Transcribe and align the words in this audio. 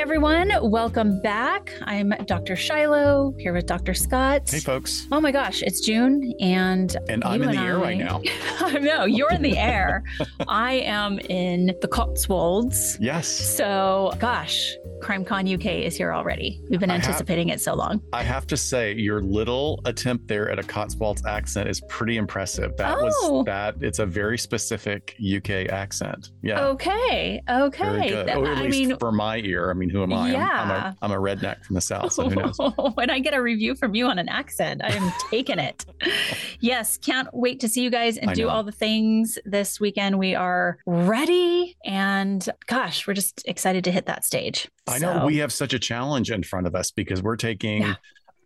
Hey 0.00 0.04
everyone, 0.04 0.50
welcome 0.62 1.20
back. 1.20 1.74
I'm 1.82 2.14
Dr. 2.24 2.56
Shiloh 2.56 3.34
here 3.36 3.52
with 3.52 3.66
Dr. 3.66 3.92
Scott. 3.92 4.50
Hey 4.50 4.58
folks. 4.58 5.06
Oh 5.12 5.20
my 5.20 5.30
gosh, 5.30 5.60
it's 5.60 5.84
June 5.84 6.32
and 6.40 6.96
And 7.10 7.22
I'm 7.22 7.42
in 7.42 7.50
the 7.50 7.58
air 7.58 7.76
right 7.76 7.98
now. 7.98 8.22
I 8.60 8.78
know, 8.78 9.04
you're 9.04 9.30
in 9.30 9.42
the 9.42 9.58
air. 9.58 10.02
I 10.48 10.76
am 10.76 11.18
in 11.18 11.76
the 11.82 11.86
Cotswolds. 11.86 12.96
Yes. 12.98 13.28
So, 13.28 14.14
gosh, 14.18 14.74
CrimeCon 15.14 15.52
UK 15.54 15.84
is 15.84 15.96
here 15.96 16.12
already. 16.12 16.60
We've 16.70 16.78
been 16.78 16.88
I 16.90 16.94
have- 16.94 17.04
anticipating 17.04 17.48
it 17.48 17.60
so 17.60 17.74
long. 17.74 18.00
I 18.12 18.22
have 18.22 18.46
to 18.46 18.56
say, 18.56 18.94
your 18.94 19.20
little 19.20 19.80
attempt 19.84 20.28
there 20.28 20.48
at 20.50 20.58
a 20.60 20.62
Cotswolds 20.62 21.24
accent 21.26 21.68
is 21.68 21.80
pretty 21.88 22.16
impressive. 22.16 22.76
That 22.76 22.96
Oh. 22.96 23.04
was 23.38 23.44
that. 23.46 23.74
It's 23.80 23.98
a 23.98 24.06
very 24.06 24.38
specific 24.38 25.16
UK 25.18 25.66
accent. 25.68 26.30
Yeah. 26.42 26.60
Okay, 26.66 27.42
okay. 27.50 28.02
Th- 28.02 28.14
at 28.28 28.36
I 28.38 28.62
least 28.62 28.78
mean, 28.88 28.96
for 28.98 29.10
my 29.10 29.38
ear. 29.38 29.70
I 29.70 29.74
mean, 29.74 29.90
who 29.90 30.02
am 30.04 30.12
I? 30.12 30.30
I'm- 30.32 30.40
I'm, 30.60 30.70
a, 30.70 30.96
I'm 31.02 31.10
a 31.12 31.16
redneck 31.16 31.64
from 31.64 31.74
the 31.74 31.80
South, 31.80 32.12
so 32.12 32.28
who 32.28 32.36
knows? 32.36 32.56
when 32.94 33.10
I 33.10 33.18
get 33.18 33.34
a 33.34 33.42
review 33.42 33.74
from 33.74 33.94
you 33.96 34.06
on 34.06 34.18
an 34.20 34.28
accent, 34.28 34.80
I 34.84 34.92
am 34.92 35.12
taking 35.28 35.58
it. 35.58 35.84
yes, 36.60 36.98
can't 36.98 37.28
wait 37.32 37.58
to 37.60 37.68
see 37.68 37.82
you 37.82 37.90
guys 37.90 38.16
and 38.16 38.30
I 38.30 38.34
do 38.34 38.42
know. 38.44 38.50
all 38.50 38.62
the 38.62 38.70
things 38.72 39.38
this 39.44 39.80
weekend. 39.80 40.18
We 40.20 40.36
are 40.36 40.78
ready, 40.86 41.76
and 41.84 42.46
gosh, 42.68 43.06
we're 43.08 43.14
just 43.14 43.42
excited 43.48 43.82
to 43.84 43.90
hit 43.90 44.06
that 44.06 44.24
stage. 44.24 44.68
I 44.88 44.98
know 45.00 45.20
So, 45.20 45.26
we 45.26 45.38
have 45.38 45.52
such 45.52 45.72
a 45.72 45.78
challenge 45.78 46.30
in 46.30 46.42
front 46.42 46.66
of 46.66 46.74
us 46.74 46.90
because 46.90 47.22
we're 47.22 47.36
taking 47.36 47.82
Yeah. 47.82 47.94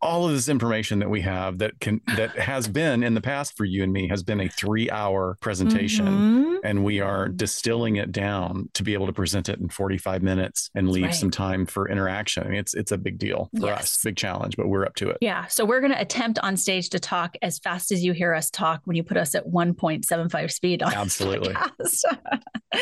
all 0.03 0.27
of 0.29 0.33
this 0.35 0.49
information 0.51 0.99
that 0.99 1.09
we 1.09 1.23
have 1.23 1.59
that 1.59 1.81
can 1.81 2.01
that 2.17 2.31
has 2.39 2.69
been 2.69 3.03
in 3.03 3.15
the 3.15 3.21
past 3.23 3.57
for 3.57 3.65
you 3.65 3.83
and 3.83 3.91
me 3.93 4.07
has 4.09 4.23
been 4.23 4.39
a 4.41 4.49
three 4.49 4.91
hour 4.91 5.37
presentation. 5.41 6.07
Mhm. 6.07 6.55
and 6.65 6.83
we 6.83 6.99
are 6.99 7.29
distilling 7.29 7.97
it 7.97 8.11
down 8.11 8.71
to 8.73 8.83
be 8.83 8.95
able 8.95 9.05
to 9.07 9.13
present 9.13 9.51
it 9.51 9.59
in 9.61 9.69
45 9.69 10.23
minutes 10.23 10.71
and 10.75 10.89
leave 10.91 11.05
right. 11.05 11.15
some 11.15 11.31
time 11.31 11.67
for 11.67 11.91
interaction. 11.91 12.43
I 12.43 12.49
mean, 12.49 12.59
it's 12.59 12.73
it's 12.73 12.91
a 12.91 12.97
big 12.97 13.19
deal 13.19 13.51
for 13.61 13.67
Yes. 13.67 13.83
us, 13.83 14.01
big 14.03 14.17
challenge, 14.17 14.57
but 14.57 14.69
we're 14.69 14.87
up 14.87 14.95
to 14.97 15.11
it. 15.11 15.19
Yeah, 15.21 15.47
so 15.49 15.67
we're 15.67 15.81
going 15.81 15.93
to 15.93 16.01
attempt 16.01 16.39
on 16.39 16.57
stage 16.57 16.89
to 16.91 16.99
talk 16.99 17.37
as 17.43 17.59
fast 17.59 17.93
as 17.93 18.03
you 18.03 18.13
hear 18.13 18.33
us 18.33 18.49
talk 18.51 18.81
when 18.85 18.97
you 18.97 19.03
put 19.03 19.19
us 19.19 19.35
at 19.35 19.47
1.75 19.47 20.51
speed 20.53 20.83
on 20.83 20.95
Absolutely. 20.95 21.55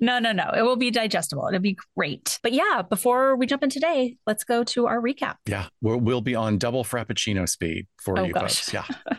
podcast. 0.00 0.04
no, 0.06 0.18
no, 0.18 0.32
no. 0.32 0.50
It 0.56 0.62
will 0.62 0.76
be 0.76 0.90
digestible. 0.90 1.46
It'll 1.48 1.60
be 1.60 1.76
great. 1.96 2.38
But 2.42 2.52
yeah, 2.52 2.82
before 2.82 3.36
we 3.36 3.46
jump 3.46 3.62
in 3.62 3.70
today, 3.70 4.16
let's 4.26 4.44
go 4.44 4.64
to 4.64 4.86
our 4.86 5.00
recap. 5.00 5.36
Yeah, 5.46 5.66
we'll, 5.80 5.98
we'll 5.98 6.20
be 6.20 6.34
on 6.34 6.58
double 6.58 6.84
frappuccino 6.84 7.48
speed 7.48 7.86
for 8.02 8.18
Oh, 8.18 8.24
you 8.24 8.32
gosh. 8.32 8.60
folks. 8.60 8.72
Yeah, 8.74 8.84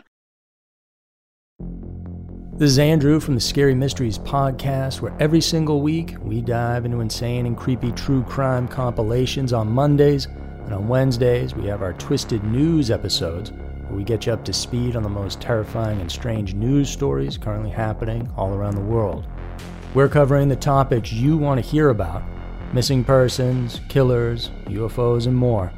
This 2.54 2.70
is 2.72 2.78
Andrew 2.78 3.18
from 3.18 3.34
the 3.34 3.40
Scary 3.40 3.74
Mysteries 3.74 4.18
podcast, 4.18 5.00
where 5.00 5.14
every 5.18 5.40
single 5.40 5.80
week 5.80 6.14
we 6.22 6.40
dive 6.42 6.84
into 6.84 7.00
insane 7.00 7.46
and 7.46 7.56
creepy 7.56 7.90
true 7.92 8.22
crime 8.24 8.68
compilations 8.68 9.52
on 9.52 9.68
Mondays, 9.72 10.26
and 10.26 10.72
on 10.72 10.86
Wednesdays 10.86 11.54
we 11.56 11.66
have 11.66 11.82
our 11.82 11.94
Twisted 11.94 12.44
News 12.44 12.90
episodes, 12.90 13.50
where 13.50 13.96
we 13.96 14.04
get 14.04 14.26
you 14.26 14.32
up 14.32 14.44
to 14.44 14.52
speed 14.52 14.94
on 14.94 15.02
the 15.02 15.08
most 15.08 15.40
terrifying 15.40 16.00
and 16.00 16.12
strange 16.12 16.54
news 16.54 16.88
stories 16.90 17.36
currently 17.36 17.70
happening 17.70 18.30
all 18.36 18.54
around 18.54 18.74
the 18.76 18.80
world. 18.82 19.26
We're 19.94 20.08
covering 20.08 20.48
the 20.48 20.56
topics 20.56 21.12
you 21.12 21.36
want 21.36 21.62
to 21.62 21.70
hear 21.70 21.90
about 21.90 22.22
missing 22.72 23.04
persons, 23.04 23.82
killers, 23.90 24.50
UFOs, 24.64 25.26
and 25.26 25.36
more. 25.36 25.70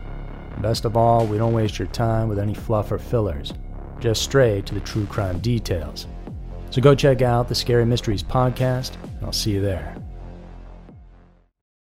Best 0.58 0.84
of 0.84 0.96
all, 0.96 1.26
we 1.26 1.36
don't 1.36 1.52
waste 1.52 1.80
your 1.80 1.88
time 1.88 2.28
with 2.28 2.38
any 2.38 2.54
fluff 2.54 2.92
or 2.92 2.98
fillers, 2.98 3.52
just 3.98 4.22
straight 4.22 4.66
to 4.66 4.74
the 4.74 4.80
true 4.80 5.04
crime 5.06 5.40
details. 5.40 6.06
So 6.70 6.80
go 6.80 6.94
check 6.94 7.22
out 7.22 7.48
the 7.48 7.56
Scary 7.56 7.84
Mysteries 7.84 8.22
podcast, 8.22 8.92
and 9.02 9.24
I'll 9.26 9.32
see 9.32 9.50
you 9.50 9.60
there. 9.60 9.96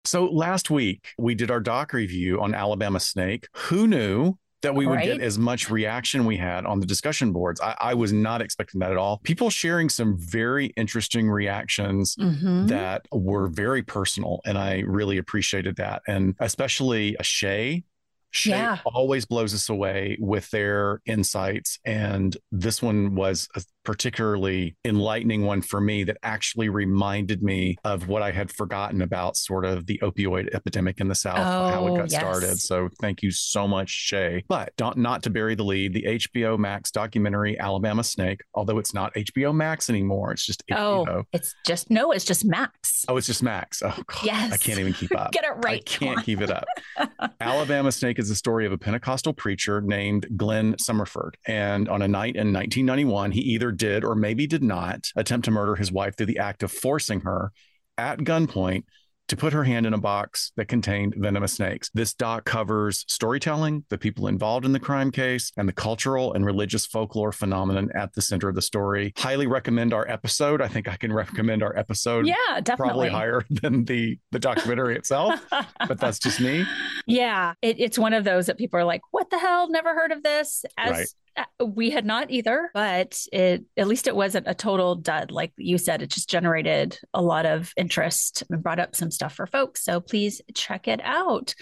So 0.06 0.26
last 0.28 0.70
week 0.70 1.16
we 1.18 1.36
did 1.36 1.52
our 1.52 1.60
doc 1.60 1.92
review 1.92 2.42
on 2.42 2.56
Alabama 2.56 3.02
Snake. 3.02 3.50
Who 3.56 3.88
knew 3.88 4.38
that 4.66 4.76
we 4.76 4.86
would 4.86 4.96
Right. 4.96 5.06
get 5.06 5.22
as 5.22 5.38
much 5.40 5.70
reaction 5.70 6.26
we 6.26 6.38
had 6.38 6.66
on 6.66 6.80
the 6.80 6.86
discussion 6.86 7.32
boards? 7.32 7.62
I, 7.62 7.76
I 7.80 7.94
was 7.94 8.12
not 8.12 8.42
expecting 8.42 8.80
that 8.82 8.92
at 8.92 8.98
all. 8.98 9.20
People 9.24 9.50
sharing 9.50 9.90
some 9.90 10.18
very 10.18 10.68
interesting 10.76 11.30
reactions 11.30 12.16
Mhm. 12.18 12.68
that 12.68 13.08
were 13.12 13.48
very 13.48 13.84
personal 13.84 14.42
and 14.46 14.58
I 14.58 14.80
really 14.80 15.18
appreciated 15.18 15.78
that. 15.78 16.02
And 16.08 16.36
especially 16.40 17.16
Shay. 17.22 17.84
Shay 18.32 18.50
Yeah. 18.52 18.80
always 18.86 19.26
blows 19.26 19.54
us 19.54 19.70
away 19.70 20.18
with 20.20 20.50
their 20.52 21.02
insights. 21.06 21.80
And 21.86 22.36
this 22.52 22.82
one 22.82 23.16
was 23.16 23.48
a 23.56 23.62
particularly 23.86 24.76
enlightening 24.84 25.46
one 25.46 25.62
for 25.62 25.80
me 25.80 26.04
that 26.04 26.18
actually 26.24 26.70
reminded 26.70 27.42
me 27.44 27.78
of 27.84 28.08
what 28.08 28.22
I 28.22 28.32
had 28.32 28.52
forgotten 28.52 29.02
about 29.02 29.38
sort 29.38 29.66
of 29.66 29.86
the 29.86 30.00
opioid 30.04 30.54
epidemic 30.54 31.00
in 31.00 31.08
the 31.08 31.16
South, 31.16 31.38
how 31.38 31.86
Oh, 31.88 31.96
it 31.96 31.98
got 32.00 32.12
yes. 32.12 32.20
started. 32.22 32.60
So 32.60 32.90
thank 33.00 33.22
you 33.22 33.32
so 33.32 33.68
much, 33.68 33.90
Shay. 33.90 34.44
But 34.48 34.74
don't, 34.78 34.98
not 34.98 35.24
to 35.24 35.30
bury 35.30 35.56
the 35.56 35.64
lead, 35.64 35.94
the 35.94 36.04
HBO 36.04 36.58
Max 36.58 36.92
documentary 36.92 37.58
Alabama 37.60 38.04
Snake, 38.04 38.42
although 38.54 38.78
it's 38.80 38.94
not 38.94 39.14
HBO 39.14 39.54
Max 39.54 39.90
anymore, 39.90 40.32
it's 40.32 40.46
just 40.46 40.64
HBO. 40.68 41.08
Oh, 41.08 41.24
it's 41.34 41.54
just 41.66 41.90
no, 41.90 42.12
it's 42.12 42.26
just 42.26 42.46
Max. 42.46 43.06
Oh, 43.08 43.18
it's 43.18 43.28
just 43.28 43.44
Max. 43.44 43.82
Oh, 43.86 43.96
God, 44.08 44.52
I 44.54 44.58
can't 44.58 44.80
even 44.80 44.94
keep 44.94 45.16
up. 45.18 45.32
Get 45.34 45.44
it 45.46 45.54
right. 45.64 45.82
I 45.86 45.90
can't 45.90 46.24
keep 46.24 46.42
it 46.42 46.50
up. 46.52 46.66
Alabama 47.40 47.92
Snake 47.92 48.20
is 48.20 48.30
the 48.30 48.36
story 48.36 48.66
of 48.66 48.72
a 48.72 48.78
Pentecostal 48.78 49.34
preacher 49.34 49.82
named 49.82 50.26
Glenn 50.36 50.74
Summerford. 50.76 51.32
And 51.48 51.88
on 51.90 52.02
a 52.02 52.08
night 52.08 52.36
in 52.36 52.52
1991, 52.54 53.32
he 53.32 53.42
either 53.42 53.72
did 53.76 54.04
or 54.04 54.16
maybe 54.16 54.48
did 54.48 54.64
not 54.64 55.10
attempt 55.16 55.46
to 55.46 55.52
murder 55.52 55.76
his 55.76 55.92
wife 55.92 56.16
through 56.18 56.26
the 56.28 56.40
act 56.40 56.64
of 56.64 56.72
forcing 56.72 57.22
her 57.22 57.52
at 57.98 58.20
gunpoint 58.20 58.84
to 59.28 59.36
put 59.36 59.54
her 59.54 59.64
hand 59.64 59.88
in 59.88 59.94
a 59.96 59.98
box 59.98 60.52
that 60.56 60.68
contained 60.68 61.16
venomous 61.18 61.54
snakes. 61.54 61.90
This 61.96 62.14
doc 62.14 62.46
covers 62.46 63.04
storytelling, 63.08 63.84
the 63.90 63.98
people 63.98 64.28
involved 64.28 64.66
in 64.66 64.72
the 64.72 64.80
crime 64.80 65.10
case, 65.10 65.52
and 65.58 65.68
the 65.68 65.74
cultural 65.74 66.34
and 66.34 66.46
religious 66.46 66.86
folklore 66.86 67.32
phenomenon 67.32 67.90
at 67.96 68.14
the 68.14 68.22
center 68.22 68.50
of 68.50 68.54
the 68.54 68.62
story. 68.62 69.14
Highly 69.18 69.48
recommend 69.48 69.96
our 69.96 70.08
episode. 70.08 70.62
I 70.62 70.68
think 70.68 70.88
I 70.88 70.96
can 70.96 71.12
recommend 71.24 71.64
our 71.64 71.76
episode 71.76 72.28
Yeah, 72.28 72.36
definitely. 72.62 72.76
probably 72.76 73.10
higher 73.10 73.44
than 73.50 73.86
the 73.86 74.20
the 74.32 74.38
documentary 74.38 74.96
itself, 74.96 75.44
but 75.88 76.00
that's 76.00 76.20
just 76.20 76.40
me. 76.40 76.64
yeah, 77.08 77.54
it, 77.64 77.80
it's 77.80 77.98
one 77.98 78.14
of 78.14 78.26
those 78.26 78.46
that 78.46 78.60
people 78.60 78.80
are 78.80 78.86
like, 78.86 79.02
"What 79.10 79.32
the 79.32 79.40
hell? 79.40 79.68
Never 79.72 79.96
heard 79.96 80.12
of 80.12 80.22
this." 80.22 80.66
As 80.78 80.92
Right. 80.92 81.08
Uh, 81.38 81.66
we 81.66 81.90
had 81.90 82.06
not 82.06 82.32
either, 82.32 82.70
but 82.74 83.20
it 83.32 83.66
at 83.78 83.88
least 83.88 84.08
it 84.08 84.16
wasn't 84.16 84.48
a 84.48 84.54
total 84.54 84.96
dud. 84.96 85.32
Like 85.32 85.54
you 85.58 85.78
said, 85.78 86.02
it 86.02 86.10
just 86.10 86.30
generated 86.30 87.00
a 87.14 87.22
lot 87.22 87.46
of 87.46 87.74
interest 87.78 88.44
and 88.50 88.64
brought 88.64 88.80
up 88.80 88.96
some 88.96 89.12
stuff 89.12 89.36
for 89.36 89.46
folks. 89.48 89.84
So 89.84 90.00
please 90.00 90.42
check 90.54 90.88
it 90.88 91.02
out. 91.04 91.54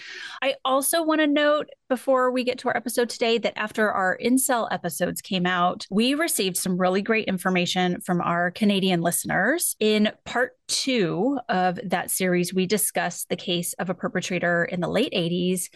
I 0.42 0.54
also 0.64 1.02
want 1.02 1.20
to 1.20 1.26
note 1.26 1.68
before 1.88 2.30
we 2.30 2.44
get 2.44 2.58
to 2.58 2.68
our 2.68 2.76
episode 2.76 3.08
today 3.08 3.38
that 3.38 3.58
after 3.58 3.90
our 3.90 4.18
incel 4.22 4.68
episodes 4.70 5.20
came 5.20 5.46
out, 5.46 5.86
we 5.90 6.14
received 6.14 6.56
some 6.56 6.78
really 6.78 7.02
great 7.02 7.28
information 7.28 8.00
from 8.00 8.20
our 8.20 8.50
Canadian 8.50 9.00
listeners. 9.00 9.76
In 9.80 10.10
part 10.24 10.52
two 10.68 11.38
of 11.48 11.78
that 11.84 12.10
series, 12.10 12.54
we 12.54 12.66
discussed 12.66 13.28
the 13.28 13.36
case 13.36 13.74
of 13.74 13.90
a 13.90 13.94
perpetrator 13.94 14.64
in 14.64 14.80
the 14.80 14.88
late 14.88 15.12
80s 15.12 15.68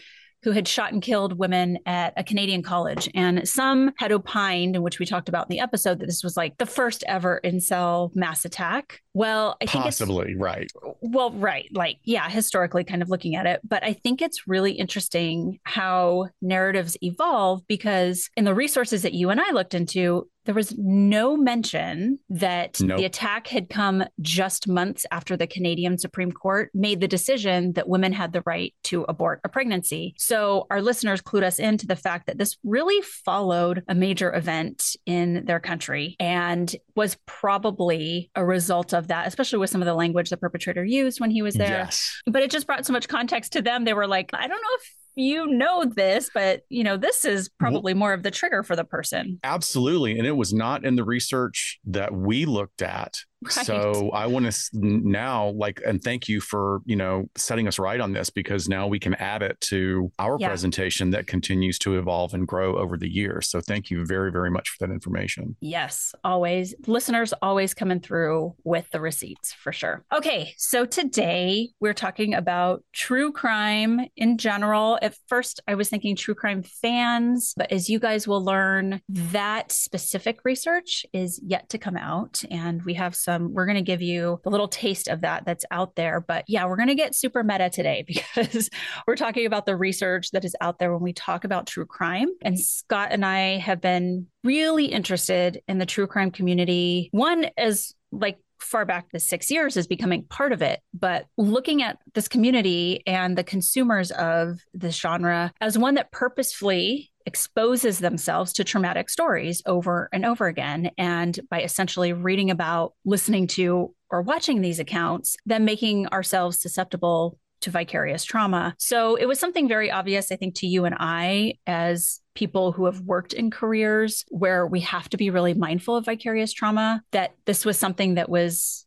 who 0.42 0.52
had 0.52 0.68
shot 0.68 0.92
and 0.92 1.02
killed 1.02 1.38
women 1.38 1.78
at 1.86 2.12
a 2.16 2.24
Canadian 2.24 2.62
college. 2.62 3.10
And 3.14 3.48
some 3.48 3.92
had 3.96 4.12
opined, 4.12 4.76
in 4.76 4.82
which 4.82 4.98
we 4.98 5.06
talked 5.06 5.28
about 5.28 5.46
in 5.46 5.56
the 5.56 5.60
episode, 5.60 5.98
that 5.98 6.06
this 6.06 6.22
was 6.22 6.36
like 6.36 6.58
the 6.58 6.66
first 6.66 7.04
ever 7.06 7.40
incel 7.44 8.14
mass 8.14 8.44
attack. 8.44 9.02
Well, 9.18 9.56
I 9.60 9.66
think 9.66 9.84
it's 9.86 9.98
Possibly, 9.98 10.36
right. 10.36 10.70
well, 11.00 11.32
right. 11.32 11.68
Like, 11.72 11.98
yeah, 12.04 12.28
historically 12.28 12.84
kind 12.84 13.02
of 13.02 13.10
looking 13.10 13.34
at 13.34 13.46
it. 13.46 13.60
But 13.66 13.82
I 13.82 13.92
think 13.92 14.22
it's 14.22 14.46
really 14.46 14.70
interesting 14.70 15.58
how 15.64 16.28
narratives 16.40 16.96
evolve 17.02 17.66
because 17.66 18.30
in 18.36 18.44
the 18.44 18.54
resources 18.54 19.02
that 19.02 19.14
you 19.14 19.30
and 19.30 19.40
I 19.40 19.50
looked 19.50 19.74
into, 19.74 20.28
there 20.48 20.54
was 20.54 20.74
no 20.78 21.36
mention 21.36 22.18
that 22.30 22.80
Nope. 22.80 22.96
the 22.96 23.04
attack 23.04 23.48
had 23.48 23.68
come 23.68 24.02
just 24.22 24.66
months 24.66 25.04
after 25.10 25.36
the 25.36 25.46
Canadian 25.46 25.98
Supreme 25.98 26.32
Court 26.32 26.70
made 26.72 27.00
the 27.00 27.08
decision 27.08 27.74
that 27.74 27.86
women 27.86 28.14
had 28.14 28.32
the 28.32 28.42
right 28.46 28.72
to 28.84 29.04
abort 29.10 29.40
a 29.44 29.50
pregnancy. 29.50 30.14
So 30.16 30.66
our 30.70 30.80
listeners 30.80 31.20
clued 31.20 31.42
us 31.42 31.58
into 31.58 31.86
the 31.86 31.96
fact 31.96 32.28
that 32.28 32.38
this 32.38 32.56
really 32.64 33.02
followed 33.02 33.82
a 33.88 33.94
major 33.94 34.34
event 34.34 34.96
in 35.04 35.44
their 35.44 35.60
country 35.60 36.16
and 36.18 36.74
was 36.96 37.18
probably 37.26 38.30
a 38.34 38.42
result 38.42 38.94
of 38.94 39.07
that, 39.08 39.26
especially 39.26 39.58
with 39.58 39.70
some 39.70 39.82
of 39.82 39.86
the 39.86 39.94
language 39.94 40.30
the 40.30 40.36
perpetrator 40.36 40.84
used 40.84 41.20
when 41.20 41.30
he 41.30 41.42
was 41.42 41.54
there 41.54 41.68
Yes. 41.68 42.22
but 42.26 42.42
it 42.42 42.50
just 42.50 42.66
brought 42.66 42.86
so 42.86 42.92
much 42.92 43.08
context 43.08 43.52
to 43.52 43.62
them. 43.62 43.84
They 43.84 43.94
were 43.94 44.06
like, 44.06 44.30
I 44.32 44.46
don't 44.46 44.50
know 44.50 44.76
if 44.80 44.94
you 45.16 45.46
know 45.48 45.84
this, 45.84 46.30
but 46.32 46.62
you 46.68 46.84
know, 46.84 46.96
this 46.96 47.24
is 47.24 47.48
probably 47.58 47.92
more 47.92 48.12
of 48.12 48.22
the 48.22 48.30
trigger 48.30 48.62
for 48.62 48.76
the 48.76 48.84
person. 48.84 49.40
Absolutely. 49.42 50.16
And 50.16 50.26
it 50.26 50.36
was 50.36 50.54
not 50.54 50.84
in 50.84 50.94
the 50.94 51.02
research 51.04 51.80
that 51.86 52.12
we 52.14 52.44
looked 52.44 52.82
at 52.82 53.16
Right. 53.40 53.66
So 53.66 54.10
I 54.10 54.26
want 54.26 54.50
to 54.50 54.70
now 54.72 55.50
like 55.50 55.80
and 55.86 56.02
thank 56.02 56.28
you 56.28 56.40
for, 56.40 56.80
you 56.84 56.96
know, 56.96 57.28
setting 57.36 57.68
us 57.68 57.78
right 57.78 58.00
on 58.00 58.12
this 58.12 58.30
because 58.30 58.68
now 58.68 58.88
we 58.88 58.98
can 58.98 59.14
add 59.14 59.42
it 59.42 59.60
to 59.62 60.10
our 60.18 60.36
yeah. 60.40 60.48
presentation 60.48 61.10
that 61.10 61.26
continues 61.26 61.78
to 61.80 61.98
evolve 61.98 62.34
and 62.34 62.48
grow 62.48 62.76
over 62.76 62.96
the 62.96 63.08
years. 63.08 63.48
So 63.48 63.60
thank 63.60 63.90
you 63.90 64.04
very 64.04 64.32
very 64.32 64.50
much 64.50 64.70
for 64.70 64.86
that 64.86 64.92
information. 64.92 65.56
Yes, 65.60 66.14
always. 66.24 66.74
Listeners 66.86 67.32
always 67.40 67.74
coming 67.74 68.00
through 68.00 68.56
with 68.64 68.90
the 68.90 69.00
receipts 69.00 69.52
for 69.52 69.72
sure. 69.72 70.04
Okay, 70.12 70.54
so 70.56 70.84
today 70.84 71.68
we're 71.80 71.94
talking 71.94 72.34
about 72.34 72.82
true 72.92 73.30
crime 73.30 74.00
in 74.16 74.38
general. 74.38 74.98
At 75.00 75.14
first 75.28 75.60
I 75.68 75.76
was 75.76 75.88
thinking 75.88 76.16
true 76.16 76.34
crime 76.34 76.62
fans, 76.64 77.54
but 77.56 77.70
as 77.70 77.88
you 77.88 78.00
guys 78.00 78.26
will 78.26 78.44
learn, 78.44 79.00
that 79.08 79.70
specific 79.70 80.40
research 80.44 81.06
is 81.12 81.40
yet 81.44 81.68
to 81.68 81.78
come 81.78 81.96
out 81.96 82.42
and 82.50 82.82
we 82.82 82.94
have 82.94 83.14
we're 83.36 83.66
going 83.66 83.76
to 83.76 83.82
give 83.82 84.02
you 84.02 84.40
a 84.44 84.50
little 84.50 84.68
taste 84.68 85.08
of 85.08 85.20
that 85.20 85.44
that's 85.44 85.64
out 85.70 85.94
there. 85.96 86.20
But 86.20 86.44
yeah, 86.48 86.66
we're 86.66 86.76
going 86.76 86.88
to 86.88 86.94
get 86.94 87.14
super 87.14 87.42
meta 87.42 87.70
today 87.70 88.04
because 88.06 88.70
we're 89.06 89.16
talking 89.16 89.46
about 89.46 89.66
the 89.66 89.76
research 89.76 90.30
that 90.30 90.44
is 90.44 90.56
out 90.60 90.78
there 90.78 90.92
when 90.92 91.02
we 91.02 91.12
talk 91.12 91.44
about 91.44 91.66
true 91.66 91.86
crime. 91.86 92.28
And 92.42 92.58
Scott 92.58 93.08
and 93.12 93.24
I 93.24 93.58
have 93.58 93.80
been 93.80 94.26
really 94.44 94.86
interested 94.86 95.62
in 95.68 95.78
the 95.78 95.86
true 95.86 96.06
crime 96.06 96.30
community. 96.30 97.08
One, 97.12 97.46
as 97.56 97.94
like 98.10 98.38
far 98.60 98.84
back 98.84 99.06
as 99.14 99.28
six 99.28 99.50
years 99.50 99.76
is 99.76 99.86
becoming 99.86 100.24
part 100.24 100.52
of 100.52 100.62
it. 100.62 100.80
But 100.92 101.26
looking 101.36 101.82
at 101.82 101.98
this 102.14 102.28
community 102.28 103.02
and 103.06 103.36
the 103.36 103.44
consumers 103.44 104.10
of 104.10 104.60
this 104.74 104.96
genre 104.96 105.52
as 105.60 105.78
one 105.78 105.94
that 105.94 106.12
purposefully 106.12 107.10
exposes 107.28 107.98
themselves 107.98 108.54
to 108.54 108.64
traumatic 108.64 109.10
stories 109.10 109.62
over 109.66 110.08
and 110.14 110.24
over 110.24 110.46
again. 110.46 110.90
And 110.96 111.38
by 111.50 111.60
essentially 111.60 112.14
reading 112.14 112.50
about, 112.50 112.94
listening 113.04 113.46
to, 113.48 113.94
or 114.10 114.22
watching 114.22 114.62
these 114.62 114.80
accounts, 114.80 115.36
then 115.44 115.66
making 115.66 116.06
ourselves 116.08 116.58
susceptible 116.58 117.38
to 117.60 117.70
vicarious 117.70 118.24
trauma. 118.24 118.74
So 118.78 119.16
it 119.16 119.26
was 119.26 119.38
something 119.38 119.68
very 119.68 119.90
obvious, 119.90 120.32
I 120.32 120.36
think, 120.36 120.54
to 120.56 120.66
you 120.66 120.86
and 120.86 120.94
I 120.98 121.58
as 121.66 122.20
people 122.34 122.72
who 122.72 122.86
have 122.86 123.02
worked 123.02 123.34
in 123.34 123.50
careers 123.50 124.24
where 124.30 124.66
we 124.66 124.80
have 124.80 125.10
to 125.10 125.18
be 125.18 125.28
really 125.28 125.52
mindful 125.52 125.96
of 125.96 126.06
vicarious 126.06 126.52
trauma, 126.54 127.02
that 127.10 127.34
this 127.44 127.66
was 127.66 127.78
something 127.78 128.14
that 128.14 128.30
was 128.30 128.86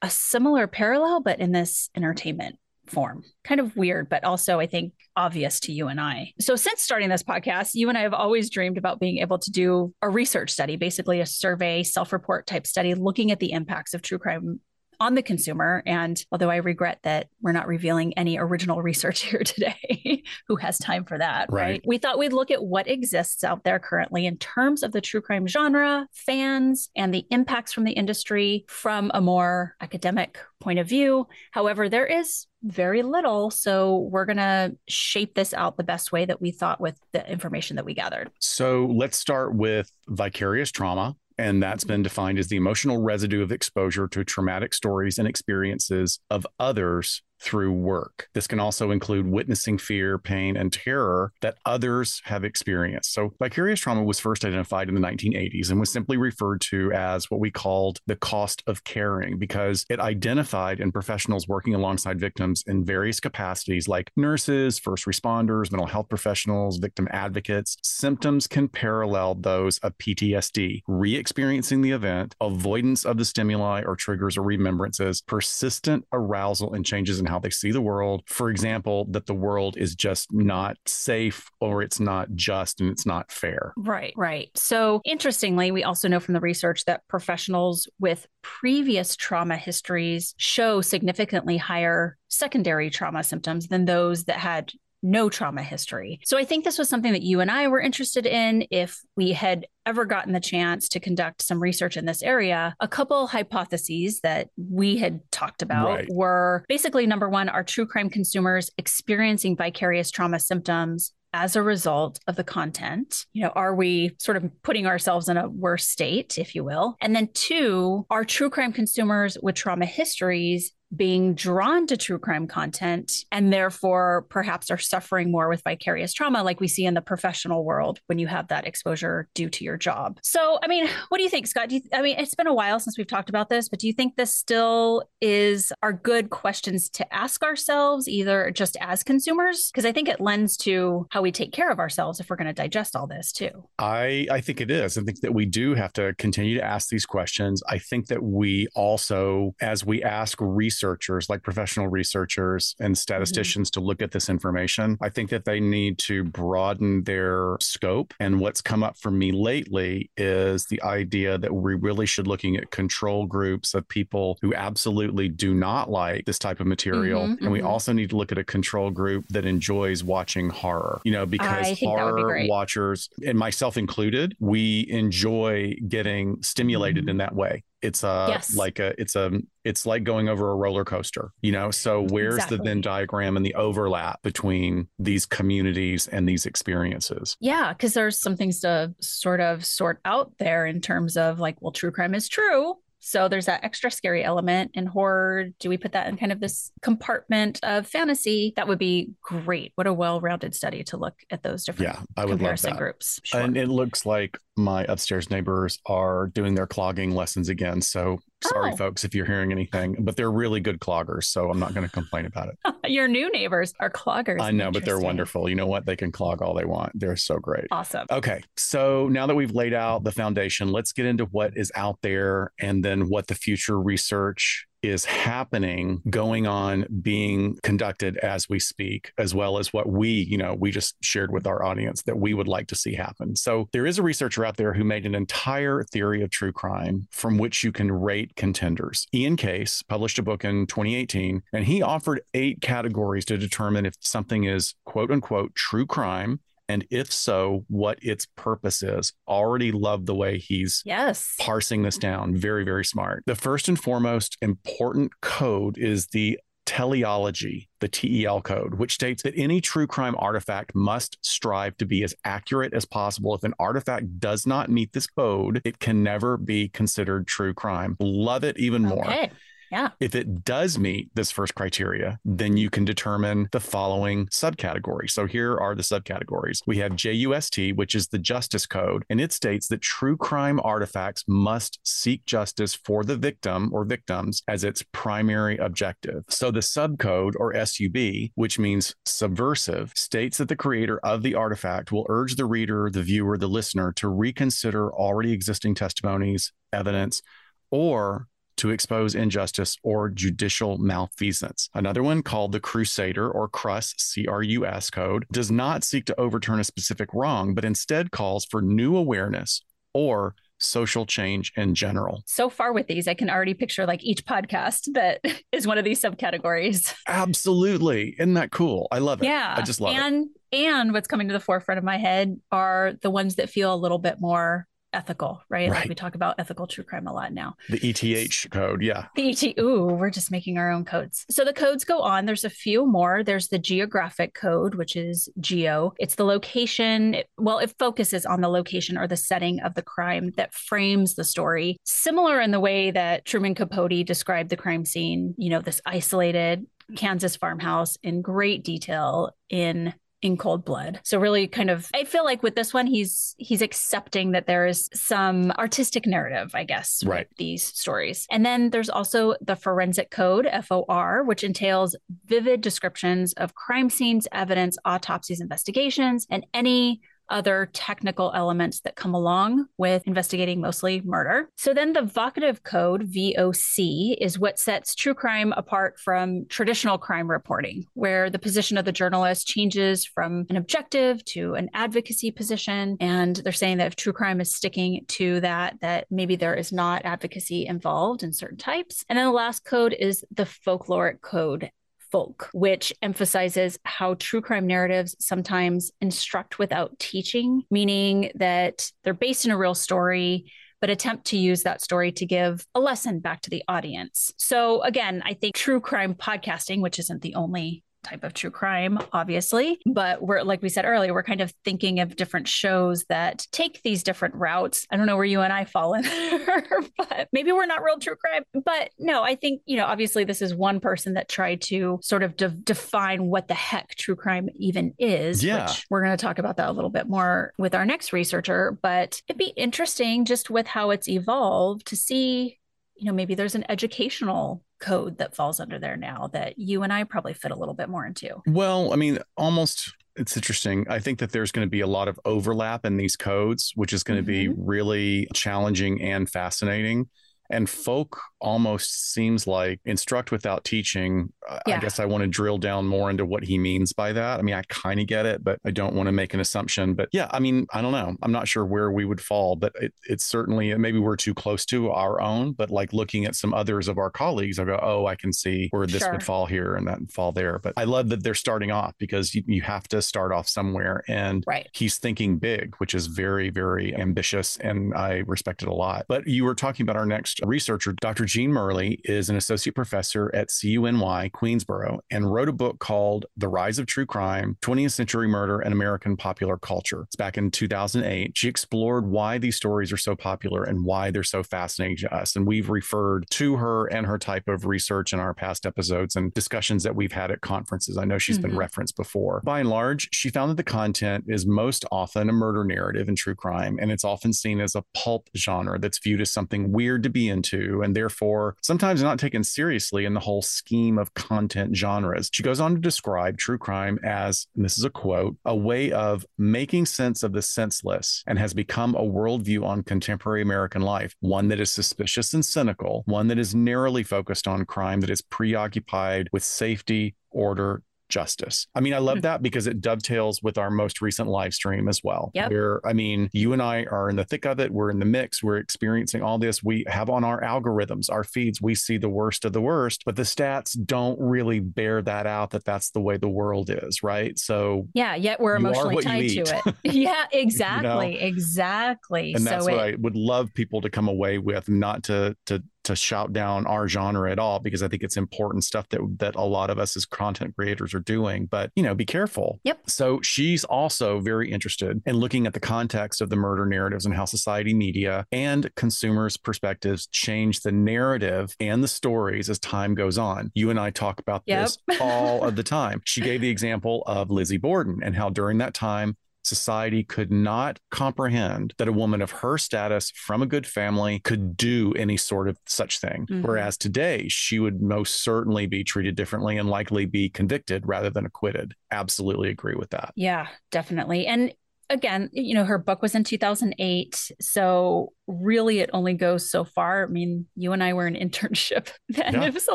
a 0.00 0.08
similar 0.08 0.66
parallel, 0.66 1.20
but 1.20 1.40
in 1.40 1.52
this 1.52 1.90
entertainment 1.94 2.56
form. 2.90 3.22
Kind 3.44 3.60
of 3.60 3.76
weird, 3.76 4.08
but 4.08 4.24
also 4.24 4.60
I 4.60 4.66
think 4.66 4.92
obvious 5.16 5.60
to 5.60 5.72
you 5.72 5.88
and 5.88 6.00
I. 6.00 6.32
So, 6.40 6.56
since 6.56 6.82
starting 6.82 7.08
this 7.08 7.22
podcast, 7.22 7.70
you 7.74 7.88
and 7.88 7.96
I 7.96 8.02
have 8.02 8.14
always 8.14 8.50
dreamed 8.50 8.78
about 8.78 9.00
being 9.00 9.18
able 9.18 9.38
to 9.38 9.50
do 9.50 9.94
a 10.02 10.08
research 10.08 10.50
study, 10.50 10.76
basically 10.76 11.20
a 11.20 11.26
survey, 11.26 11.82
self 11.82 12.12
report 12.12 12.46
type 12.46 12.66
study, 12.66 12.94
looking 12.94 13.30
at 13.30 13.40
the 13.40 13.52
impacts 13.52 13.94
of 13.94 14.02
true 14.02 14.18
crime 14.18 14.60
on 15.00 15.14
the 15.14 15.22
consumer. 15.22 15.82
And 15.86 16.22
although 16.30 16.50
I 16.50 16.56
regret 16.56 17.00
that 17.02 17.28
we're 17.40 17.52
not 17.52 17.66
revealing 17.66 18.12
any 18.16 18.38
original 18.38 18.82
research 18.90 19.22
here 19.22 19.42
today, 19.42 20.22
who 20.46 20.56
has 20.56 20.78
time 20.78 21.04
for 21.04 21.18
that, 21.18 21.46
right. 21.50 21.62
right? 21.62 21.82
We 21.84 21.98
thought 21.98 22.18
we'd 22.18 22.34
look 22.34 22.50
at 22.50 22.62
what 22.62 22.88
exists 22.88 23.42
out 23.42 23.64
there 23.64 23.78
currently 23.78 24.26
in 24.26 24.36
terms 24.36 24.82
of 24.82 24.92
the 24.92 25.00
true 25.00 25.22
crime 25.22 25.46
genre, 25.46 26.06
fans, 26.12 26.90
and 26.94 27.12
the 27.12 27.24
impacts 27.30 27.72
from 27.72 27.84
the 27.84 27.92
industry 27.92 28.66
from 28.68 29.10
a 29.14 29.20
more 29.20 29.74
academic 29.80 30.38
point 30.60 30.78
of 30.78 30.86
view. 30.86 31.26
However, 31.52 31.88
there 31.88 32.06
is 32.06 32.46
very 32.62 33.02
little. 33.02 33.50
So 33.50 34.08
we're 34.10 34.26
going 34.26 34.36
to 34.36 34.76
shape 34.88 35.34
this 35.34 35.54
out 35.54 35.76
the 35.76 35.84
best 35.84 36.12
way 36.12 36.24
that 36.24 36.40
we 36.40 36.50
thought 36.50 36.80
with 36.80 36.98
the 37.12 37.28
information 37.30 37.76
that 37.76 37.84
we 37.84 37.94
gathered. 37.94 38.30
So 38.38 38.86
let's 38.86 39.18
start 39.18 39.54
with 39.54 39.90
vicarious 40.08 40.70
trauma. 40.70 41.16
And 41.38 41.62
that's 41.62 41.84
been 41.84 42.02
defined 42.02 42.38
as 42.38 42.48
the 42.48 42.56
emotional 42.56 42.98
residue 42.98 43.42
of 43.42 43.50
exposure 43.50 44.06
to 44.08 44.24
traumatic 44.24 44.74
stories 44.74 45.18
and 45.18 45.26
experiences 45.26 46.20
of 46.28 46.46
others 46.58 47.22
through 47.40 47.72
work. 47.72 48.28
This 48.34 48.46
can 48.46 48.60
also 48.60 48.90
include 48.90 49.26
witnessing 49.26 49.78
fear, 49.78 50.18
pain, 50.18 50.56
and 50.56 50.72
terror 50.72 51.32
that 51.40 51.56
others 51.64 52.20
have 52.24 52.44
experienced. 52.44 53.12
So, 53.12 53.34
vicarious 53.38 53.80
trauma 53.80 54.02
was 54.02 54.20
first 54.20 54.44
identified 54.44 54.88
in 54.88 54.94
the 54.94 55.00
1980s 55.00 55.70
and 55.70 55.80
was 55.80 55.90
simply 55.90 56.16
referred 56.16 56.60
to 56.62 56.92
as 56.92 57.30
what 57.30 57.40
we 57.40 57.50
called 57.50 58.00
the 58.06 58.16
cost 58.16 58.62
of 58.66 58.84
caring 58.84 59.38
because 59.38 59.86
it 59.88 60.00
identified 60.00 60.80
in 60.80 60.92
professionals 60.92 61.48
working 61.48 61.74
alongside 61.74 62.20
victims 62.20 62.62
in 62.66 62.84
various 62.84 63.20
capacities 63.20 63.88
like 63.88 64.10
nurses, 64.16 64.78
first 64.78 65.06
responders, 65.06 65.70
mental 65.72 65.86
health 65.86 66.08
professionals, 66.08 66.78
victim 66.78 67.08
advocates. 67.10 67.76
Symptoms 67.82 68.46
can 68.46 68.68
parallel 68.68 69.34
those 69.34 69.78
of 69.78 69.96
PTSD, 69.98 70.82
re 70.86 71.16
experiencing 71.16 71.80
the 71.80 71.90
event, 71.92 72.34
avoidance 72.40 73.04
of 73.04 73.16
the 73.16 73.24
stimuli 73.24 73.82
or 73.82 73.96
triggers 73.96 74.36
or 74.36 74.42
remembrances, 74.42 75.22
persistent 75.22 76.04
arousal 76.12 76.74
and 76.74 76.84
changes 76.84 77.18
in 77.20 77.26
how 77.30 77.38
they 77.38 77.50
see 77.50 77.70
the 77.70 77.80
world. 77.80 78.22
For 78.26 78.50
example, 78.50 79.06
that 79.10 79.26
the 79.26 79.34
world 79.34 79.76
is 79.76 79.94
just 79.94 80.32
not 80.32 80.76
safe 80.86 81.48
or 81.60 81.82
it's 81.82 82.00
not 82.00 82.34
just 82.34 82.80
and 82.80 82.90
it's 82.90 83.06
not 83.06 83.30
fair. 83.32 83.72
Right, 83.76 84.12
right. 84.16 84.50
So, 84.54 85.00
interestingly, 85.04 85.70
we 85.70 85.84
also 85.84 86.08
know 86.08 86.20
from 86.20 86.34
the 86.34 86.40
research 86.40 86.84
that 86.84 87.06
professionals 87.08 87.88
with 87.98 88.26
previous 88.42 89.16
trauma 89.16 89.56
histories 89.56 90.34
show 90.36 90.80
significantly 90.80 91.56
higher 91.56 92.16
secondary 92.28 92.90
trauma 92.90 93.22
symptoms 93.22 93.68
than 93.68 93.84
those 93.84 94.24
that 94.24 94.36
had 94.36 94.72
no 95.02 95.28
trauma 95.28 95.62
history. 95.62 96.20
So 96.24 96.36
I 96.38 96.44
think 96.44 96.64
this 96.64 96.78
was 96.78 96.88
something 96.88 97.12
that 97.12 97.22
you 97.22 97.40
and 97.40 97.50
I 97.50 97.68
were 97.68 97.80
interested 97.80 98.26
in 98.26 98.66
if 98.70 99.00
we 99.16 99.32
had 99.32 99.66
ever 99.86 100.04
gotten 100.04 100.32
the 100.32 100.40
chance 100.40 100.88
to 100.90 101.00
conduct 101.00 101.42
some 101.42 101.62
research 101.62 101.96
in 101.96 102.04
this 102.04 102.22
area. 102.22 102.74
A 102.80 102.88
couple 102.88 103.26
hypotheses 103.26 104.20
that 104.20 104.48
we 104.56 104.98
had 104.98 105.20
talked 105.30 105.62
about 105.62 105.88
right. 105.88 106.08
were 106.10 106.64
basically 106.68 107.06
number 107.06 107.28
one, 107.28 107.48
are 107.48 107.64
true 107.64 107.86
crime 107.86 108.10
consumers 108.10 108.70
experiencing 108.78 109.56
vicarious 109.56 110.10
trauma 110.10 110.38
symptoms 110.38 111.12
as 111.32 111.56
a 111.56 111.62
result 111.62 112.18
of 112.26 112.36
the 112.36 112.44
content? 112.44 113.24
You 113.32 113.42
know, 113.42 113.52
are 113.54 113.74
we 113.74 114.16
sort 114.18 114.36
of 114.36 114.50
putting 114.62 114.86
ourselves 114.86 115.28
in 115.28 115.36
a 115.36 115.48
worse 115.48 115.86
state, 115.86 116.38
if 116.38 116.54
you 116.54 116.64
will? 116.64 116.96
And 117.00 117.14
then 117.14 117.28
two, 117.34 118.06
are 118.10 118.24
true 118.24 118.50
crime 118.50 118.72
consumers 118.72 119.38
with 119.40 119.54
trauma 119.54 119.86
histories 119.86 120.72
being 120.94 121.34
drawn 121.34 121.86
to 121.86 121.96
true 121.96 122.18
crime 122.18 122.46
content 122.46 123.24
and 123.30 123.52
therefore 123.52 124.26
perhaps 124.28 124.70
are 124.70 124.78
suffering 124.78 125.30
more 125.30 125.48
with 125.48 125.62
vicarious 125.62 126.12
trauma, 126.12 126.42
like 126.42 126.60
we 126.60 126.68
see 126.68 126.84
in 126.84 126.94
the 126.94 127.00
professional 127.00 127.64
world 127.64 128.00
when 128.06 128.18
you 128.18 128.26
have 128.26 128.48
that 128.48 128.66
exposure 128.66 129.28
due 129.34 129.48
to 129.48 129.64
your 129.64 129.76
job. 129.76 130.18
So, 130.22 130.58
I 130.62 130.66
mean, 130.68 130.88
what 131.08 131.18
do 131.18 131.24
you 131.24 131.30
think, 131.30 131.46
Scott? 131.46 131.68
Do 131.68 131.76
you, 131.76 131.82
I 131.92 132.02
mean, 132.02 132.16
it's 132.18 132.34
been 132.34 132.46
a 132.46 132.54
while 132.54 132.80
since 132.80 132.98
we've 132.98 133.06
talked 133.06 133.28
about 133.28 133.48
this, 133.48 133.68
but 133.68 133.78
do 133.78 133.86
you 133.86 133.92
think 133.92 134.16
this 134.16 134.34
still 134.34 135.04
is 135.20 135.72
are 135.82 135.92
good 135.92 136.30
questions 136.30 136.88
to 136.90 137.14
ask 137.14 137.44
ourselves, 137.44 138.08
either 138.08 138.50
just 138.50 138.76
as 138.80 139.02
consumers? 139.02 139.70
Because 139.70 139.84
I 139.84 139.92
think 139.92 140.08
it 140.08 140.20
lends 140.20 140.56
to 140.58 141.06
how 141.10 141.22
we 141.22 141.30
take 141.30 141.52
care 141.52 141.70
of 141.70 141.78
ourselves 141.78 142.18
if 142.18 142.28
we're 142.28 142.36
going 142.36 142.46
to 142.46 142.52
digest 142.52 142.96
all 142.96 143.06
this 143.06 143.32
too. 143.32 143.50
I, 143.78 144.26
I 144.30 144.40
think 144.40 144.60
it 144.60 144.70
is. 144.70 144.98
I 144.98 145.02
think 145.02 145.20
that 145.20 145.34
we 145.34 145.46
do 145.46 145.74
have 145.74 145.92
to 145.94 146.14
continue 146.18 146.56
to 146.56 146.64
ask 146.64 146.88
these 146.88 147.06
questions. 147.06 147.62
I 147.68 147.78
think 147.78 148.06
that 148.06 148.22
we 148.22 148.66
also, 148.74 149.54
as 149.60 149.84
we 149.84 150.02
ask 150.02 150.38
research, 150.40 150.79
researchers, 150.80 151.28
like 151.28 151.42
professional 151.42 151.88
researchers 151.88 152.74
and 152.80 152.94
mm-hmm. 152.94 152.94
statisticians, 152.94 153.70
mm-hmm. 153.70 153.80
to 153.80 153.86
look 153.86 154.02
at 154.02 154.12
this 154.12 154.28
information. 154.28 154.96
I 155.00 155.08
think 155.08 155.30
that 155.30 155.44
they 155.44 155.60
need 155.60 155.98
to 155.98 156.24
broaden 156.24 157.04
their 157.04 157.56
scope. 157.60 158.14
And 158.20 158.40
what's 158.40 158.60
come 158.60 158.82
up 158.82 158.96
for 158.98 159.10
me 159.10 159.32
lately 159.32 160.10
is 160.16 160.66
the 160.66 160.82
idea 160.82 161.38
that 161.38 161.52
we 161.52 161.74
really 161.74 162.06
should 162.06 162.26
looking 162.26 162.56
at 162.56 162.70
control 162.70 163.26
groups 163.26 163.74
of 163.74 163.86
people 163.88 164.38
who 164.40 164.54
absolutely 164.54 165.28
do 165.28 165.54
not 165.54 165.90
like 165.90 166.24
this 166.24 166.38
type 166.38 166.60
of 166.60 166.66
material. 166.66 167.22
Mm-hmm, 167.22 167.44
and 167.44 167.52
we 167.52 167.58
mm-hmm. 167.58 167.68
also 167.68 167.92
need 167.92 168.10
to 168.10 168.16
look 168.16 168.32
at 168.32 168.38
a 168.38 168.44
control 168.44 168.90
group 168.90 169.26
that 169.28 169.44
enjoys 169.44 170.02
watching 170.02 170.50
horror, 170.50 171.00
you 171.04 171.12
know, 171.12 171.26
because 171.26 171.78
horror 171.78 172.40
be 172.40 172.48
watchers, 172.48 173.08
and 173.26 173.38
myself 173.38 173.76
included, 173.76 174.36
we 174.40 174.86
enjoy 174.88 175.74
getting 175.88 176.42
stimulated 176.42 177.04
mm-hmm. 177.04 177.10
in 177.10 177.16
that 177.18 177.34
way 177.34 177.62
it's 177.82 178.02
a 178.02 178.26
yes. 178.28 178.54
like 178.56 178.78
a 178.78 178.98
it's 179.00 179.16
a 179.16 179.30
it's 179.64 179.86
like 179.86 180.04
going 180.04 180.28
over 180.28 180.50
a 180.50 180.54
roller 180.54 180.84
coaster 180.84 181.32
you 181.42 181.52
know 181.52 181.70
so 181.70 182.06
where's 182.10 182.34
exactly. 182.34 182.56
the 182.58 182.62
venn 182.62 182.80
diagram 182.80 183.36
and 183.36 183.44
the 183.44 183.54
overlap 183.54 184.22
between 184.22 184.86
these 184.98 185.26
communities 185.26 186.06
and 186.08 186.28
these 186.28 186.46
experiences 186.46 187.36
yeah 187.40 187.72
because 187.72 187.94
there's 187.94 188.20
some 188.20 188.36
things 188.36 188.60
to 188.60 188.94
sort 189.00 189.40
of 189.40 189.64
sort 189.64 190.00
out 190.04 190.32
there 190.38 190.66
in 190.66 190.80
terms 190.80 191.16
of 191.16 191.40
like 191.40 191.56
well 191.60 191.72
true 191.72 191.90
crime 191.90 192.14
is 192.14 192.28
true 192.28 192.74
so 193.00 193.28
there's 193.28 193.46
that 193.46 193.64
extra 193.64 193.90
scary 193.90 194.22
element 194.22 194.72
in 194.74 194.86
horror. 194.86 195.46
Do 195.58 195.68
we 195.68 195.76
put 195.76 195.92
that 195.92 196.06
in 196.06 196.16
kind 196.16 196.32
of 196.32 196.40
this 196.40 196.70
compartment 196.82 197.58
of 197.62 197.86
fantasy? 197.86 198.52
That 198.56 198.68
would 198.68 198.78
be 198.78 199.10
great. 199.22 199.72
What 199.74 199.86
a 199.86 199.92
well-rounded 199.92 200.54
study 200.54 200.84
to 200.84 200.96
look 200.96 201.14
at 201.30 201.42
those 201.42 201.64
different 201.64 201.94
yeah, 201.94 202.02
I 202.16 202.24
would 202.24 202.38
comparison 202.38 202.76
groups. 202.76 203.20
Sure. 203.24 203.40
And 203.40 203.56
it 203.56 203.68
looks 203.68 204.04
like 204.04 204.38
my 204.56 204.84
upstairs 204.84 205.30
neighbors 205.30 205.78
are 205.86 206.28
doing 206.28 206.54
their 206.54 206.66
clogging 206.66 207.14
lessons 207.14 207.48
again. 207.48 207.80
So 207.80 208.18
sorry, 208.44 208.72
oh. 208.72 208.76
folks, 208.76 209.04
if 209.04 209.14
you're 209.14 209.26
hearing 209.26 209.52
anything, 209.52 209.96
but 210.00 210.16
they're 210.16 210.30
really 210.30 210.60
good 210.60 210.80
cloggers. 210.80 211.24
So 211.24 211.50
I'm 211.50 211.58
not 211.58 211.74
going 211.74 211.86
to 211.86 211.92
complain 211.92 212.26
about 212.26 212.48
it. 212.48 212.74
Your 212.90 213.08
new 213.08 213.30
neighbors 213.30 213.72
are 213.80 213.90
cloggers. 213.90 214.40
I 214.40 214.50
know, 214.50 214.70
but 214.70 214.84
they're 214.84 214.98
wonderful. 214.98 215.48
You 215.48 215.54
know 215.54 215.66
what? 215.66 215.86
They 215.86 215.96
can 215.96 216.12
clog 216.12 216.42
all 216.42 216.54
they 216.54 216.64
want. 216.64 216.98
They're 216.98 217.16
so 217.16 217.38
great. 217.38 217.66
Awesome. 217.70 218.06
Okay. 218.10 218.42
So 218.56 219.08
now 219.08 219.26
that 219.26 219.34
we've 219.34 219.54
laid 219.54 219.74
out 219.74 220.04
the 220.04 220.12
foundation, 220.12 220.70
let's 220.72 220.92
get 220.92 221.06
into 221.06 221.24
what 221.26 221.56
is 221.56 221.72
out 221.74 221.98
there 222.02 222.52
and 222.58 222.84
then 222.84 222.89
what 223.08 223.26
the 223.26 223.34
future 223.34 223.80
research 223.80 224.66
is 224.82 225.04
happening, 225.04 226.02
going 226.08 226.46
on, 226.46 226.86
being 227.02 227.58
conducted 227.62 228.16
as 228.18 228.48
we 228.48 228.58
speak, 228.58 229.12
as 229.18 229.34
well 229.34 229.58
as 229.58 229.72
what 229.72 229.88
we, 229.88 230.08
you 230.08 230.38
know, 230.38 230.54
we 230.58 230.70
just 230.70 230.96
shared 231.02 231.30
with 231.30 231.46
our 231.46 231.62
audience 231.62 232.02
that 232.02 232.18
we 232.18 232.34
would 232.34 232.48
like 232.48 232.66
to 232.68 232.74
see 232.74 232.94
happen. 232.94 233.36
So 233.36 233.68
there 233.72 233.86
is 233.86 233.98
a 233.98 234.02
researcher 234.02 234.44
out 234.44 234.56
there 234.56 234.72
who 234.72 234.84
made 234.84 235.06
an 235.06 235.14
entire 235.14 235.82
theory 235.84 236.22
of 236.22 236.30
true 236.30 236.52
crime 236.52 237.06
from 237.10 237.38
which 237.38 237.62
you 237.62 237.72
can 237.72 237.92
rate 237.92 238.34
contenders. 238.36 239.06
Ian 239.12 239.36
Case 239.36 239.82
published 239.82 240.18
a 240.18 240.22
book 240.22 240.44
in 240.44 240.66
2018, 240.66 241.42
and 241.52 241.64
he 241.64 241.82
offered 241.82 242.22
eight 242.34 242.60
categories 242.60 243.24
to 243.26 243.36
determine 243.36 243.86
if 243.86 243.94
something 244.00 244.44
is 244.44 244.74
quote 244.84 245.10
unquote 245.10 245.54
true 245.54 245.86
crime 245.86 246.40
and 246.70 246.86
if 246.90 247.12
so, 247.12 247.64
what 247.68 247.98
its 248.00 248.26
purpose 248.36 248.82
is. 248.82 249.12
Already 249.26 249.72
love 249.72 250.06
the 250.06 250.14
way 250.14 250.38
he's 250.38 250.82
yes 250.84 251.34
parsing 251.38 251.82
this 251.82 251.98
down. 251.98 252.36
Very, 252.36 252.64
very 252.64 252.84
smart. 252.84 253.24
The 253.26 253.34
first 253.34 253.68
and 253.68 253.78
foremost 253.78 254.36
important 254.40 255.20
code 255.20 255.76
is 255.78 256.06
the 256.08 256.38
teleology, 256.66 257.68
the 257.80 257.88
TEL 257.88 258.40
code, 258.42 258.74
which 258.74 258.94
states 258.94 259.24
that 259.24 259.34
any 259.36 259.60
true 259.60 259.88
crime 259.88 260.14
artifact 260.18 260.72
must 260.72 261.18
strive 261.20 261.76
to 261.78 261.84
be 261.84 262.04
as 262.04 262.14
accurate 262.24 262.72
as 262.72 262.84
possible. 262.84 263.34
If 263.34 263.42
an 263.42 263.54
artifact 263.58 264.20
does 264.20 264.46
not 264.46 264.70
meet 264.70 264.92
this 264.92 265.08
code, 265.08 265.60
it 265.64 265.80
can 265.80 266.04
never 266.04 266.36
be 266.36 266.68
considered 266.68 267.26
true 267.26 267.52
crime. 267.52 267.96
Love 267.98 268.44
it 268.44 268.56
even 268.56 268.82
more. 268.82 269.04
Okay. 269.04 269.32
Yeah. 269.70 269.90
If 270.00 270.14
it 270.14 270.44
does 270.44 270.78
meet 270.78 271.10
this 271.14 271.30
first 271.30 271.54
criteria, 271.54 272.18
then 272.24 272.56
you 272.56 272.70
can 272.70 272.84
determine 272.84 273.48
the 273.52 273.60
following 273.60 274.26
subcategories. 274.26 275.10
So 275.10 275.26
here 275.26 275.56
are 275.56 275.74
the 275.74 275.82
subcategories. 275.82 276.60
We 276.66 276.78
have 276.78 276.96
JUST, 276.96 277.76
which 277.76 277.94
is 277.94 278.08
the 278.08 278.18
justice 278.18 278.66
code, 278.66 279.04
and 279.10 279.20
it 279.20 279.32
states 279.32 279.68
that 279.68 279.80
true 279.80 280.16
crime 280.16 280.60
artifacts 280.64 281.24
must 281.28 281.78
seek 281.84 282.24
justice 282.26 282.74
for 282.74 283.04
the 283.04 283.16
victim 283.16 283.70
or 283.72 283.84
victims 283.84 284.42
as 284.48 284.64
its 284.64 284.84
primary 284.92 285.56
objective. 285.58 286.24
So 286.28 286.50
the 286.50 286.60
subcode 286.60 287.34
or 287.38 287.54
SUB, 287.64 288.30
which 288.34 288.58
means 288.58 288.94
subversive, 289.04 289.92
states 289.94 290.38
that 290.38 290.48
the 290.48 290.56
creator 290.56 290.98
of 291.04 291.22
the 291.22 291.34
artifact 291.34 291.92
will 291.92 292.06
urge 292.08 292.34
the 292.34 292.44
reader, 292.44 292.90
the 292.90 293.02
viewer, 293.02 293.38
the 293.38 293.46
listener 293.46 293.92
to 293.92 294.08
reconsider 294.08 294.92
already 294.92 295.32
existing 295.32 295.76
testimonies, 295.76 296.52
evidence, 296.72 297.22
or 297.70 298.26
to 298.60 298.70
expose 298.70 299.14
injustice 299.14 299.78
or 299.82 300.10
judicial 300.10 300.76
malfeasance. 300.76 301.70
Another 301.74 302.02
one 302.02 302.22
called 302.22 302.52
the 302.52 302.60
Crusader 302.60 303.30
or 303.30 303.48
CRUS, 303.48 303.94
C 303.96 304.26
R 304.26 304.42
U 304.42 304.66
S 304.66 304.90
code, 304.90 305.24
does 305.32 305.50
not 305.50 305.82
seek 305.82 306.04
to 306.06 306.20
overturn 306.20 306.60
a 306.60 306.64
specific 306.64 307.08
wrong, 307.14 307.54
but 307.54 307.64
instead 307.64 308.10
calls 308.10 308.44
for 308.44 308.60
new 308.60 308.96
awareness 308.96 309.62
or 309.94 310.34
social 310.58 311.06
change 311.06 311.52
in 311.56 311.74
general. 311.74 312.22
So 312.26 312.50
far 312.50 312.74
with 312.74 312.86
these, 312.86 313.08
I 313.08 313.14
can 313.14 313.30
already 313.30 313.54
picture 313.54 313.86
like 313.86 314.04
each 314.04 314.26
podcast 314.26 314.92
that 314.92 315.24
is 315.52 315.66
one 315.66 315.78
of 315.78 315.84
these 315.84 316.00
subcategories. 316.02 316.94
Absolutely. 317.08 318.14
Isn't 318.18 318.34
that 318.34 318.50
cool? 318.50 318.88
I 318.92 318.98
love 318.98 319.22
it. 319.22 319.24
Yeah. 319.24 319.54
I 319.56 319.62
just 319.62 319.80
love 319.80 319.96
and, 319.96 320.28
it. 320.52 320.66
And 320.66 320.92
what's 320.92 321.08
coming 321.08 321.28
to 321.28 321.32
the 321.32 321.40
forefront 321.40 321.78
of 321.78 321.84
my 321.84 321.96
head 321.96 322.38
are 322.52 322.92
the 323.00 323.10
ones 323.10 323.36
that 323.36 323.48
feel 323.48 323.72
a 323.72 323.76
little 323.76 323.98
bit 323.98 324.16
more 324.20 324.66
ethical, 324.92 325.42
right? 325.48 325.70
right? 325.70 325.80
Like 325.80 325.88
we 325.88 325.94
talk 325.94 326.14
about 326.14 326.36
ethical 326.38 326.66
true 326.66 326.84
crime 326.84 327.06
a 327.06 327.12
lot 327.12 327.32
now. 327.32 327.56
The 327.68 327.78
ETH 327.78 328.50
code, 328.50 328.82
yeah. 328.82 329.06
The 329.16 329.30
ET, 329.30 329.58
ooh, 329.58 329.86
we're 329.86 330.10
just 330.10 330.30
making 330.30 330.58
our 330.58 330.70
own 330.70 330.84
codes. 330.84 331.26
So 331.30 331.44
the 331.44 331.52
codes 331.52 331.84
go 331.84 332.00
on. 332.00 332.26
There's 332.26 332.44
a 332.44 332.50
few 332.50 332.86
more. 332.86 333.22
There's 333.22 333.48
the 333.48 333.58
geographic 333.58 334.34
code, 334.34 334.74
which 334.74 334.96
is 334.96 335.28
geo. 335.40 335.94
It's 335.98 336.14
the 336.14 336.24
location. 336.24 337.16
well, 337.38 337.58
it 337.58 337.74
focuses 337.78 338.26
on 338.26 338.40
the 338.40 338.48
location 338.48 338.96
or 338.98 339.06
the 339.06 339.16
setting 339.16 339.60
of 339.60 339.74
the 339.74 339.82
crime 339.82 340.32
that 340.36 340.54
frames 340.54 341.14
the 341.14 341.24
story. 341.24 341.76
Similar 341.84 342.40
in 342.40 342.50
the 342.50 342.60
way 342.60 342.90
that 342.90 343.24
Truman 343.24 343.54
Capote 343.54 344.06
described 344.06 344.50
the 344.50 344.56
crime 344.56 344.84
scene. 344.84 345.34
You 345.38 345.50
know, 345.50 345.60
this 345.60 345.80
isolated 345.86 346.66
Kansas 346.96 347.36
farmhouse 347.36 347.96
in 348.02 348.22
great 348.22 348.64
detail 348.64 349.30
in 349.48 349.94
in 350.22 350.36
cold 350.36 350.64
blood. 350.64 351.00
So 351.02 351.18
really 351.18 351.46
kind 351.46 351.70
of 351.70 351.88
I 351.94 352.04
feel 352.04 352.24
like 352.24 352.42
with 352.42 352.54
this 352.54 352.74
one 352.74 352.86
he's 352.86 353.34
he's 353.38 353.62
accepting 353.62 354.32
that 354.32 354.46
there 354.46 354.66
is 354.66 354.88
some 354.92 355.50
artistic 355.52 356.06
narrative, 356.06 356.50
I 356.54 356.64
guess, 356.64 357.02
right. 357.04 357.26
these 357.38 357.64
stories. 357.64 358.26
And 358.30 358.44
then 358.44 358.70
there's 358.70 358.90
also 358.90 359.34
the 359.40 359.56
forensic 359.56 360.10
code, 360.10 360.48
FOR, 360.64 361.24
which 361.24 361.44
entails 361.44 361.96
vivid 362.26 362.60
descriptions 362.60 363.32
of 363.34 363.54
crime 363.54 363.90
scenes, 363.90 364.28
evidence, 364.32 364.76
autopsies, 364.84 365.40
investigations, 365.40 366.26
and 366.30 366.46
any 366.52 367.00
other 367.30 367.70
technical 367.72 368.32
elements 368.34 368.80
that 368.80 368.96
come 368.96 369.14
along 369.14 369.66
with 369.78 370.06
investigating 370.06 370.60
mostly 370.60 371.00
murder. 371.02 371.48
So 371.56 371.72
then 371.72 371.92
the 371.92 372.00
vocative 372.00 372.62
code, 372.62 373.10
VOC, 373.10 374.16
is 374.20 374.38
what 374.38 374.58
sets 374.58 374.94
true 374.94 375.14
crime 375.14 375.52
apart 375.56 375.98
from 375.98 376.46
traditional 376.48 376.98
crime 376.98 377.30
reporting, 377.30 377.86
where 377.94 378.30
the 378.30 378.38
position 378.38 378.76
of 378.76 378.84
the 378.84 378.92
journalist 378.92 379.46
changes 379.46 380.04
from 380.04 380.46
an 380.50 380.56
objective 380.56 381.24
to 381.26 381.54
an 381.54 381.70
advocacy 381.74 382.30
position. 382.30 382.96
And 383.00 383.36
they're 383.36 383.52
saying 383.52 383.78
that 383.78 383.86
if 383.86 383.96
true 383.96 384.12
crime 384.12 384.40
is 384.40 384.54
sticking 384.54 385.04
to 385.08 385.40
that, 385.40 385.80
that 385.80 386.06
maybe 386.10 386.36
there 386.36 386.54
is 386.54 386.72
not 386.72 387.04
advocacy 387.04 387.66
involved 387.66 388.22
in 388.22 388.32
certain 388.32 388.58
types. 388.58 389.04
And 389.08 389.18
then 389.18 389.26
the 389.26 389.32
last 389.32 389.64
code 389.64 389.94
is 389.98 390.24
the 390.30 390.44
folkloric 390.44 391.20
code, 391.20 391.70
folk, 392.10 392.50
which 392.52 392.92
emphasizes 393.02 393.78
how 393.84 394.14
true 394.14 394.40
crime 394.40 394.66
narratives 394.66 395.16
sometimes 395.20 395.90
instruct 396.00 396.58
without 396.58 396.98
teaching, 396.98 397.62
meaning 397.70 398.30
that 398.34 398.90
they're 399.04 399.14
based 399.14 399.44
in 399.44 399.50
a 399.50 399.58
real 399.58 399.74
story 399.74 400.50
but 400.80 400.90
attempt 400.90 401.26
to 401.26 401.36
use 401.36 401.62
that 401.62 401.82
story 401.82 402.10
to 402.10 402.26
give 402.26 402.66
a 402.74 402.80
lesson 402.80 403.20
back 403.20 403.42
to 403.42 403.50
the 403.50 403.62
audience. 403.68 404.32
So, 404.38 404.82
again, 404.82 405.22
I 405.24 405.34
think 405.34 405.54
true 405.54 405.80
crime 405.80 406.14
podcasting, 406.14 406.80
which 406.80 406.98
isn't 406.98 407.22
the 407.22 407.34
only 407.34 407.84
type 408.02 408.24
of 408.24 408.34
true 408.34 408.50
crime, 408.50 408.98
obviously. 409.12 409.80
But 409.86 410.22
we're, 410.22 410.42
like 410.42 410.62
we 410.62 410.68
said 410.68 410.84
earlier, 410.84 411.12
we're 411.12 411.22
kind 411.22 411.40
of 411.40 411.52
thinking 411.64 412.00
of 412.00 412.16
different 412.16 412.48
shows 412.48 413.04
that 413.08 413.46
take 413.52 413.82
these 413.82 414.02
different 414.02 414.34
routes. 414.34 414.86
I 414.90 414.96
don't 414.96 415.06
know 415.06 415.16
where 415.16 415.24
you 415.24 415.40
and 415.40 415.52
I 415.52 415.64
fall 415.64 415.94
in 415.94 416.02
there, 416.02 416.66
but 416.98 417.28
maybe 417.32 417.52
we're 417.52 417.66
not 417.66 417.82
real 417.82 417.98
true 417.98 418.16
crime. 418.16 418.44
But 418.64 418.90
no, 418.98 419.22
I 419.22 419.34
think, 419.34 419.62
you 419.66 419.76
know, 419.76 419.86
obviously 419.86 420.24
this 420.24 420.42
is 420.42 420.54
one 420.54 420.80
person 420.80 421.14
that 421.14 421.28
tried 421.28 421.60
to 421.62 421.98
sort 422.02 422.22
of 422.22 422.36
de- 422.36 422.48
define 422.48 423.26
what 423.26 423.48
the 423.48 423.54
heck 423.54 423.94
true 423.96 424.16
crime 424.16 424.48
even 424.54 424.94
is. 424.98 425.44
Yeah. 425.44 425.66
Which 425.66 425.86
we're 425.90 426.04
going 426.04 426.16
to 426.16 426.22
talk 426.22 426.38
about 426.38 426.56
that 426.56 426.68
a 426.68 426.72
little 426.72 426.90
bit 426.90 427.08
more 427.08 427.52
with 427.58 427.74
our 427.74 427.84
next 427.84 428.12
researcher. 428.12 428.78
But 428.82 429.20
it'd 429.28 429.38
be 429.38 429.52
interesting 429.56 430.24
just 430.24 430.50
with 430.50 430.66
how 430.66 430.90
it's 430.90 431.08
evolved 431.08 431.86
to 431.88 431.96
see 431.96 432.58
you 433.00 433.06
know, 433.06 433.14
maybe 433.14 433.34
there's 433.34 433.54
an 433.54 433.64
educational 433.70 434.62
code 434.80 435.18
that 435.18 435.36
falls 435.36 435.60
under 435.60 435.78
there 435.78 435.96
now 435.96 436.28
that 436.32 436.58
you 436.58 436.82
and 436.82 436.92
I 436.92 437.04
probably 437.04 437.34
fit 437.34 437.50
a 437.50 437.56
little 437.56 437.74
bit 437.74 437.88
more 437.88 438.06
into. 438.06 438.42
Well, 438.46 438.92
I 438.92 438.96
mean, 438.96 439.18
almost 439.36 439.94
it's 440.16 440.36
interesting. 440.36 440.86
I 440.88 440.98
think 440.98 441.18
that 441.20 441.32
there's 441.32 441.52
going 441.52 441.66
to 441.66 441.70
be 441.70 441.80
a 441.80 441.86
lot 441.86 442.08
of 442.08 442.18
overlap 442.24 442.84
in 442.84 442.96
these 442.96 443.16
codes, 443.16 443.72
which 443.74 443.92
is 443.92 444.02
going 444.02 444.18
mm-hmm. 444.18 444.26
to 444.26 444.32
be 444.32 444.48
really 444.48 445.28
challenging 445.34 446.02
and 446.02 446.28
fascinating. 446.28 447.08
And 447.50 447.68
folk 447.68 448.20
almost 448.40 449.12
seems 449.12 449.46
like 449.46 449.80
instruct 449.84 450.30
without 450.30 450.64
teaching. 450.64 451.32
Yeah. 451.66 451.76
I 451.76 451.80
guess 451.80 451.98
I 451.98 452.04
want 452.04 452.22
to 452.22 452.28
drill 452.28 452.58
down 452.58 452.86
more 452.86 453.10
into 453.10 453.26
what 453.26 453.42
he 453.42 453.58
means 453.58 453.92
by 453.92 454.12
that. 454.12 454.38
I 454.38 454.42
mean, 454.42 454.54
I 454.54 454.62
kind 454.68 455.00
of 455.00 455.06
get 455.06 455.26
it, 455.26 455.42
but 455.42 455.58
I 455.64 455.70
don't 455.70 455.94
want 455.94 456.06
to 456.06 456.12
make 456.12 456.32
an 456.32 456.40
assumption. 456.40 456.94
But 456.94 457.08
yeah, 457.12 457.28
I 457.30 457.40
mean, 457.40 457.66
I 457.72 457.82
don't 457.82 457.92
know. 457.92 458.16
I'm 458.22 458.32
not 458.32 458.48
sure 458.48 458.64
where 458.64 458.90
we 458.90 459.04
would 459.04 459.20
fall, 459.20 459.56
but 459.56 459.72
it, 459.80 459.92
it's 460.08 460.24
certainly 460.24 460.74
maybe 460.76 460.98
we're 460.98 461.16
too 461.16 461.34
close 461.34 461.66
to 461.66 461.90
our 461.90 462.20
own. 462.20 462.52
But 462.52 462.70
like 462.70 462.92
looking 462.92 463.24
at 463.24 463.34
some 463.34 463.52
others 463.52 463.88
of 463.88 463.98
our 463.98 464.10
colleagues, 464.10 464.58
I 464.58 464.64
go, 464.64 464.78
oh, 464.80 465.06
I 465.06 465.16
can 465.16 465.32
see 465.32 465.68
where 465.70 465.86
this 465.86 466.02
sure. 466.02 466.12
would 466.12 466.22
fall 466.22 466.46
here 466.46 466.76
and 466.76 466.86
that 466.86 466.98
fall 467.10 467.32
there. 467.32 467.58
But 467.58 467.74
I 467.76 467.84
love 467.84 468.08
that 468.10 468.22
they're 468.22 468.34
starting 468.34 468.70
off 468.70 468.94
because 468.98 469.34
you, 469.34 469.42
you 469.46 469.62
have 469.62 469.88
to 469.88 470.00
start 470.00 470.32
off 470.32 470.48
somewhere. 470.48 471.02
And 471.08 471.44
right. 471.46 471.68
he's 471.72 471.98
thinking 471.98 472.38
big, 472.38 472.74
which 472.76 472.94
is 472.94 473.06
very, 473.06 473.50
very 473.50 473.94
ambitious. 473.94 474.56
And 474.58 474.94
I 474.94 475.24
respect 475.26 475.62
it 475.62 475.68
a 475.68 475.74
lot. 475.74 476.06
But 476.08 476.26
you 476.26 476.44
were 476.44 476.54
talking 476.54 476.84
about 476.84 476.96
our 476.96 477.06
next 477.06 477.39
researcher, 477.46 477.92
Dr. 477.92 478.24
Jean 478.24 478.52
Murley, 478.52 479.00
is 479.04 479.30
an 479.30 479.36
associate 479.36 479.74
professor 479.74 480.30
at 480.34 480.48
CUNY 480.48 481.30
Queensborough 481.30 482.00
and 482.10 482.32
wrote 482.32 482.48
a 482.48 482.52
book 482.52 482.78
called 482.78 483.26
The 483.36 483.48
Rise 483.48 483.78
of 483.78 483.86
True 483.86 484.06
Crime 484.06 484.56
20th 484.62 484.92
Century 484.92 485.28
Murder 485.28 485.60
and 485.60 485.72
American 485.72 486.16
Popular 486.16 486.58
Culture. 486.58 487.02
It's 487.02 487.16
back 487.16 487.38
in 487.38 487.50
2008. 487.50 488.32
She 488.36 488.48
explored 488.48 489.06
why 489.06 489.38
these 489.38 489.56
stories 489.56 489.92
are 489.92 489.96
so 489.96 490.14
popular 490.14 490.64
and 490.64 490.84
why 490.84 491.10
they're 491.10 491.22
so 491.22 491.42
fascinating 491.42 491.96
to 491.98 492.14
us. 492.14 492.36
And 492.36 492.46
we've 492.46 492.68
referred 492.68 493.26
to 493.30 493.56
her 493.56 493.86
and 493.86 494.06
her 494.06 494.18
type 494.18 494.48
of 494.48 494.66
research 494.66 495.12
in 495.12 495.20
our 495.20 495.34
past 495.34 495.66
episodes 495.66 496.16
and 496.16 496.32
discussions 496.34 496.82
that 496.82 496.94
we've 496.94 497.12
had 497.12 497.30
at 497.30 497.40
conferences. 497.40 497.96
I 497.96 498.04
know 498.04 498.18
she's 498.18 498.38
mm-hmm. 498.38 498.48
been 498.48 498.56
referenced 498.56 498.96
before. 498.96 499.40
By 499.44 499.60
and 499.60 499.70
large, 499.70 500.08
she 500.12 500.30
found 500.30 500.50
that 500.50 500.56
the 500.56 500.64
content 500.64 501.24
is 501.28 501.46
most 501.46 501.84
often 501.90 502.28
a 502.28 502.32
murder 502.32 502.64
narrative 502.64 503.08
in 503.08 503.16
true 503.16 503.34
crime, 503.34 503.78
and 503.80 503.90
it's 503.90 504.04
often 504.04 504.32
seen 504.32 504.60
as 504.60 504.74
a 504.74 504.84
pulp 504.94 505.28
genre 505.36 505.78
that's 505.78 505.98
viewed 505.98 506.20
as 506.20 506.30
something 506.30 506.72
weird 506.72 507.02
to 507.02 507.08
be 507.08 507.29
into 507.30 507.80
and 507.82 507.96
therefore 507.96 508.56
sometimes 508.60 509.02
not 509.02 509.18
taken 509.18 509.42
seriously 509.42 510.04
in 510.04 510.12
the 510.12 510.20
whole 510.20 510.42
scheme 510.42 510.98
of 510.98 511.14
content 511.14 511.74
genres. 511.74 512.28
She 512.32 512.42
goes 512.42 512.60
on 512.60 512.74
to 512.74 512.80
describe 512.80 513.38
true 513.38 513.56
crime 513.56 513.98
as, 514.04 514.46
and 514.54 514.64
this 514.64 514.76
is 514.76 514.84
a 514.84 514.90
quote, 514.90 515.36
a 515.46 515.56
way 515.56 515.90
of 515.92 516.26
making 516.36 516.86
sense 516.86 517.22
of 517.22 517.32
the 517.32 517.42
senseless 517.42 518.22
and 518.26 518.38
has 518.38 518.52
become 518.52 518.94
a 518.94 519.02
worldview 519.02 519.64
on 519.64 519.82
contemporary 519.82 520.42
American 520.42 520.82
life, 520.82 521.14
one 521.20 521.48
that 521.48 521.60
is 521.60 521.70
suspicious 521.70 522.34
and 522.34 522.44
cynical, 522.44 523.02
one 523.06 523.28
that 523.28 523.38
is 523.38 523.54
narrowly 523.54 524.02
focused 524.02 524.46
on 524.46 524.66
crime, 524.66 525.00
that 525.00 525.10
is 525.10 525.22
preoccupied 525.22 526.28
with 526.32 526.44
safety, 526.44 527.14
order, 527.30 527.82
justice. 528.10 528.66
I 528.74 528.80
mean, 528.80 528.94
I 528.94 528.98
love 528.98 529.18
hmm. 529.18 529.22
that 529.22 529.42
because 529.42 529.66
it 529.66 529.80
dovetails 529.80 530.42
with 530.42 530.58
our 530.58 530.70
most 530.70 531.00
recent 531.00 531.28
live 531.28 531.54
stream 531.54 531.88
as 531.88 532.02
well. 532.04 532.30
Yep. 532.34 532.50
Where, 532.50 532.86
I 532.86 532.92
mean, 532.92 533.30
you 533.32 533.52
and 533.52 533.62
I 533.62 533.84
are 533.84 534.10
in 534.10 534.16
the 534.16 534.24
thick 534.24 534.44
of 534.44 534.60
it. 534.60 534.70
We're 534.70 534.90
in 534.90 534.98
the 534.98 535.06
mix. 535.06 535.42
We're 535.42 535.58
experiencing 535.58 536.22
all 536.22 536.38
this. 536.38 536.62
We 536.62 536.84
have 536.88 537.08
on 537.08 537.24
our 537.24 537.40
algorithms, 537.40 538.10
our 538.10 538.24
feeds, 538.24 538.60
we 538.60 538.74
see 538.74 538.98
the 538.98 539.08
worst 539.08 539.44
of 539.44 539.52
the 539.52 539.60
worst, 539.60 540.02
but 540.04 540.16
the 540.16 540.22
stats 540.22 540.76
don't 540.84 541.18
really 541.20 541.60
bear 541.60 542.02
that 542.02 542.26
out 542.26 542.50
that 542.50 542.64
that's 542.64 542.90
the 542.90 543.00
way 543.00 543.16
the 543.16 543.28
world 543.28 543.70
is. 543.70 544.02
Right. 544.02 544.38
So, 544.38 544.88
yeah, 544.94 545.14
yet 545.14 545.40
we're 545.40 545.56
emotionally 545.56 546.02
tied 546.02 546.28
to 546.30 546.62
it. 546.66 546.74
yeah, 546.94 547.26
exactly. 547.32 548.14
you 548.14 548.20
know? 548.20 548.26
Exactly. 548.26 549.34
And 549.34 549.46
that's 549.46 549.64
so 549.64 549.72
what 549.72 549.88
it, 549.88 549.94
I 549.94 549.96
would 550.00 550.16
love 550.16 550.52
people 550.54 550.80
to 550.80 550.90
come 550.90 551.08
away 551.08 551.38
with, 551.38 551.68
not 551.68 552.04
to, 552.04 552.36
to, 552.46 552.62
to 552.84 552.96
shout 552.96 553.32
down 553.32 553.66
our 553.66 553.88
genre 553.88 554.30
at 554.30 554.38
all 554.38 554.58
because 554.58 554.82
I 554.82 554.88
think 554.88 555.02
it's 555.02 555.16
important 555.16 555.64
stuff 555.64 555.88
that 555.90 556.00
that 556.18 556.36
a 556.36 556.42
lot 556.42 556.70
of 556.70 556.78
us 556.78 556.96
as 556.96 557.04
content 557.04 557.54
creators 557.56 557.94
are 557.94 558.00
doing. 558.00 558.46
But 558.46 558.70
you 558.74 558.82
know, 558.82 558.94
be 558.94 559.04
careful. 559.04 559.60
Yep. 559.64 559.90
So 559.90 560.20
she's 560.22 560.64
also 560.64 561.20
very 561.20 561.50
interested 561.50 562.02
in 562.06 562.16
looking 562.16 562.46
at 562.46 562.54
the 562.54 562.60
context 562.60 563.20
of 563.20 563.30
the 563.30 563.36
murder 563.36 563.66
narratives 563.66 564.06
and 564.06 564.14
how 564.14 564.24
society, 564.24 564.74
media, 564.74 565.26
and 565.32 565.72
consumers' 565.74 566.36
perspectives 566.36 567.06
change 567.08 567.60
the 567.60 567.72
narrative 567.72 568.54
and 568.60 568.82
the 568.82 568.88
stories 568.88 569.50
as 569.50 569.58
time 569.58 569.94
goes 569.94 570.18
on. 570.18 570.50
You 570.54 570.70
and 570.70 570.80
I 570.80 570.90
talk 570.90 571.20
about 571.20 571.42
yep. 571.46 571.66
this 571.66 572.00
all 572.00 572.44
of 572.44 572.56
the 572.56 572.62
time. 572.62 573.02
She 573.04 573.20
gave 573.20 573.40
the 573.40 573.50
example 573.50 574.02
of 574.06 574.30
Lizzie 574.30 574.56
Borden 574.56 575.00
and 575.02 575.14
how 575.14 575.30
during 575.30 575.58
that 575.58 575.74
time 575.74 576.16
society 576.42 577.04
could 577.04 577.30
not 577.30 577.78
comprehend 577.90 578.74
that 578.78 578.88
a 578.88 578.92
woman 578.92 579.22
of 579.22 579.30
her 579.30 579.58
status 579.58 580.10
from 580.14 580.42
a 580.42 580.46
good 580.46 580.66
family 580.66 581.18
could 581.20 581.56
do 581.56 581.92
any 581.94 582.16
sort 582.16 582.48
of 582.48 582.58
such 582.66 583.00
thing. 583.00 583.26
Mm-hmm. 583.30 583.42
Whereas 583.42 583.76
today, 583.76 584.28
she 584.28 584.58
would 584.58 584.80
most 584.80 585.22
certainly 585.22 585.66
be 585.66 585.84
treated 585.84 586.16
differently 586.16 586.58
and 586.58 586.68
likely 586.68 587.06
be 587.06 587.28
convicted 587.28 587.86
rather 587.86 588.10
than 588.10 588.26
acquitted. 588.26 588.74
Absolutely 588.90 589.50
agree 589.50 589.74
with 589.74 589.90
that. 589.90 590.12
Yeah, 590.16 590.48
definitely. 590.70 591.26
And 591.26 591.52
again, 591.90 592.30
you 592.32 592.54
know, 592.54 592.64
her 592.64 592.78
book 592.78 593.02
was 593.02 593.14
in 593.14 593.24
2008. 593.24 594.32
So 594.40 595.12
really 595.26 595.80
it 595.80 595.90
only 595.92 596.14
goes 596.14 596.50
so 596.50 596.64
far. 596.64 597.04
I 597.04 597.08
mean, 597.08 597.46
you 597.56 597.72
and 597.72 597.82
I 597.82 597.92
were 597.92 598.06
in 598.06 598.14
internship 598.30 598.90
then. 599.08 599.34
Yeah. 599.34 599.44
It 599.44 599.54
was 599.54 599.68
a 599.68 599.74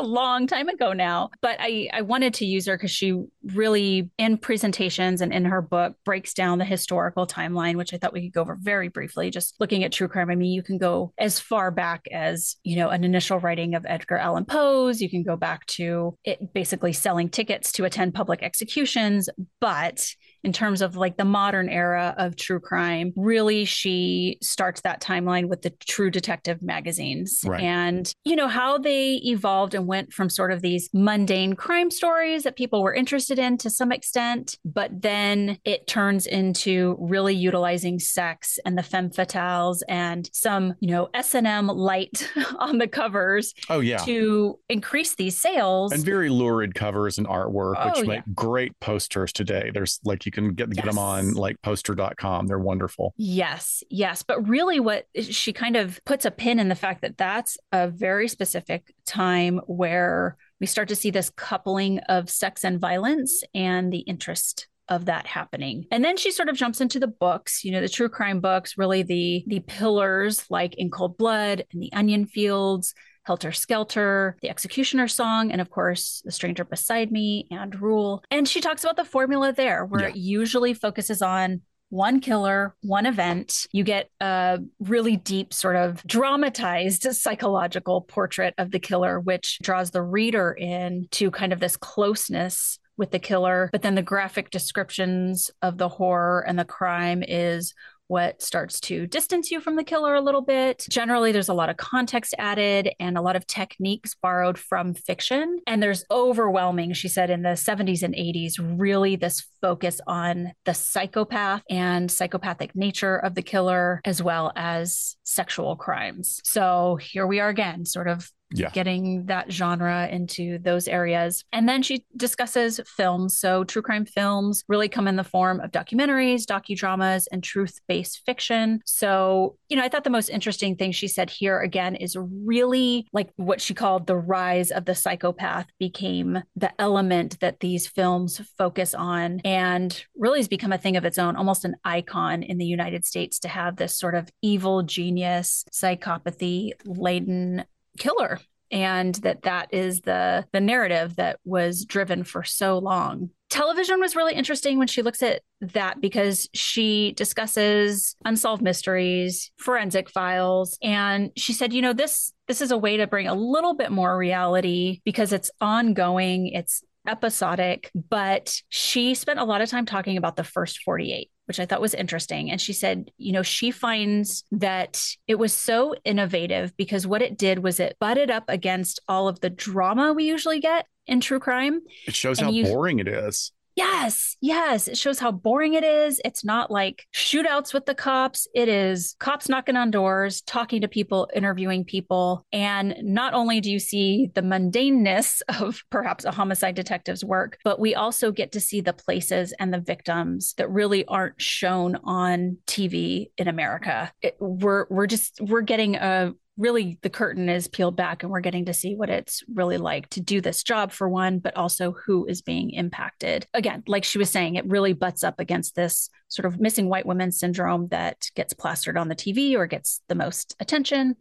long 0.00 0.46
time 0.46 0.68
ago 0.68 0.92
now. 0.92 1.30
But 1.40 1.56
I, 1.60 1.88
I 1.92 2.02
wanted 2.02 2.34
to 2.34 2.46
use 2.46 2.66
her 2.66 2.76
because 2.76 2.90
she 2.90 3.22
really, 3.54 4.10
in 4.18 4.38
presentations 4.38 5.20
and 5.20 5.32
in 5.32 5.44
her 5.44 5.62
book, 5.62 5.94
breaks 6.04 6.34
down 6.34 6.58
the 6.58 6.64
historical 6.64 7.26
timeline, 7.26 7.76
which 7.76 7.94
I 7.94 7.98
thought 7.98 8.12
we 8.12 8.22
could 8.22 8.34
go 8.34 8.40
over 8.40 8.58
very 8.60 8.88
briefly. 8.88 9.30
Just 9.30 9.54
looking 9.60 9.84
at 9.84 9.92
true 9.92 10.08
crime. 10.08 10.30
I 10.30 10.34
mean, 10.34 10.52
you 10.52 10.62
can 10.62 10.78
go 10.78 11.12
as 11.18 11.38
far 11.38 11.70
back 11.70 12.06
as, 12.12 12.56
you 12.64 12.76
know, 12.76 12.88
an 12.88 13.04
initial 13.04 13.38
writing 13.38 13.74
of 13.74 13.86
Edgar 13.86 14.16
Allan 14.16 14.46
Poe's. 14.46 15.00
You 15.00 15.10
can 15.10 15.22
go 15.22 15.36
back 15.36 15.66
to 15.66 16.16
it 16.24 16.52
basically 16.54 16.92
selling 16.92 17.28
tickets 17.28 17.72
to 17.72 17.84
attend 17.84 18.14
public 18.14 18.42
executions. 18.42 19.28
But 19.60 20.06
in 20.46 20.52
terms 20.52 20.80
of 20.80 20.94
like 20.94 21.16
the 21.16 21.24
modern 21.24 21.68
era 21.68 22.14
of 22.18 22.36
true 22.36 22.60
crime, 22.60 23.12
really 23.16 23.64
she 23.64 24.38
starts 24.40 24.82
that 24.82 25.02
timeline 25.02 25.48
with 25.48 25.62
the 25.62 25.70
True 25.70 26.08
Detective 26.08 26.62
magazines 26.62 27.40
right. 27.44 27.60
and, 27.60 28.14
you 28.24 28.36
know, 28.36 28.46
how 28.46 28.78
they 28.78 29.14
evolved 29.24 29.74
and 29.74 29.88
went 29.88 30.12
from 30.12 30.30
sort 30.30 30.52
of 30.52 30.62
these 30.62 30.88
mundane 30.94 31.54
crime 31.54 31.90
stories 31.90 32.44
that 32.44 32.54
people 32.54 32.80
were 32.80 32.94
interested 32.94 33.40
in 33.40 33.58
to 33.58 33.68
some 33.68 33.90
extent, 33.90 34.56
but 34.64 35.02
then 35.02 35.58
it 35.64 35.88
turns 35.88 36.28
into 36.28 36.96
really 37.00 37.34
utilizing 37.34 37.98
sex 37.98 38.60
and 38.64 38.78
the 38.78 38.84
femme 38.84 39.10
fatales 39.10 39.82
and 39.88 40.30
some, 40.32 40.74
you 40.78 40.92
know, 40.92 41.08
S&M 41.12 41.66
light 41.66 42.30
on 42.60 42.78
the 42.78 42.86
covers. 42.86 43.52
Oh, 43.68 43.80
yeah. 43.80 43.98
To 43.98 44.60
increase 44.68 45.16
these 45.16 45.36
sales. 45.36 45.90
And 45.90 46.04
very 46.04 46.28
lurid 46.28 46.76
covers 46.76 47.18
and 47.18 47.26
artwork, 47.26 47.74
oh, 47.78 47.98
which 47.98 48.06
make 48.06 48.22
great 48.32 48.78
posters 48.78 49.32
today. 49.32 49.72
There's 49.74 49.98
like 50.04 50.24
you 50.24 50.35
can 50.36 50.54
get, 50.54 50.68
yes. 50.68 50.76
get 50.76 50.84
them 50.86 50.98
on 50.98 51.34
like 51.34 51.60
poster.com. 51.62 52.46
They're 52.46 52.58
wonderful. 52.58 53.14
Yes. 53.16 53.82
Yes. 53.90 54.22
But 54.22 54.48
really 54.48 54.80
what 54.80 55.06
she 55.20 55.52
kind 55.52 55.76
of 55.76 56.00
puts 56.04 56.24
a 56.24 56.30
pin 56.30 56.60
in 56.60 56.68
the 56.68 56.74
fact 56.74 57.02
that 57.02 57.18
that's 57.18 57.58
a 57.72 57.88
very 57.88 58.28
specific 58.28 58.94
time 59.06 59.60
where 59.66 60.36
we 60.60 60.66
start 60.66 60.88
to 60.88 60.96
see 60.96 61.10
this 61.10 61.30
coupling 61.30 61.98
of 62.08 62.30
sex 62.30 62.64
and 62.64 62.80
violence 62.80 63.42
and 63.54 63.92
the 63.92 63.98
interest 63.98 64.68
of 64.88 65.06
that 65.06 65.26
happening. 65.26 65.84
And 65.90 66.04
then 66.04 66.16
she 66.16 66.30
sort 66.30 66.48
of 66.48 66.56
jumps 66.56 66.80
into 66.80 67.00
the 67.00 67.08
books, 67.08 67.64
you 67.64 67.72
know, 67.72 67.80
the 67.80 67.88
true 67.88 68.08
crime 68.08 68.40
books, 68.40 68.78
really 68.78 69.02
the 69.02 69.44
the 69.46 69.60
pillars 69.60 70.44
like 70.48 70.76
In 70.76 70.90
Cold 70.90 71.18
Blood 71.18 71.64
and 71.72 71.82
The 71.82 71.92
Onion 71.92 72.26
Fields, 72.26 72.94
Helter 73.26 73.52
Skelter, 73.52 74.36
The 74.40 74.48
Executioner 74.48 75.08
Song, 75.08 75.50
and 75.50 75.60
of 75.60 75.70
course, 75.70 76.22
The 76.24 76.32
Stranger 76.32 76.64
Beside 76.64 77.10
Me 77.10 77.48
Ann 77.50 77.70
Rule. 77.70 78.22
And 78.30 78.48
she 78.48 78.60
talks 78.60 78.84
about 78.84 78.96
the 78.96 79.04
formula 79.04 79.52
there, 79.52 79.84
where 79.84 80.02
yeah. 80.02 80.08
it 80.08 80.16
usually 80.16 80.74
focuses 80.74 81.22
on 81.22 81.62
one 81.88 82.20
killer, 82.20 82.74
one 82.82 83.06
event. 83.06 83.66
You 83.72 83.84
get 83.84 84.10
a 84.20 84.60
really 84.80 85.16
deep, 85.16 85.52
sort 85.52 85.76
of 85.76 86.02
dramatized 86.04 87.02
psychological 87.14 88.00
portrait 88.02 88.54
of 88.58 88.70
the 88.70 88.78
killer, 88.78 89.20
which 89.20 89.58
draws 89.60 89.90
the 89.90 90.02
reader 90.02 90.52
in 90.52 91.08
to 91.12 91.30
kind 91.30 91.52
of 91.52 91.60
this 91.60 91.76
closeness 91.76 92.78
with 92.96 93.10
the 93.10 93.18
killer. 93.18 93.68
But 93.72 93.82
then 93.82 93.94
the 93.94 94.02
graphic 94.02 94.50
descriptions 94.50 95.50
of 95.62 95.78
the 95.78 95.88
horror 95.88 96.44
and 96.46 96.58
the 96.58 96.64
crime 96.64 97.22
is 97.26 97.74
what 98.08 98.40
starts 98.42 98.80
to 98.80 99.06
distance 99.06 99.50
you 99.50 99.60
from 99.60 99.76
the 99.76 99.84
killer 99.84 100.14
a 100.14 100.20
little 100.20 100.42
bit. 100.42 100.86
Generally, 100.88 101.32
there's 101.32 101.48
a 101.48 101.54
lot 101.54 101.68
of 101.68 101.76
context 101.76 102.34
added 102.38 102.90
and 103.00 103.18
a 103.18 103.22
lot 103.22 103.36
of 103.36 103.46
techniques 103.46 104.14
borrowed 104.14 104.58
from 104.58 104.94
fiction. 104.94 105.58
And 105.66 105.82
there's 105.82 106.04
overwhelming, 106.10 106.92
she 106.92 107.08
said, 107.08 107.30
in 107.30 107.42
the 107.42 107.50
70s 107.50 108.02
and 108.02 108.14
80s, 108.14 108.54
really 108.78 109.16
this 109.16 109.44
focus 109.60 110.00
on 110.06 110.52
the 110.64 110.74
psychopath 110.74 111.62
and 111.68 112.10
psychopathic 112.10 112.76
nature 112.76 113.16
of 113.16 113.34
the 113.34 113.42
killer, 113.42 114.00
as 114.04 114.22
well 114.22 114.52
as 114.54 115.16
sexual 115.24 115.76
crimes. 115.76 116.40
So 116.44 116.98
here 117.00 117.26
we 117.26 117.40
are 117.40 117.48
again, 117.48 117.84
sort 117.84 118.08
of 118.08 118.30
yeah. 118.52 118.70
getting 118.70 119.26
that 119.26 119.50
genre 119.50 120.08
into 120.08 120.58
those 120.58 120.88
areas. 120.88 121.44
And 121.52 121.68
then 121.68 121.82
she 121.82 122.04
discusses 122.16 122.80
films. 122.86 123.36
So 123.36 123.64
true 123.64 123.82
crime 123.82 124.06
films 124.06 124.64
really 124.68 124.88
come 124.88 125.08
in 125.08 125.16
the 125.16 125.24
form 125.24 125.60
of 125.60 125.72
documentaries, 125.72 126.44
docudramas, 126.44 127.26
and 127.32 127.42
truth-based 127.42 128.22
fiction. 128.24 128.80
So, 128.84 129.56
you 129.68 129.76
know, 129.76 129.82
I 129.82 129.88
thought 129.88 130.04
the 130.04 130.10
most 130.10 130.28
interesting 130.28 130.76
thing 130.76 130.92
she 130.92 131.08
said 131.08 131.30
here 131.30 131.60
again 131.60 131.96
is 131.96 132.16
really 132.18 133.06
like 133.12 133.30
what 133.36 133.60
she 133.60 133.74
called 133.74 134.06
the 134.06 134.16
rise 134.16 134.70
of 134.70 134.84
the 134.84 134.94
psychopath 134.94 135.66
became 135.78 136.42
the 136.54 136.72
element 136.80 137.40
that 137.40 137.60
these 137.60 137.86
films 137.86 138.40
focus 138.56 138.94
on 138.94 139.40
and 139.44 140.04
really 140.16 140.38
has 140.38 140.48
become 140.48 140.72
a 140.72 140.78
thing 140.78 140.96
of 140.96 141.04
its 141.04 141.18
own, 141.18 141.36
almost 141.36 141.64
an 141.64 141.76
icon 141.84 142.42
in 142.42 142.58
the 142.58 142.64
United 142.64 143.04
States 143.04 143.38
to 143.40 143.48
have 143.48 143.76
this 143.76 143.98
sort 143.98 144.14
of 144.14 144.28
evil 144.42 144.82
genius, 144.82 145.64
psychopathy 145.72 146.72
laden 146.84 147.64
killer 147.96 148.40
and 148.70 149.14
that 149.16 149.42
that 149.42 149.72
is 149.72 150.00
the 150.00 150.44
the 150.52 150.60
narrative 150.60 151.16
that 151.16 151.38
was 151.44 151.84
driven 151.84 152.24
for 152.24 152.42
so 152.42 152.78
long. 152.78 153.30
Television 153.48 154.00
was 154.00 154.16
really 154.16 154.34
interesting 154.34 154.76
when 154.76 154.88
she 154.88 155.02
looks 155.02 155.22
at 155.22 155.42
that 155.60 156.00
because 156.00 156.48
she 156.52 157.12
discusses 157.12 158.16
unsolved 158.24 158.60
mysteries 158.60 159.52
forensic 159.58 160.10
files 160.10 160.78
and 160.82 161.30
she 161.36 161.52
said 161.52 161.72
you 161.72 161.80
know 161.80 161.92
this 161.92 162.32
this 162.48 162.60
is 162.60 162.72
a 162.72 162.78
way 162.78 162.96
to 162.96 163.06
bring 163.06 163.28
a 163.28 163.34
little 163.34 163.74
bit 163.74 163.92
more 163.92 164.18
reality 164.18 165.00
because 165.04 165.32
it's 165.32 165.50
ongoing 165.60 166.48
it's 166.48 166.82
episodic. 167.06 167.90
But 167.94 168.60
she 168.68 169.14
spent 169.14 169.38
a 169.38 169.44
lot 169.44 169.60
of 169.60 169.68
time 169.68 169.86
talking 169.86 170.16
about 170.16 170.36
the 170.36 170.44
first 170.44 170.82
48 170.82 171.30
which 171.46 171.60
I 171.60 171.66
thought 171.66 171.80
was 171.80 171.94
interesting. 171.94 172.50
And 172.50 172.60
she 172.60 172.72
said, 172.72 173.10
you 173.18 173.32
know, 173.32 173.42
she 173.42 173.70
finds 173.70 174.44
that 174.52 175.02
it 175.26 175.36
was 175.36 175.52
so 175.52 175.94
innovative 176.04 176.76
because 176.76 177.06
what 177.06 177.22
it 177.22 177.38
did 177.38 177.60
was 177.60 177.80
it 177.80 177.96
butted 178.00 178.30
up 178.30 178.44
against 178.48 179.00
all 179.08 179.28
of 179.28 179.40
the 179.40 179.50
drama 179.50 180.12
we 180.12 180.24
usually 180.24 180.60
get 180.60 180.86
in 181.06 181.20
true 181.20 181.40
crime. 181.40 181.80
It 182.06 182.14
shows 182.14 182.38
and 182.38 182.46
how 182.46 182.52
you, 182.52 182.64
boring 182.64 182.98
it 182.98 183.08
is. 183.08 183.52
Yes, 183.76 184.38
yes. 184.40 184.88
It 184.88 184.96
shows 184.96 185.18
how 185.18 185.30
boring 185.30 185.74
it 185.74 185.84
is. 185.84 186.18
It's 186.24 186.46
not 186.46 186.70
like 186.70 187.06
shootouts 187.14 187.74
with 187.74 187.84
the 187.84 187.94
cops. 187.94 188.48
It 188.54 188.68
is 188.68 189.14
cops 189.20 189.50
knocking 189.50 189.76
on 189.76 189.90
doors, 189.90 190.40
talking 190.40 190.80
to 190.80 190.88
people, 190.88 191.28
interviewing 191.34 191.84
people. 191.84 192.46
And 192.54 192.96
not 193.02 193.34
only 193.34 193.60
do 193.60 193.70
you 193.70 193.78
see 193.78 194.30
the 194.34 194.40
mundaneness 194.40 195.42
of 195.60 195.82
perhaps 195.90 196.24
a 196.24 196.30
homicide 196.30 196.74
detective's 196.74 197.22
work, 197.22 197.58
but 197.64 197.78
we 197.78 197.94
also 197.94 198.32
get 198.32 198.52
to 198.52 198.60
see 198.60 198.80
the 198.80 198.94
places 198.94 199.52
and 199.58 199.74
the 199.74 199.80
victims 199.80 200.54
that 200.56 200.70
really 200.70 201.04
aren't 201.04 201.40
shown 201.40 201.96
on 201.96 202.56
TV 202.66 203.30
in 203.36 203.46
America. 203.46 204.10
It, 204.22 204.36
we're 204.40 204.86
we're 204.88 205.06
just 205.06 205.38
we're 205.42 205.60
getting 205.60 205.96
a 205.96 206.32
really 206.56 206.98
the 207.02 207.10
curtain 207.10 207.48
is 207.48 207.68
peeled 207.68 207.96
back 207.96 208.22
and 208.22 208.32
we're 208.32 208.40
getting 208.40 208.64
to 208.66 208.74
see 208.74 208.94
what 208.94 209.10
it's 209.10 209.42
really 209.52 209.78
like 209.78 210.08
to 210.10 210.20
do 210.20 210.40
this 210.40 210.62
job 210.62 210.90
for 210.92 211.08
one, 211.08 211.38
but 211.38 211.56
also 211.56 211.92
who 211.92 212.26
is 212.26 212.42
being 212.42 212.70
impacted. 212.70 213.46
Again, 213.52 213.82
like 213.86 214.04
she 214.04 214.18
was 214.18 214.30
saying, 214.30 214.54
it 214.54 214.66
really 214.66 214.92
butts 214.92 215.22
up 215.22 215.38
against 215.38 215.74
this 215.74 216.10
sort 216.28 216.46
of 216.46 216.60
missing 216.60 216.88
white 216.88 217.06
women 217.06 217.32
syndrome 217.32 217.88
that 217.88 218.30
gets 218.34 218.52
plastered 218.52 218.96
on 218.96 219.08
the 219.08 219.16
TV 219.16 219.54
or 219.54 219.66
gets 219.66 220.00
the 220.08 220.14
most 220.14 220.56
attention 220.60 221.16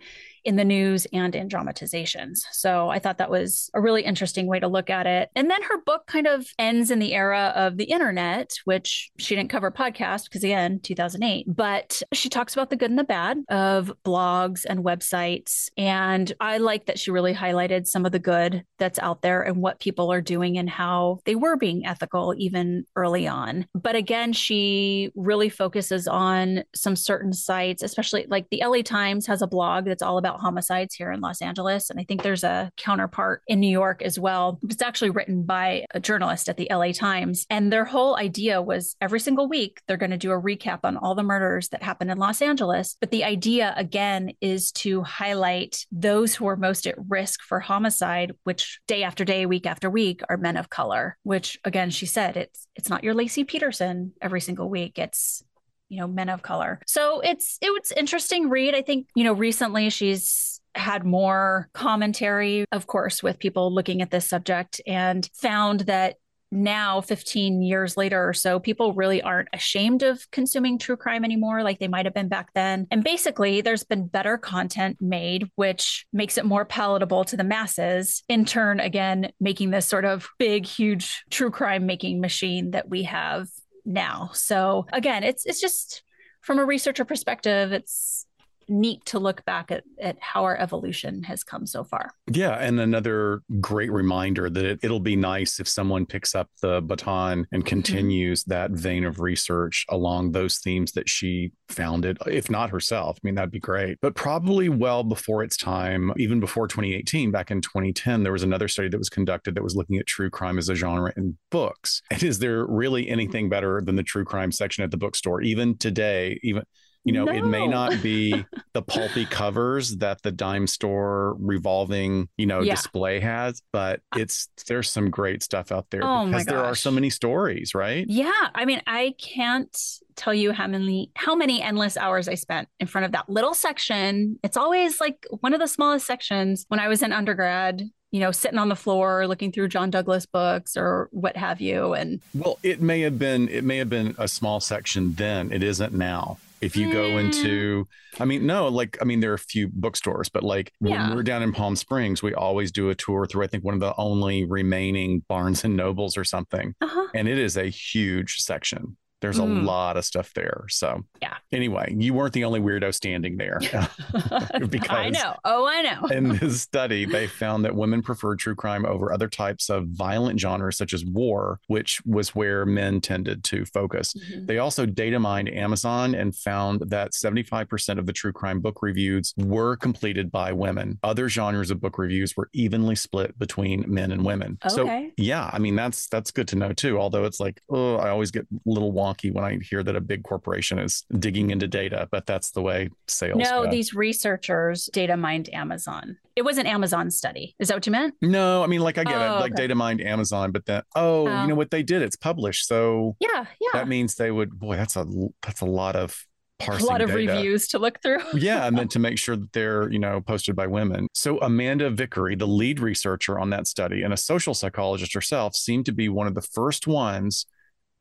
in 0.46 0.56
the 0.56 0.63
news 0.63 1.08
and 1.12 1.36
in 1.36 1.48
dramatizations. 1.48 2.46
So 2.52 2.88
I 2.89 3.00
thought 3.00 3.18
that 3.18 3.32
was 3.32 3.72
a 3.74 3.82
really 3.82 4.04
interesting 4.04 4.46
way 4.46 4.60
to 4.60 4.68
look 4.68 4.91
at 4.91 5.08
it. 5.08 5.30
And 5.36 5.50
then 5.50 5.62
her 5.63 5.82
book 5.82 6.06
kind 6.06 6.28
of 6.28 6.46
ends 6.60 6.91
in 6.91 7.00
the 7.00 7.15
era 7.15 7.52
of 7.56 7.78
the 7.78 7.86
internet, 7.86 8.52
which 8.63 9.10
she 9.18 9.36
didn't 9.36 9.50
cover 9.50 9.72
podcast 9.72 10.26
because 10.26 10.44
again, 10.44 10.80
2008, 10.82 11.48
but 11.48 12.02
she 12.13 12.30
talks 12.30 12.54
about 12.54 12.70
the 12.70 12.76
good 12.76 12.91
and 12.91 13.00
the 13.00 13.04
bad 13.04 13.39
of 13.50 13.91
blogs 14.06 14.65
and 14.70 14.86
websites. 14.86 15.70
And 15.78 16.32
I 16.39 16.60
like 16.60 16.86
that 16.86 17.00
she 17.00 17.10
really 17.10 17.34
highlighted 17.34 17.88
some 17.88 18.06
of 18.06 18.12
the 18.12 18.20
good 18.20 18.63
that's 18.78 19.00
out 19.00 19.24
there 19.24 19.41
and 19.41 19.58
what 19.58 19.80
people 19.80 20.12
are 20.12 20.22
doing 20.22 20.60
and 20.60 20.70
how 20.70 21.20
they 21.26 21.36
were 21.36 21.56
being 21.56 21.88
ethical 21.88 22.36
even 22.38 22.86
early 22.96 23.28
on. 23.28 23.65
But 23.74 23.96
again, 23.96 24.32
she 24.32 24.94
really 25.15 25.49
focuses 25.49 26.08
on 26.08 26.63
some 26.73 26.95
certain 26.95 27.34
sites, 27.34 27.84
especially 27.84 28.25
like 28.29 28.47
the 28.49 28.62
LA 28.65 28.81
Times 28.81 29.27
has 29.27 29.41
a 29.41 29.47
blog 29.47 29.86
that's 29.86 30.01
all 30.01 30.17
about 30.17 30.39
homicides 30.39 30.95
here 30.95 31.12
in 31.12 31.21
Los 31.21 31.41
Angeles. 31.41 31.89
And 31.89 31.99
I 31.99 32.03
think 32.03 32.21
there's 32.21 32.43
a 32.43 32.71
counterpart 32.77 33.41
in 33.47 33.60
New 33.60 33.69
York 33.69 34.01
as 34.01 34.19
well. 34.19 34.60
It's 34.63 34.81
actually 34.81 35.10
written 35.12 35.43
by 35.43 35.86
a 35.91 35.99
journalist 35.99 36.49
at 36.49 36.58
the 36.58 36.67
LA 36.71 36.91
Times. 36.91 37.45
And 37.49 37.71
their 37.71 37.86
whole 37.86 38.17
idea 38.17 38.62
was 38.62 38.95
every 39.01 39.19
single 39.19 39.47
week, 39.47 39.81
they're 39.88 39.97
going 39.97 40.12
to 40.12 40.17
do 40.17 40.31
a 40.31 40.41
recap 40.41 40.79
on 40.84 40.97
all 40.97 41.15
the 41.15 41.23
murders 41.23 41.69
that 41.69 41.84
happened 41.84 42.12
in 42.12 42.17
Los 42.17 42.41
Angeles. 42.41 42.97
But 42.99 43.12
the 43.12 43.23
idea, 43.23 43.73
again, 43.77 44.31
is 44.41 44.71
to 44.73 45.03
highlight 45.03 45.86
those 45.91 46.36
who 46.36 46.47
are 46.47 46.58
most 46.58 46.88
at 46.88 46.95
risk 47.08 47.41
for 47.41 47.60
homicide, 47.60 48.34
which 48.43 48.79
day 48.88 49.03
after 49.03 49.25
day, 49.25 49.45
week 49.45 49.65
after 49.65 49.89
week, 49.89 50.21
are 50.29 50.38
men 50.38 50.58
of 50.58 50.69
color, 50.69 51.17
which 51.23 51.58
again, 51.63 51.89
she 51.89 52.05
said, 52.05 52.38
it's 52.38 52.67
it's 52.75 52.89
not 52.89 53.03
your 53.03 53.13
Laci 53.13 53.47
Peterson 53.47 54.12
every 54.21 54.41
single 54.41 54.69
week. 54.69 54.85
It's 54.95 55.43
you 55.89 56.00
know 56.00 56.08
men 56.08 56.30
of 56.30 56.41
color. 56.41 56.80
So 56.88 57.19
it's 57.21 57.58
it 57.62 57.71
was 57.71 57.91
interesting 57.91 58.50
read 58.50 58.76
i 58.76 58.82
think 58.82 59.08
you 59.15 59.24
know 59.24 59.34
recently 59.34 59.89
she's 59.89 60.60
had 60.74 61.06
more 61.06 61.69
commentary 61.74 62.65
of 62.71 62.86
course 62.88 63.24
with 63.24 63.39
people 63.39 63.74
looking 63.74 64.02
at 64.02 64.12
this 64.12 64.28
subject 64.28 64.82
and 64.86 65.30
found 65.34 65.82
that 65.82 66.15
now 66.52 67.02
15 67.02 67.62
years 67.62 67.98
later 67.98 68.30
or 68.30 68.34
so 68.34 68.60
people 68.60 68.93
really 68.93 69.21
aren't 69.21 69.50
ashamed 69.52 70.04
of 70.04 70.30
consuming 70.32 70.78
true 70.78 70.95
crime 70.95 71.26
anymore 71.26 71.63
like 71.63 71.80
they 71.80 71.88
might 71.88 72.06
have 72.06 72.13
been 72.13 72.28
back 72.28 72.50
then. 72.54 72.88
And 72.91 73.04
basically 73.04 73.62
there's 73.62 73.84
been 73.84 74.08
better 74.08 74.38
content 74.38 74.98
made 75.02 75.50
which 75.56 76.06
makes 76.13 76.38
it 76.38 76.45
more 76.45 76.63
palatable 76.63 77.26
to 77.26 77.38
the 77.38 77.43
masses 77.43 78.24
in 78.30 78.45
turn 78.45 78.80
again 78.80 79.32
making 79.39 79.71
this 79.71 79.88
sort 79.88 80.06
of 80.06 80.30
big 80.38 80.65
huge 80.65 81.26
true 81.30 81.52
crime 81.52 81.86
making 81.86 82.21
machine 82.21 82.71
that 82.71 82.89
we 82.89 83.04
have 83.04 83.48
now. 83.86 84.32
So 84.34 84.86
again, 84.91 85.24
it's 85.24 85.45
it's 85.45 85.62
just 85.62 86.04
from 86.41 86.60
a 86.60 86.65
researcher 86.65 87.06
perspective, 87.06 87.71
it's 87.71 88.26
neat 88.67 89.06
to 89.06 89.19
look 89.19 89.43
back 89.45 89.71
at, 89.71 89.84
at 89.99 90.17
how 90.19 90.43
our 90.43 90.58
evolution 90.58 91.23
has 91.23 91.43
come 91.43 91.65
so 91.65 91.84
far. 91.84 92.12
Yeah. 92.32 92.56
And 92.56 92.80
another 92.80 93.41
great 93.60 93.91
reminder 93.91 94.49
that 94.49 94.80
it, 94.84 94.89
will 94.89 94.99
be 94.99 95.15
nice 95.15 95.60
if 95.60 95.67
someone 95.67 96.06
picks 96.06 96.36
up 96.36 96.49
the 96.62 96.82
baton 96.82 97.45
and 97.51 97.63
mm-hmm. 97.63 97.67
continues 97.67 98.43
mm-hmm. 98.43 98.51
that 98.51 98.71
vein 98.71 99.06
of 99.06 99.19
research 99.19 99.86
along 99.89 100.32
those 100.32 100.60
themes 100.60 100.93
that 100.93 101.10
she 101.10 101.51
founded, 101.69 102.17
if 102.28 102.49
not 102.49 102.69
herself. 102.69 103.17
I 103.17 103.21
mean, 103.23 103.36
that'd 103.36 103.51
be 103.51 103.60
great. 103.60 103.97
But 104.01 104.15
probably 104.15 104.69
well 104.69 105.04
before 105.04 105.43
its 105.43 105.58
time, 105.58 106.13
even 106.17 106.39
before 106.39 106.67
2018, 106.67 107.32
back 107.32 107.51
in 107.51 107.62
2010, 107.62 108.23
there 108.23 108.32
was 108.32 108.43
another 108.43 108.67
study 108.67 108.89
that 108.89 108.97
was 108.97 109.10
conducted 109.10 109.56
that 109.56 109.63
was 109.63 109.75
looking 109.75 109.97
at 109.97 110.06
true 110.06 110.30
crime 110.30 110.58
as 110.58 110.69
a 110.69 110.75
genre 110.75 111.12
in 111.17 111.38
books. 111.51 112.01
And 112.12 112.23
is 112.23 112.39
there 112.39 112.65
really 112.65 113.10
anything 113.10 113.49
better 113.49 113.82
than 113.82 113.95
the 113.95 114.04
true 114.04 114.25
crime 114.25 114.51
section 114.51 114.84
at 114.84 114.91
the 114.91 114.97
bookstore? 114.97 115.41
Even 115.41 115.78
today, 115.78 116.39
even 116.43 116.63
you 117.06 117.13
know, 117.13 117.26
no. 117.26 117.32
it 117.32 117.46
may 117.46 117.68
not 117.68 118.02
be 118.02 118.46
the 118.74 118.82
pulpy 118.82 119.26
covers 119.26 119.98
that 119.98 120.24
the 120.24 120.32
dime 120.32 120.65
store 120.65 121.38
revolving, 121.39 122.28
you 122.36 122.48
know, 122.48 122.62
yeah. 122.62 122.74
display 122.74 123.20
has, 123.20 123.62
but 123.72 124.02
uh, 124.12 124.20
it's 124.20 124.50
there's 124.68 124.89
some 124.89 125.12
great 125.12 125.44
stuff 125.44 125.72
out 125.72 125.86
there 125.91 126.04
oh 126.04 126.26
because 126.26 126.46
there 126.46 126.65
are 126.65 126.74
so 126.74 126.89
many 126.89 127.12
stories, 127.12 127.76
right? 127.76 128.06
Yeah. 128.10 128.50
I 128.56 128.65
mean, 128.65 128.82
I 128.88 129.13
can't 129.20 129.78
tell 130.15 130.34
you 130.34 130.52
how 130.52 130.65
many 130.65 131.12
how 131.15 131.36
many 131.36 131.62
endless 131.62 131.96
hours 131.96 132.28
I 132.28 132.36
spent 132.36 132.68
in 132.80 132.88
front 132.88 133.06
of 133.06 133.12
that 133.12 133.30
little 133.30 133.54
section. 133.54 134.39
It's 134.44 134.58
always 134.58 135.00
like 135.00 135.28
one 135.41 135.54
of 135.54 135.60
the 135.60 135.68
smallest 135.68 136.08
sections 136.08 136.65
when 136.70 136.80
I 136.80 136.88
was 136.88 137.04
in 137.04 137.13
undergrad 137.13 137.84
you 138.12 138.22
know, 138.22 138.32
sitting 138.32 138.60
on 138.60 138.70
the 138.70 138.78
floor 138.78 139.28
looking 139.28 139.52
through 139.52 139.68
John 139.68 139.89
Douglas 139.89 140.26
books 140.26 140.78
or 140.78 141.10
what 141.12 141.36
have 141.36 141.60
you. 141.60 141.94
And 141.94 142.22
well, 142.34 142.58
it 142.63 142.80
may 142.82 143.02
have 143.02 143.20
been 143.20 143.50
it 143.50 143.65
may 143.65 143.76
have 143.76 143.89
been 143.89 144.15
a 144.18 144.30
small 144.30 144.62
section 144.62 145.15
then. 145.15 145.52
It 145.52 145.62
isn't 145.62 145.94
now 145.94 146.38
if 146.65 146.75
you 146.75 146.91
go 146.91 147.17
into 147.19 147.88
i 148.19 148.25
mean 148.25 148.45
no 148.45 148.67
like 148.67 148.97
i 148.99 149.06
mean 149.06 149.19
there 149.19 149.32
are 149.32 149.36
a 149.36 149.39
few 149.39 149.69
bookstores 149.71 150.30
but 150.30 150.43
like 150.43 150.71
yeah. 150.82 151.08
when 151.08 151.15
we're 151.15 151.23
down 151.23 151.43
in 151.43 151.51
palm 151.51 151.75
springs 151.75 152.23
we 152.23 152.34
always 152.34 152.71
do 152.71 152.89
a 152.89 152.95
tour 152.95 153.28
through 153.28 153.43
i 153.43 153.47
think 153.47 153.63
one 153.63 153.75
of 153.75 153.80
the 153.80 153.93
only 153.97 154.45
remaining 154.45 155.23
barnes 155.30 155.63
and 155.63 155.78
nobles 155.78 156.17
or 156.17 156.23
something 156.23 156.73
uh-huh. 156.82 157.08
and 157.13 157.28
it 157.28 157.38
is 157.38 157.56
a 157.56 157.65
huge 157.65 158.38
section 158.38 158.97
there's 159.26 159.40
mm. 159.40 159.62
a 159.62 159.66
lot 159.66 159.98
of 159.98 160.06
stuff 160.06 160.32
there. 160.36 160.66
So 160.70 161.04
yeah. 161.20 161.38
Anyway, 161.52 161.96
you 161.98 162.14
weren't 162.14 162.34
the 162.34 162.44
only 162.44 162.60
weirdo 162.60 162.94
standing 162.94 163.38
there. 163.38 163.60
because 164.70 164.90
I 164.92 165.10
know. 165.10 165.36
Oh, 165.44 165.68
I 165.68 165.82
know. 165.82 166.08
in 166.10 166.36
this 166.38 166.62
study, 166.62 167.06
they 167.06 167.26
found 167.26 167.66
that 167.66 167.76
women 167.76 168.04
preferred 168.04 168.38
true 168.38 168.54
crime 168.54 168.86
over 168.86 169.12
other 169.12 169.28
types 169.28 169.72
of 169.72 169.88
violent 169.88 170.40
genres 170.40 170.78
such 170.78 170.94
as 170.94 171.04
war, 171.04 171.60
which 171.66 172.04
was 172.06 172.36
where 172.36 172.68
men 172.68 173.02
tended 173.02 173.44
to 173.46 173.66
focus. 173.66 174.14
Mm-hmm. 174.14 174.46
They 174.46 174.60
also 174.60 174.86
data 174.86 175.20
mined 175.20 175.50
Amazon 175.50 176.14
and 176.14 176.36
found 176.36 176.82
that 176.92 177.14
75% 177.14 177.98
of 177.98 178.06
the 178.06 178.14
true 178.14 178.32
crime 178.32 178.60
book 178.60 178.84
reviews 178.84 179.34
were 179.38 179.76
completed 179.76 180.32
by 180.32 180.52
women. 180.52 181.00
Other 181.02 181.30
genres 181.30 181.72
of 181.72 181.82
book 181.82 181.98
reviews 181.98 182.38
were 182.38 182.52
evenly 182.54 182.96
split 182.96 183.40
between 183.40 183.86
men 183.88 184.12
and 184.12 184.24
women. 184.24 184.60
Okay. 184.64 184.76
So 184.76 185.12
yeah, 185.18 185.50
I 185.52 185.58
mean 185.58 185.76
that's 185.76 186.08
that's 186.10 186.30
good 186.30 186.48
to 186.50 186.56
know 186.56 186.74
too. 186.74 187.00
Although 187.00 187.26
it's 187.26 187.40
like, 187.40 187.60
oh, 187.72 187.96
I 187.96 188.10
always 188.10 188.30
get 188.30 188.46
little 188.66 188.94
wonky 188.94 189.14
wonky 189.15 189.34
when 189.34 189.43
I 189.43 189.58
hear 189.62 189.84
that 189.84 189.95
a 189.95 190.01
big 190.01 190.23
corporation 190.23 190.80
is 190.80 191.04
digging 191.17 191.49
into 191.49 191.67
data, 191.67 192.08
but 192.12 192.25
that's 192.25 192.51
the 192.51 192.62
way 192.62 192.89
sales. 193.08 193.38
No, 193.38 193.63
go. 193.63 193.71
these 193.71 193.93
researchers 193.93 194.89
data 194.93 195.17
mined 195.17 195.54
Amazon. 195.54 196.17
It 196.36 196.43
was 196.43 196.58
an 196.58 196.65
Amazon 196.65 197.12
study. 197.12 197.56
Is 197.60 197.69
that 197.69 197.75
what 197.75 197.86
you 197.86 197.91
meant? 197.91 198.15
No, 198.21 198.63
I 198.63 198.67
mean, 198.67 198.82
like 198.82 198.97
I 198.97 199.04
get 199.04 199.15
oh, 199.15 199.38
it, 199.38 199.39
like 199.39 199.54
okay. 199.54 199.63
data 199.63 199.75
mined 199.75 200.01
Amazon, 200.01 200.51
but 200.51 200.65
then 200.65 200.82
oh, 200.95 201.28
oh, 201.28 201.41
you 201.41 201.47
know 201.47 201.56
what 201.56 201.71
they 201.71 201.84
did? 201.84 202.01
It's 202.01 202.15
published, 202.15 202.67
so 202.67 203.15
yeah, 203.19 203.45
yeah. 203.62 203.69
That 203.73 203.88
means 203.88 204.15
they 204.15 204.32
would. 204.32 204.58
Boy, 204.58 204.75
that's 204.75 204.95
a 204.95 205.06
that's 205.41 205.62
a 205.62 205.65
lot 205.65 205.95
of 205.95 206.25
parsing. 206.60 206.86
a 206.86 206.89
lot 206.89 207.01
of 207.01 207.10
data. 207.10 207.34
reviews 207.34 207.67
to 207.69 207.80
look 207.80 208.01
through. 208.01 208.19
yeah, 208.34 208.67
and 208.67 208.78
then 208.78 208.88
to 208.89 208.99
make 208.99 209.17
sure 209.17 209.36
that 209.36 209.54
they're, 209.54 209.89
you 209.91 209.99
know, 209.99 210.21
posted 210.21 210.56
by 210.56 210.67
women. 210.67 211.08
So 211.13 211.39
Amanda 211.39 211.89
Vicary, 211.89 212.36
the 212.36 212.47
lead 212.47 212.80
researcher 212.80 213.39
on 213.39 213.49
that 213.51 213.67
study 213.67 214.04
and 214.04 214.13
a 214.13 214.17
social 214.17 214.54
psychologist 214.54 215.13
herself, 215.13 215.56
seemed 215.56 215.86
to 215.86 215.91
be 215.91 216.10
one 216.10 216.28
of 216.28 216.36
the 216.36 216.41
first 216.41 216.88
ones 216.88 217.45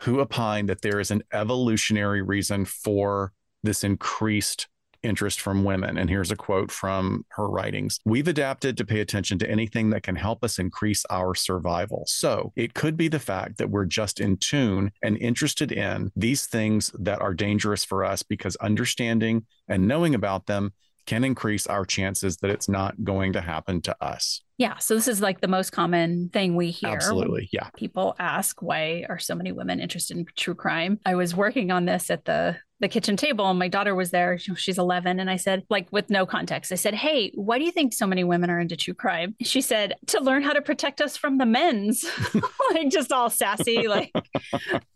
who 0.05 0.21
opined 0.21 0.69
that 0.69 0.83
there 0.83 1.01
is 1.01 1.11
an 1.11 1.23
evolutionary 1.33 2.23
reason 2.23 2.65
for 2.65 3.33
this 3.63 3.83
increased 3.83 4.69
interest 5.03 5.41
from 5.41 5.65
women. 5.65 5.99
And 5.99 6.09
here's 6.09 6.31
a 6.31 6.37
quote 6.37 6.71
from 6.71 7.25
her 7.31 7.49
writings 7.49 8.01
We've 8.05 8.29
adapted 8.29 8.77
to 8.77 8.85
pay 8.85 9.01
attention 9.01 9.39
to 9.39 9.51
anything 9.51 9.91
that 9.91 10.03
can 10.03 10.17
help 10.17 10.43
us 10.43 10.59
increase 10.59 11.05
our 11.11 11.35
survival. 11.35 12.05
So 12.07 12.53
it 12.57 12.75
could 12.75 12.97
be 12.97 13.09
the 13.09 13.19
fact 13.19 13.59
that 13.59 13.71
we're 13.71 13.85
just 13.85 14.21
in 14.21 14.37
tune 14.39 14.93
and 15.03 15.17
interested 15.19 15.73
in 15.73 16.11
these 16.17 16.47
things 16.47 16.91
that 16.99 17.21
are 17.21 17.35
dangerous 17.35 17.85
for 17.85 18.05
us 18.05 18.23
because 18.23 18.57
understanding 18.57 19.47
and 19.69 19.87
knowing 19.87 20.15
about 20.15 20.47
them 20.47 20.73
can 21.07 21.25
increase 21.25 21.67
our 21.67 21.85
chances 21.85 22.39
that 22.39 22.51
it's 22.51 22.69
not 22.69 23.03
going 23.05 23.33
to 23.35 23.41
happen 23.41 23.81
to 23.83 23.97
us. 24.03 24.41
Yeah. 24.59 24.79
So 24.79 24.95
this 24.95 25.09
is 25.09 25.21
like 25.21 25.41
the 25.41 25.49
most 25.49 25.71
common 25.71 26.29
thing 26.29 26.55
we 26.55 26.71
hear. 26.71 26.91
Absolutely. 26.91 27.49
Yeah. 27.53 27.71
People 27.77 28.15
ask 28.19 28.63
why 28.63 29.05
are 29.09 29.19
so 29.19 29.35
many 29.35 29.53
women 29.53 29.81
interested 29.81 30.17
in 30.17 30.27
true 30.37 30.55
crime? 30.55 31.01
I 31.05 31.17
was 31.17 31.35
working 31.35 31.71
on 31.71 31.85
this 31.85 32.11
at 32.11 32.25
the 32.25 32.57
the 32.81 32.89
kitchen 32.89 33.17
table 33.17 33.49
and 33.49 33.59
my 33.59 33.69
daughter 33.69 33.95
was 33.95 34.11
there 34.11 34.37
she's 34.37 34.79
11 34.79 35.19
and 35.19 35.31
i 35.31 35.37
said 35.37 35.63
like 35.71 35.87
with 35.91 36.11
no 36.11 36.27
context 36.27 36.71
i 36.71 36.75
said 36.75 36.93
hey 36.93 37.31
why 37.35 37.59
do 37.59 37.65
you 37.65 37.71
think 37.71 37.95
so 37.95 38.07
many 38.07 38.25
women 38.25 38.51
are 38.51 38.61
into 38.61 38.77
true 38.77 38.93
crime 38.93 39.35
she 39.41 39.63
said 39.63 39.95
to 40.07 40.21
learn 40.21 40.43
how 40.43 40.53
to 40.53 40.61
protect 40.61 41.01
us 41.01 41.17
from 41.17 41.39
the 41.39 41.47
men's 41.47 42.05
like 42.75 42.91
just 42.91 43.11
all 43.11 43.31
sassy 43.31 43.89
like 43.89 44.13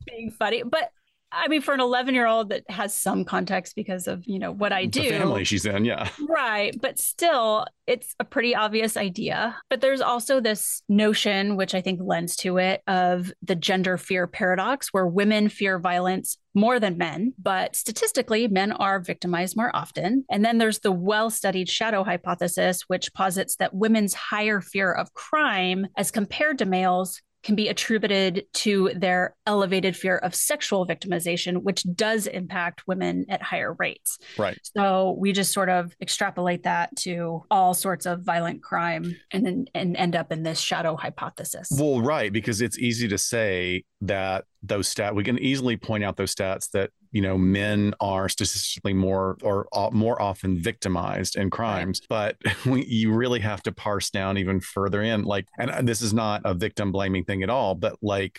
being 0.07 0.31
funny 0.31 0.63
but 0.65 0.91
I 1.31 1.49
mean, 1.49 1.61
for 1.61 1.75
an 1.75 1.81
11 1.81 2.15
year 2.15 2.27
old 2.27 2.51
that 2.51 2.65
has 2.71 2.95
some 2.95 3.25
context 3.25 3.75
because 3.77 4.07
of, 4.07 4.25
you 4.27 4.39
know, 4.39 4.53
what 4.53 4.73
I 4.73 4.87
do. 4.87 5.03
The 5.03 5.11
family 5.11 5.45
she's 5.45 5.67
in, 5.67 5.85
yeah. 5.85 6.09
Right. 6.29 6.75
But 6.81 6.99
still, 6.99 7.67
it's 7.87 8.15
a 8.19 8.25
pretty 8.25 8.55
obvious 8.55 8.97
idea. 8.97 9.57
But 9.71 9.81
there's 9.81 10.01
also 10.01 10.41
this 10.41 10.83
notion, 10.89 11.57
which 11.57 11.75
I 11.75 11.81
think 11.81 12.01
lends 12.03 12.37
to 12.37 12.59
it, 12.59 12.83
of 12.87 13.33
the 13.43 13.55
gender 13.55 13.99
fear 13.99 14.27
paradox, 14.27 14.89
where 14.93 15.07
women 15.07 15.49
fear 15.49 15.79
violence 15.79 16.39
more 16.55 16.81
than 16.81 16.99
men, 16.99 17.33
but 17.39 17.77
statistically, 17.77 18.49
men 18.49 18.73
are 18.73 18.99
victimized 18.99 19.57
more 19.57 19.75
often. 19.75 20.25
And 20.31 20.45
then 20.45 20.59
there's 20.59 20.81
the 20.81 20.93
well 20.93 21.31
studied 21.31 21.69
shadow 21.69 22.03
hypothesis, 22.03 22.83
which 22.89 23.13
posits 23.15 23.57
that 23.57 23.75
women's 23.75 24.15
higher 24.15 24.61
fear 24.61 24.93
of 24.93 25.15
crime 25.15 25.87
as 25.97 26.11
compared 26.11 26.59
to 26.59 26.67
males 26.67 27.23
can 27.43 27.55
be 27.55 27.69
attributed 27.69 28.45
to 28.53 28.91
their 28.97 29.35
elevated 29.47 29.97
fear 29.97 30.17
of 30.19 30.35
sexual 30.35 30.87
victimization, 30.87 31.63
which 31.63 31.85
does 31.95 32.27
impact 32.27 32.87
women 32.87 33.25
at 33.29 33.43
higher 33.43 33.75
rates. 33.75 34.19
Right. 34.37 34.59
So 34.77 35.17
we 35.19 35.33
just 35.33 35.53
sort 35.53 35.69
of 35.69 35.95
extrapolate 36.01 36.65
that 36.65 36.95
to 36.99 37.45
all 37.51 37.75
sorts 37.75 38.07
of 38.07 38.23
violent 38.23 38.63
crime 38.63 39.17
and 39.31 39.47
then 39.47 39.67
and 39.75 39.97
end 39.97 40.17
up 40.17 40.33
in 40.33 40.43
this 40.43 40.59
shadow 40.59 40.97
hypothesis. 40.97 41.69
Well, 41.71 42.01
right, 42.01 42.33
because 42.33 42.61
it's 42.61 42.79
easy 42.79 43.09
to 43.09 43.19
say 43.19 43.85
that 44.01 44.45
those 44.63 44.93
stats 44.93 45.15
we 45.15 45.25
can 45.25 45.39
easily 45.39 45.77
point 45.77 46.05
out 46.05 46.17
those 46.17 46.35
stats 46.35 46.71
that 46.73 46.91
you 47.13 47.23
know 47.23 47.39
men 47.39 47.95
are 48.01 48.29
statistically 48.29 48.93
more 48.93 49.37
or 49.43 49.67
more 49.93 50.21
often 50.21 50.59
victimized 50.59 51.37
in 51.37 51.51
crimes 51.51 52.01
but 52.09 52.37
we, 52.67 52.85
you 52.85 53.13
really 53.13 53.41
have 53.41 53.63
to 53.63 53.73
parse 53.73 54.11
down 54.11 54.39
even 54.39 54.61
further 54.61 55.03
in 55.03 55.23
like 55.23 55.47
and 55.59 55.89
this 55.89 56.03
is 56.03 56.13
not 56.13 56.43
a 56.45 56.55
victim 56.55 56.93
blaming 56.93 57.25
thing 57.25 57.43
at 57.43 57.51
all 57.51 57.75
but 57.75 57.97
like 58.03 58.39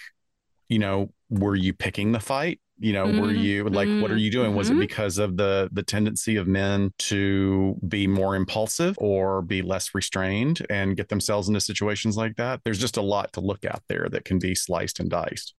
you 0.67 0.79
know 0.79 1.11
were 1.29 1.55
you 1.55 1.73
picking 1.73 2.11
the 2.11 2.19
fight 2.19 2.59
you 2.79 2.93
know 2.93 3.05
mm-hmm. 3.05 3.19
were 3.19 3.31
you 3.31 3.65
like 3.65 3.87
mm-hmm. 3.87 4.01
what 4.01 4.09
are 4.09 4.17
you 4.17 4.31
doing 4.31 4.55
was 4.55 4.69
mm-hmm. 4.69 4.77
it 4.81 4.87
because 4.87 5.17
of 5.17 5.35
the 5.37 5.69
the 5.73 5.83
tendency 5.83 6.37
of 6.37 6.47
men 6.47 6.91
to 6.97 7.77
be 7.87 8.07
more 8.07 8.35
impulsive 8.35 8.95
or 8.99 9.41
be 9.41 9.61
less 9.61 9.93
restrained 9.93 10.65
and 10.69 10.95
get 10.95 11.09
themselves 11.09 11.47
into 11.47 11.59
situations 11.59 12.15
like 12.15 12.35
that 12.37 12.61
there's 12.63 12.79
just 12.79 12.97
a 12.97 13.01
lot 13.01 13.31
to 13.33 13.41
look 13.41 13.65
at 13.65 13.81
there 13.89 14.07
that 14.09 14.23
can 14.23 14.39
be 14.39 14.55
sliced 14.55 14.99
and 14.99 15.09
diced 15.09 15.53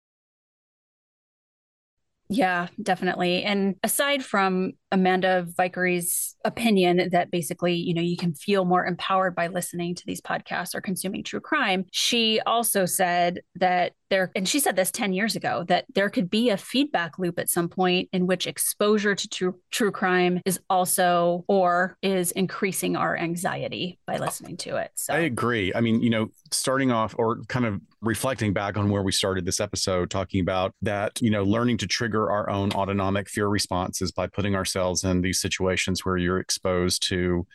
yeah, 2.32 2.68
definitely. 2.80 3.42
And 3.42 3.74
aside 3.82 4.24
from 4.24 4.74
Amanda 4.92 5.48
Vicary's 5.56 6.36
opinion 6.44 7.08
that 7.10 7.32
basically, 7.32 7.74
you 7.74 7.92
know, 7.92 8.00
you 8.00 8.16
can 8.16 8.34
feel 8.34 8.64
more 8.64 8.86
empowered 8.86 9.34
by 9.34 9.48
listening 9.48 9.96
to 9.96 10.06
these 10.06 10.20
podcasts 10.20 10.72
or 10.72 10.80
consuming 10.80 11.24
true 11.24 11.40
crime, 11.40 11.86
she 11.90 12.40
also 12.46 12.86
said 12.86 13.40
that 13.56 13.94
there, 14.10 14.30
and 14.34 14.48
she 14.48 14.60
said 14.60 14.76
this 14.76 14.90
10 14.90 15.12
years 15.12 15.36
ago, 15.36 15.64
that 15.68 15.86
there 15.94 16.10
could 16.10 16.28
be 16.28 16.50
a 16.50 16.56
feedback 16.56 17.18
loop 17.18 17.38
at 17.38 17.48
some 17.48 17.68
point 17.68 18.08
in 18.12 18.26
which 18.26 18.46
exposure 18.46 19.14
to 19.14 19.28
true, 19.28 19.54
true 19.70 19.90
crime 19.90 20.40
is 20.44 20.60
also 20.68 21.44
or 21.48 21.96
is 22.02 22.32
increasing 22.32 22.96
our 22.96 23.16
anxiety 23.16 23.98
by 24.06 24.18
listening 24.18 24.56
to 24.58 24.76
it. 24.76 24.90
So 24.96 25.14
I 25.14 25.20
agree. 25.20 25.72
I 25.74 25.80
mean, 25.80 26.02
you 26.02 26.10
know, 26.10 26.30
starting 26.50 26.90
off 26.90 27.14
or 27.18 27.42
kind 27.44 27.64
of 27.64 27.80
reflecting 28.02 28.52
back 28.52 28.76
on 28.76 28.90
where 28.90 29.02
we 29.02 29.12
started 29.12 29.44
this 29.44 29.60
episode, 29.60 30.10
talking 30.10 30.40
about 30.40 30.74
that, 30.82 31.20
you 31.20 31.30
know, 31.30 31.44
learning 31.44 31.78
to 31.78 31.86
trigger 31.86 32.30
our 32.30 32.50
own 32.50 32.72
autonomic 32.72 33.28
fear 33.28 33.48
responses 33.48 34.10
by 34.12 34.26
putting 34.26 34.54
ourselves 34.54 35.04
in 35.04 35.20
these 35.20 35.40
situations 35.40 36.04
where 36.04 36.16
you're 36.16 36.40
exposed 36.40 37.06
to 37.08 37.46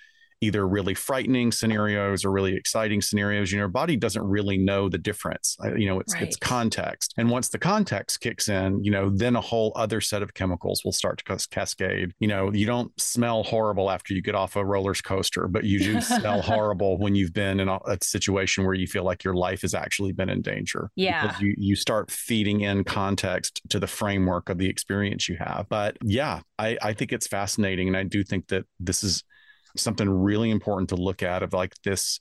either 0.42 0.68
really 0.68 0.94
frightening 0.94 1.52
scenarios 1.52 2.26
or 2.26 2.32
really 2.32 2.56
exciting 2.56 3.02
scenarios. 3.02 3.52
You 3.52 3.58
know 3.58 3.64
your 3.64 3.70
body 3.70 3.96
doesn't 3.96 4.24
really 4.24 4.58
know 4.58 4.90
the 4.90 4.98
difference. 4.98 5.58
You 5.78 5.88
know 5.88 6.00
it's 6.00 6.14
right. 6.14 6.24
it's 6.24 6.36
context. 6.36 7.14
And 7.18 7.30
once 7.30 7.50
the 7.50 7.60
context 7.60 8.22
kicks 8.22 8.50
in 8.50 8.84
you 8.84 8.92
know 8.92 9.10
then 9.10 9.36
a 9.36 9.42
whole 9.42 9.72
other 9.76 10.02
set 10.02 10.22
of 10.22 10.34
chemicals 10.34 10.82
will 10.84 10.92
start 10.92 11.24
to 11.24 11.38
cascade. 11.50 12.14
You 12.20 12.28
know 12.28 12.52
you 12.52 12.66
don't 12.66 12.92
smell 13.00 13.44
horrible 13.44 13.90
after 13.90 14.14
you 14.14 14.22
get 14.22 14.36
off 14.36 14.56
a 14.56 14.66
roller 14.66 14.94
coaster 14.94 15.48
but 15.48 15.64
you 15.64 15.80
do 15.80 16.02
smell 16.02 16.42
horrible 16.42 16.98
when 16.98 17.16
you've 17.16 17.34
been 17.34 17.60
in 17.60 17.68
a, 17.68 17.80
a, 17.86 17.98
situation 18.02 18.66
where 18.66 18.74
you 18.74 18.88
feel 18.88 19.04
like 19.04 19.24
your 19.24 19.34
life 19.34 19.62
has 19.62 19.74
actually 19.74 20.12
been 20.12 20.30
in 20.30 20.42
danger 20.42 20.92
yeah. 20.96 21.24
because 21.24 21.42
you 21.42 21.56
you 21.58 21.76
start 21.76 22.12
feeding 22.12 22.62
in 22.62 22.84
context 22.84 23.62
to 23.70 23.80
the 23.80 23.88
framework 23.88 24.50
of 24.50 24.58
the 24.58 24.68
experience 24.68 25.28
you 25.28 25.38
have. 25.38 25.66
But 25.70 25.98
yeah 26.04 26.42
I, 26.60 26.78
I 26.82 26.94
think 26.94 27.12
it's 27.12 27.28
fascinating 27.28 27.88
and 27.88 27.98
I 27.98 28.04
do 28.04 28.24
think 28.24 28.48
that 28.50 28.66
this 28.80 29.04
is 29.04 29.24
something 29.76 30.10
really 30.10 30.52
important 30.52 30.90
to 30.90 30.96
look 30.96 31.24
at 31.24 31.44
of 31.44 31.54
like 31.54 31.74
this 31.84 32.20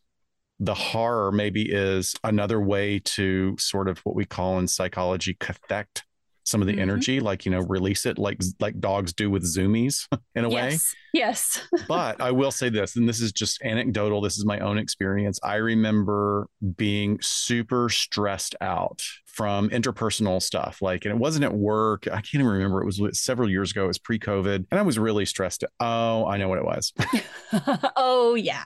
the 0.61 0.75
horror 0.75 1.33
maybe 1.33 1.63
is 1.63 2.15
another 2.23 2.61
way 2.61 3.01
to 3.01 3.57
sort 3.59 3.89
of 3.89 3.99
what 4.01 4.15
we 4.15 4.25
call 4.25 4.59
in 4.59 4.69
psychology 4.69 5.35
cathect 5.35 6.05
some 6.45 6.61
of 6.61 6.67
the 6.67 6.75
mm-hmm. 6.75 6.83
energy 6.83 7.21
like 7.21 7.45
you 7.45 7.51
know 7.51 7.61
release 7.61 8.07
it 8.07 8.19
like 8.19 8.41
like 8.61 8.79
dogs 8.79 9.13
do 9.13 9.31
with 9.31 9.43
zoomies 9.43 10.07
in 10.35 10.45
a 10.45 10.51
yes. 10.51 10.73
way 10.73 10.79
yes 11.21 11.67
but 11.89 12.21
i 12.21 12.31
will 12.31 12.51
say 12.51 12.69
this 12.69 12.97
and 12.97 13.09
this 13.09 13.21
is 13.21 13.33
just 13.33 13.61
anecdotal 13.63 14.21
this 14.21 14.39
is 14.39 14.45
my 14.45 14.59
own 14.61 14.79
experience 14.79 15.41
i 15.43 15.57
remember 15.57 16.47
being 16.77 17.19
super 17.21 17.89
stressed 17.89 18.55
out 18.61 19.03
from 19.35 19.69
interpersonal 19.71 20.41
stuff. 20.41 20.81
Like, 20.81 21.05
and 21.05 21.13
it 21.13 21.19
wasn't 21.19 21.45
at 21.45 21.53
work. 21.53 22.07
I 22.07 22.17
can't 22.17 22.35
even 22.35 22.47
remember. 22.47 22.81
It 22.81 22.87
was 22.87 23.21
several 23.21 23.51
years 23.51 23.73
ago. 23.73 23.85
It 23.85 23.89
was 23.89 23.99
pre 23.99 24.19
COVID. 24.19 24.67
And 24.71 24.79
I 24.79 24.83
was 24.83 24.97
really 24.97 25.25
stressed. 25.25 25.65
Oh, 25.81 26.25
I 26.27 26.37
know 26.37 26.49
what 26.49 26.59
it 26.59 26.65
was. 26.65 26.93
oh, 27.97 28.37
yeah. 28.37 28.65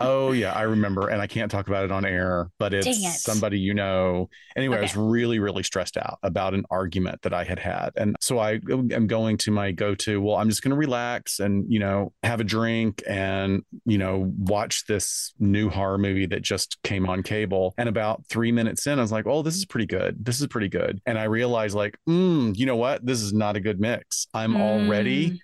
oh, 0.00 0.32
yeah. 0.32 0.52
I 0.52 0.62
remember. 0.62 1.08
And 1.08 1.22
I 1.22 1.28
can't 1.28 1.50
talk 1.50 1.68
about 1.68 1.84
it 1.84 1.92
on 1.92 2.04
air, 2.04 2.50
but 2.58 2.74
it's 2.74 2.88
it. 2.88 3.20
somebody 3.20 3.60
you 3.60 3.74
know. 3.74 4.28
Anyway, 4.56 4.74
okay. 4.74 4.80
I 4.80 4.82
was 4.82 4.96
really, 4.96 5.38
really 5.38 5.62
stressed 5.62 5.96
out 5.96 6.18
about 6.24 6.52
an 6.52 6.64
argument 6.68 7.22
that 7.22 7.32
I 7.32 7.44
had 7.44 7.60
had. 7.60 7.90
And 7.96 8.16
so 8.20 8.40
I 8.40 8.60
am 8.66 9.06
going 9.06 9.36
to 9.38 9.52
my 9.52 9.70
go 9.70 9.94
to, 9.96 10.20
well, 10.20 10.36
I'm 10.36 10.48
just 10.48 10.62
going 10.62 10.72
to 10.72 10.76
relax 10.76 11.38
and, 11.38 11.64
you 11.68 11.78
know, 11.78 12.12
have 12.24 12.40
a 12.40 12.44
drink 12.44 13.04
and, 13.08 13.62
you 13.84 13.98
know, 13.98 14.32
watch 14.36 14.84
this 14.86 15.32
new 15.38 15.70
horror 15.70 15.98
movie 15.98 16.26
that 16.26 16.42
just 16.42 16.82
came 16.82 17.08
on 17.08 17.22
cable. 17.22 17.74
And 17.78 17.88
about 17.88 18.26
three 18.26 18.50
minutes 18.50 18.86
in, 18.88 18.98
I 18.98 19.02
was 19.02 19.12
like, 19.12 19.26
oh, 19.28 19.42
this 19.42 19.54
is 19.54 19.64
pretty 19.64 19.86
good 19.86 20.07
good. 20.08 20.24
This 20.24 20.40
is 20.40 20.46
pretty 20.46 20.68
good. 20.68 21.00
And 21.06 21.18
I 21.18 21.24
realized, 21.24 21.74
like, 21.74 21.98
mm, 22.08 22.56
you 22.56 22.66
know 22.66 22.76
what? 22.76 23.04
This 23.04 23.20
is 23.20 23.32
not 23.32 23.56
a 23.56 23.60
good 23.60 23.80
mix. 23.80 24.26
I'm 24.34 24.54
mm. 24.54 24.60
already 24.60 25.40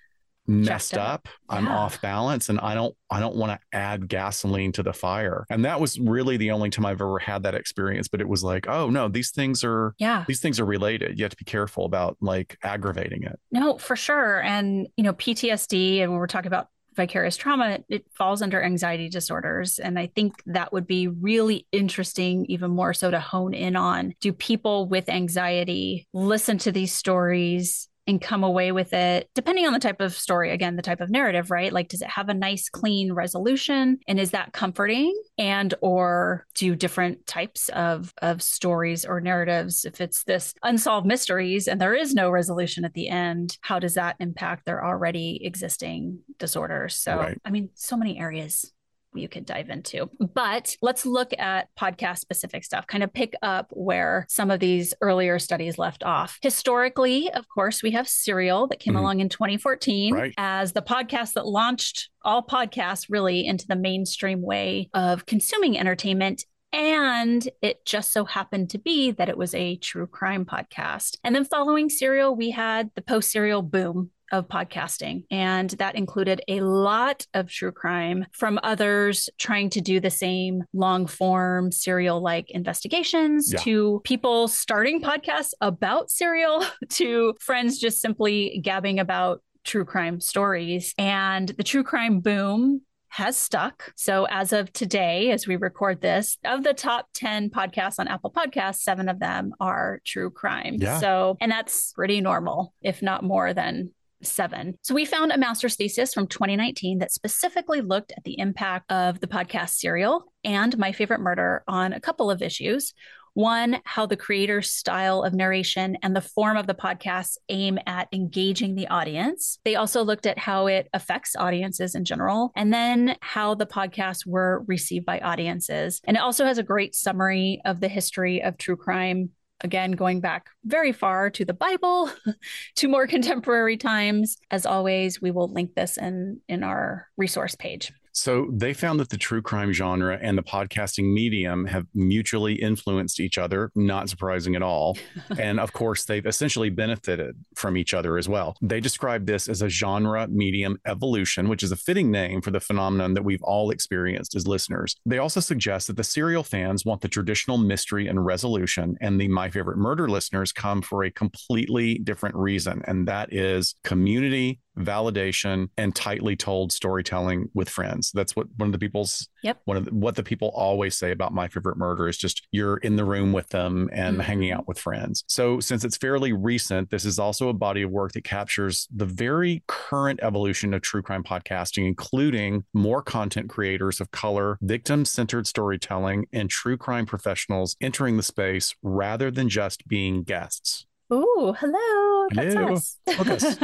messed 0.47 0.95
up. 0.95 1.27
Yeah. 1.49 1.57
I'm 1.57 1.67
off 1.67 1.99
balance 2.01 2.49
and 2.49 2.59
I 2.59 2.75
don't 2.75 2.95
I 3.09 3.19
don't 3.19 3.35
want 3.35 3.59
to 3.59 3.77
add 3.77 4.07
gasoline 4.07 4.71
to 4.73 4.83
the 4.83 4.93
fire. 4.93 5.43
And 5.49 5.65
that 5.65 5.79
was 5.81 5.99
really 5.99 6.37
the 6.37 6.51
only 6.51 6.69
time 6.69 6.85
I've 6.85 7.01
ever 7.01 7.17
had 7.17 7.41
that 7.43 7.55
experience, 7.55 8.07
but 8.07 8.21
it 8.21 8.27
was 8.27 8.43
like, 8.43 8.67
oh 8.67 8.91
no, 8.91 9.07
these 9.07 9.31
things 9.31 9.63
are 9.63 9.95
yeah. 9.97 10.23
these 10.27 10.41
things 10.41 10.59
are 10.59 10.65
related. 10.65 11.17
You 11.17 11.25
have 11.25 11.31
to 11.31 11.37
be 11.37 11.45
careful 11.45 11.85
about 11.85 12.17
like 12.21 12.57
aggravating 12.61 13.23
it. 13.23 13.39
No, 13.51 13.79
for 13.79 13.95
sure. 13.95 14.41
And 14.43 14.87
you 14.97 15.03
know, 15.03 15.13
PTSD 15.13 16.01
and 16.01 16.11
when 16.11 16.19
we're 16.19 16.27
talking 16.27 16.47
about 16.47 16.67
vicarious 16.95 17.37
trauma, 17.37 17.79
it 17.89 18.05
falls 18.17 18.41
under 18.41 18.63
anxiety 18.63 19.09
disorders. 19.09 19.79
And 19.79 19.99
I 19.99 20.07
think 20.07 20.33
that 20.47 20.73
would 20.73 20.87
be 20.87 21.07
really 21.07 21.67
interesting, 21.71 22.45
even 22.47 22.71
more 22.71 22.93
so 22.93 23.11
to 23.11 23.19
hone 23.19 23.53
in 23.53 23.75
on. 23.75 24.13
Do 24.21 24.33
people 24.33 24.87
with 24.87 25.09
anxiety 25.09 26.07
listen 26.13 26.57
to 26.59 26.71
these 26.71 26.93
stories 26.93 27.89
and 28.07 28.21
come 28.21 28.43
away 28.43 28.71
with 28.71 28.93
it 28.93 29.29
depending 29.33 29.65
on 29.65 29.73
the 29.73 29.79
type 29.79 29.99
of 30.01 30.13
story 30.13 30.51
again 30.51 30.75
the 30.75 30.81
type 30.81 31.01
of 31.01 31.09
narrative 31.09 31.51
right? 31.51 31.73
Like 31.73 31.89
does 31.89 32.01
it 32.01 32.09
have 32.09 32.29
a 32.29 32.33
nice 32.33 32.69
clean 32.69 33.13
resolution? 33.13 33.99
And 34.07 34.19
is 34.19 34.31
that 34.31 34.53
comforting? 34.53 35.13
And 35.37 35.73
or 35.81 36.45
do 36.55 36.75
different 36.75 37.25
types 37.27 37.69
of 37.69 38.13
of 38.21 38.41
stories 38.41 39.05
or 39.05 39.21
narratives 39.21 39.85
if 39.85 40.01
it's 40.01 40.23
this 40.23 40.53
unsolved 40.63 41.07
mysteries 41.07 41.67
and 41.67 41.79
there 41.79 41.95
is 41.95 42.13
no 42.13 42.29
resolution 42.29 42.85
at 42.85 42.93
the 42.93 43.09
end 43.09 43.57
how 43.61 43.79
does 43.79 43.95
that 43.95 44.15
impact 44.19 44.65
their 44.65 44.83
already 44.83 45.43
existing 45.43 46.19
disorders? 46.39 46.95
So 46.97 47.17
right. 47.17 47.41
i 47.45 47.49
mean 47.49 47.69
so 47.75 47.97
many 47.97 48.19
areas 48.19 48.71
you 49.17 49.29
could 49.29 49.45
dive 49.45 49.69
into. 49.69 50.09
But 50.19 50.75
let's 50.81 51.05
look 51.05 51.31
at 51.37 51.69
podcast 51.79 52.19
specific 52.19 52.63
stuff, 52.63 52.87
kind 52.87 53.03
of 53.03 53.13
pick 53.13 53.33
up 53.41 53.67
where 53.71 54.25
some 54.29 54.51
of 54.51 54.59
these 54.59 54.93
earlier 55.01 55.39
studies 55.39 55.77
left 55.77 56.03
off. 56.03 56.39
Historically, 56.41 57.31
of 57.31 57.47
course, 57.47 57.83
we 57.83 57.91
have 57.91 58.07
Serial 58.07 58.67
that 58.67 58.79
came 58.79 58.93
mm-hmm. 58.93 59.01
along 59.01 59.19
in 59.19 59.29
2014 59.29 60.13
right. 60.13 60.33
as 60.37 60.73
the 60.73 60.81
podcast 60.81 61.33
that 61.33 61.45
launched 61.45 62.09
all 62.23 62.43
podcasts 62.43 63.05
really 63.09 63.45
into 63.45 63.67
the 63.67 63.75
mainstream 63.75 64.41
way 64.41 64.89
of 64.93 65.25
consuming 65.25 65.77
entertainment 65.77 66.45
and 66.75 67.47
it 67.61 67.85
just 67.85 68.11
so 68.11 68.25
happened 68.25 68.69
to 68.71 68.77
be 68.77 69.11
that 69.11 69.29
it 69.29 69.37
was 69.37 69.55
a 69.55 69.77
true 69.77 70.07
crime 70.07 70.43
podcast. 70.43 71.15
And 71.23 71.33
then 71.33 71.45
following 71.45 71.89
Serial, 71.89 72.35
we 72.35 72.51
had 72.51 72.91
the 72.95 73.01
post 73.01 73.31
Serial 73.31 73.61
boom 73.61 74.11
of 74.31 74.49
podcasting. 74.49 75.23
And 75.31 75.69
that 75.71 75.95
included 75.95 76.41
a 76.49 76.59
lot 76.59 77.25
of 77.33 77.49
true 77.49 77.71
crime 77.71 78.25
from 78.33 78.59
others 78.61 79.29
trying 79.37 79.69
to 79.69 79.81
do 79.81 80.01
the 80.01 80.09
same 80.09 80.63
long 80.73 81.07
form 81.07 81.71
serial 81.71 82.21
like 82.21 82.49
investigations 82.51 83.53
yeah. 83.53 83.59
to 83.59 84.01
people 84.03 84.47
starting 84.47 85.01
podcasts 85.01 85.53
about 85.61 86.09
serial 86.09 86.65
to 86.89 87.35
friends 87.39 87.77
just 87.77 88.01
simply 88.01 88.59
gabbing 88.63 88.99
about 88.99 89.41
true 89.63 89.85
crime 89.85 90.19
stories. 90.19 90.93
And 90.97 91.49
the 91.49 91.63
true 91.63 91.83
crime 91.83 92.19
boom 92.19 92.81
has 93.15 93.37
stuck. 93.37 93.93
So, 93.95 94.27
as 94.29 94.51
of 94.51 94.73
today, 94.73 95.31
as 95.31 95.47
we 95.47 95.55
record 95.55 96.01
this, 96.01 96.37
of 96.43 96.65
the 96.65 96.73
top 96.73 97.07
10 97.13 97.49
podcasts 97.49 97.97
on 97.97 98.09
Apple 98.09 98.29
Podcasts, 98.29 98.81
seven 98.81 99.07
of 99.07 99.19
them 99.19 99.53
are 99.61 100.01
true 100.03 100.29
crime. 100.29 100.75
Yeah. 100.79 100.99
So, 100.99 101.37
and 101.39 101.49
that's 101.49 101.93
pretty 101.93 102.19
normal, 102.19 102.73
if 102.81 103.01
not 103.01 103.23
more 103.23 103.53
than 103.53 103.91
seven. 104.21 104.77
So 104.81 104.93
we 104.93 105.05
found 105.05 105.31
a 105.31 105.37
master's 105.37 105.77
thesis 105.77 106.13
from 106.13 106.27
2019 106.27 106.99
that 106.99 107.13
specifically 107.13 107.79
looked 107.79 108.11
at 108.17 108.25
the 108.25 108.37
impact 108.37 108.91
of 108.91 109.21
the 109.21 109.27
podcast 109.27 109.75
Serial 109.75 110.25
and 110.43 110.77
My 110.77 110.91
Favorite 110.91 111.21
Murder 111.21 111.63
on 111.69 111.93
a 111.93 112.01
couple 112.01 112.29
of 112.29 112.41
issues. 112.41 112.93
One, 113.35 113.81
how 113.83 114.05
the 114.05 114.15
creator's 114.15 114.71
style 114.71 115.21
of 115.23 115.33
narration 115.33 115.97
and 116.01 116.15
the 116.15 116.21
form 116.21 116.55
of 116.55 116.67
the 116.67 116.73
podcast 116.73 117.35
aim 117.49 117.77
at 117.85 118.07
engaging 118.13 118.75
the 118.75 118.87
audience. 118.87 119.59
They 119.65 119.75
also 119.75 120.05
looked 120.05 120.25
at 120.25 120.39
how 120.39 120.67
it 120.67 120.87
affects 120.93 121.35
audiences 121.35 121.95
in 121.95 122.05
general, 122.05 122.53
and 122.55 122.73
then 122.73 123.17
how 123.19 123.53
the 123.53 123.65
podcasts 123.65 124.25
were 124.25 124.63
received 124.67 125.05
by 125.05 125.19
audiences. 125.19 125.99
And 126.05 126.15
it 126.15 126.23
also 126.23 126.45
has 126.45 126.57
a 126.57 126.63
great 126.63 126.95
summary 126.95 127.59
of 127.65 127.81
the 127.81 127.89
history 127.89 128.41
of 128.41 128.57
true 128.57 128.77
crime 128.77 129.31
again 129.61 129.91
going 129.91 130.21
back 130.21 130.49
very 130.65 130.91
far 130.91 131.29
to 131.29 131.45
the 131.45 131.53
bible 131.53 132.11
to 132.75 132.89
more 132.89 133.07
contemporary 133.07 133.77
times 133.77 134.35
as 134.51 134.65
always 134.65 135.21
we 135.21 135.31
will 135.31 135.47
link 135.47 135.73
this 135.75 135.97
in 135.97 136.41
in 136.49 136.61
our 136.61 137.07
resource 137.15 137.55
page 137.55 137.93
so 138.15 138.47
they 138.49 138.73
found 138.73 139.01
that 139.01 139.09
the 139.09 139.17
true 139.17 139.41
crime 139.41 139.73
genre 139.73 140.17
and 140.21 140.37
the 140.37 140.41
podcasting 140.41 141.13
medium 141.13 141.65
have 141.65 141.85
mutually 141.93 142.53
influenced 142.53 143.19
each 143.19 143.37
other, 143.37 143.71
not 143.75 144.07
surprising 144.07 144.55
at 144.55 144.63
all. 144.63 144.97
and 145.37 145.59
of 145.59 145.73
course, 145.73 146.05
they've 146.05 146.25
essentially 146.25 146.69
benefited 146.69 147.35
from 147.55 147.75
each 147.75 147.93
other 147.93 148.17
as 148.17 148.29
well. 148.29 148.55
They 148.61 148.79
describe 148.79 149.25
this 149.25 149.49
as 149.49 149.61
a 149.61 149.67
genre 149.67 150.29
medium 150.29 150.77
evolution, 150.87 151.49
which 151.49 151.61
is 151.61 151.73
a 151.73 151.75
fitting 151.75 152.09
name 152.09 152.41
for 152.41 152.51
the 152.51 152.61
phenomenon 152.61 153.15
that 153.15 153.25
we've 153.25 153.43
all 153.43 153.69
experienced 153.69 154.33
as 154.33 154.47
listeners. 154.47 154.95
They 155.05 155.17
also 155.17 155.41
suggest 155.41 155.87
that 155.87 155.97
the 155.97 156.03
serial 156.03 156.43
fans 156.43 156.85
want 156.85 157.01
the 157.01 157.09
traditional 157.09 157.57
mystery 157.57 158.07
and 158.07 158.25
resolution, 158.25 158.95
and 159.01 159.19
the 159.19 159.27
My 159.27 159.49
Favorite 159.49 159.77
Murder 159.77 160.07
listeners 160.07 160.53
come 160.53 160.81
for 160.81 161.03
a 161.03 161.11
completely 161.11 161.95
different 161.95 162.35
reason, 162.35 162.81
and 162.87 163.09
that 163.09 163.33
is 163.33 163.75
community 163.83 164.61
validation 164.77 165.69
and 165.77 165.95
tightly 165.95 166.35
told 166.35 166.71
storytelling 166.71 167.49
with 167.53 167.69
friends 167.69 168.04
that's 168.11 168.35
what 168.35 168.47
one 168.57 168.67
of 168.67 168.73
the 168.73 168.79
people's 168.79 169.27
yep 169.43 169.59
one 169.65 169.77
of 169.77 169.85
the, 169.85 169.93
what 169.93 170.15
the 170.15 170.23
people 170.23 170.51
always 170.55 170.97
say 170.97 171.11
about 171.11 171.33
my 171.33 171.47
favorite 171.47 171.77
murder 171.77 172.07
is 172.07 172.17
just 172.17 172.47
you're 172.51 172.77
in 172.77 172.95
the 172.95 173.05
room 173.05 173.33
with 173.33 173.49
them 173.49 173.89
and 173.91 174.13
mm-hmm. 174.13 174.21
hanging 174.21 174.51
out 174.51 174.67
with 174.67 174.79
friends 174.79 175.23
so 175.27 175.59
since 175.59 175.83
it's 175.83 175.97
fairly 175.97 176.33
recent 176.33 176.89
this 176.89 177.05
is 177.05 177.19
also 177.19 177.49
a 177.49 177.53
body 177.53 177.81
of 177.81 177.91
work 177.91 178.11
that 178.13 178.23
captures 178.23 178.87
the 178.95 179.05
very 179.05 179.63
current 179.67 180.19
evolution 180.23 180.73
of 180.73 180.81
true 180.81 181.01
crime 181.01 181.23
podcasting 181.23 181.87
including 181.87 182.63
more 182.73 183.01
content 183.01 183.49
creators 183.49 183.99
of 183.99 184.11
color 184.11 184.57
victim 184.61 185.05
centered 185.05 185.47
storytelling 185.47 186.25
and 186.33 186.49
true 186.49 186.77
crime 186.77 187.05
professionals 187.05 187.75
entering 187.81 188.17
the 188.17 188.23
space 188.23 188.75
rather 188.81 189.31
than 189.31 189.49
just 189.49 189.87
being 189.87 190.23
guests 190.23 190.85
Oh, 191.11 191.55
hello. 191.59 192.14
Oh, 192.37 192.41
Hello. 192.41 192.73
us. 192.75 193.57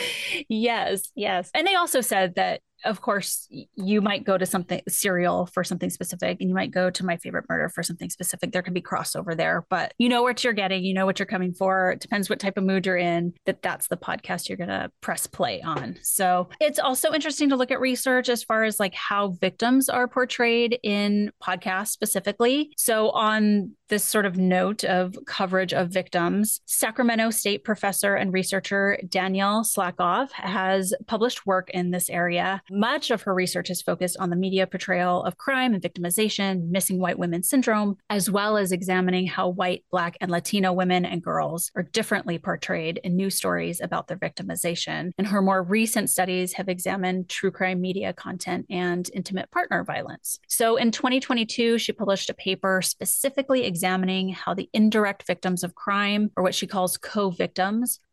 yes, 0.48 1.10
yes. 1.14 1.50
And 1.54 1.66
they 1.66 1.74
also 1.74 2.00
said 2.00 2.34
that 2.36 2.60
of 2.84 3.00
course, 3.00 3.48
you 3.74 4.00
might 4.00 4.24
go 4.24 4.38
to 4.38 4.46
something 4.46 4.80
serial 4.88 5.46
for 5.46 5.64
something 5.64 5.90
specific, 5.90 6.38
and 6.40 6.48
you 6.48 6.54
might 6.54 6.70
go 6.70 6.90
to 6.90 7.04
my 7.04 7.16
favorite 7.16 7.46
murder 7.48 7.68
for 7.68 7.82
something 7.82 8.10
specific. 8.10 8.52
There 8.52 8.62
can 8.62 8.74
be 8.74 8.82
crossover 8.82 9.36
there, 9.36 9.66
but 9.68 9.92
you 9.98 10.08
know 10.08 10.22
what 10.22 10.44
you're 10.44 10.52
getting, 10.52 10.84
you 10.84 10.94
know 10.94 11.06
what 11.06 11.18
you're 11.18 11.26
coming 11.26 11.52
for. 11.52 11.92
It 11.92 12.00
depends 12.00 12.30
what 12.30 12.38
type 12.38 12.56
of 12.56 12.64
mood 12.64 12.86
you're 12.86 12.96
in, 12.96 13.34
that 13.46 13.62
that's 13.62 13.88
the 13.88 13.96
podcast 13.96 14.48
you're 14.48 14.58
going 14.58 14.68
to 14.68 14.90
press 15.00 15.26
play 15.26 15.60
on. 15.62 15.98
So 16.02 16.48
it's 16.60 16.78
also 16.78 17.12
interesting 17.12 17.48
to 17.48 17.56
look 17.56 17.70
at 17.70 17.80
research 17.80 18.28
as 18.28 18.44
far 18.44 18.64
as 18.64 18.78
like 18.78 18.94
how 18.94 19.28
victims 19.40 19.88
are 19.88 20.06
portrayed 20.06 20.78
in 20.82 21.32
podcasts 21.42 21.88
specifically. 21.88 22.72
So 22.76 23.10
on 23.10 23.72
this 23.88 24.04
sort 24.04 24.26
of 24.26 24.36
note 24.36 24.84
of 24.84 25.16
coverage 25.26 25.72
of 25.72 25.88
victims, 25.88 26.60
Sacramento 26.66 27.30
State 27.30 27.57
professor 27.58 28.14
and 28.14 28.32
researcher 28.32 28.98
Danielle 29.08 29.62
Slakoff 29.62 30.30
has 30.32 30.94
published 31.06 31.46
work 31.46 31.70
in 31.70 31.90
this 31.90 32.08
area 32.08 32.62
much 32.70 33.10
of 33.10 33.22
her 33.22 33.34
research 33.34 33.70
is 33.70 33.82
focused 33.82 34.16
on 34.18 34.30
the 34.30 34.36
media 34.36 34.66
portrayal 34.66 35.22
of 35.24 35.36
crime 35.36 35.74
and 35.74 35.82
victimization, 35.82 36.68
missing 36.70 36.98
white 36.98 37.18
women 37.18 37.42
syndrome, 37.42 37.96
as 38.10 38.30
well 38.30 38.56
as 38.56 38.72
examining 38.72 39.26
how 39.26 39.48
white, 39.48 39.84
Black, 39.90 40.16
and 40.20 40.30
Latino 40.30 40.72
women 40.72 41.04
and 41.04 41.22
girls 41.22 41.70
are 41.74 41.82
differently 41.82 42.38
portrayed 42.38 43.00
in 43.02 43.16
news 43.16 43.34
stories 43.34 43.80
about 43.80 44.08
their 44.08 44.16
victimization. 44.16 45.10
And 45.18 45.26
her 45.26 45.42
more 45.42 45.62
recent 45.62 46.10
studies 46.10 46.52
have 46.54 46.68
examined 46.68 47.28
true 47.28 47.50
crime 47.50 47.80
media 47.80 48.12
content 48.12 48.66
and 48.70 49.08
intimate 49.12 49.50
partner 49.50 49.84
violence. 49.84 50.38
So 50.48 50.76
in 50.76 50.90
2022, 50.90 51.78
she 51.78 51.92
published 51.92 52.30
a 52.30 52.34
paper 52.34 52.80
specifically 52.82 53.64
examining 53.64 54.28
how 54.30 54.54
the 54.54 54.68
indirect 54.72 55.26
victims 55.26 55.64
of 55.64 55.74
crime, 55.74 56.30
or 56.36 56.42
what 56.42 56.54
she 56.54 56.66
calls 56.66 56.96
co 56.96 57.30
victims, 57.30 57.47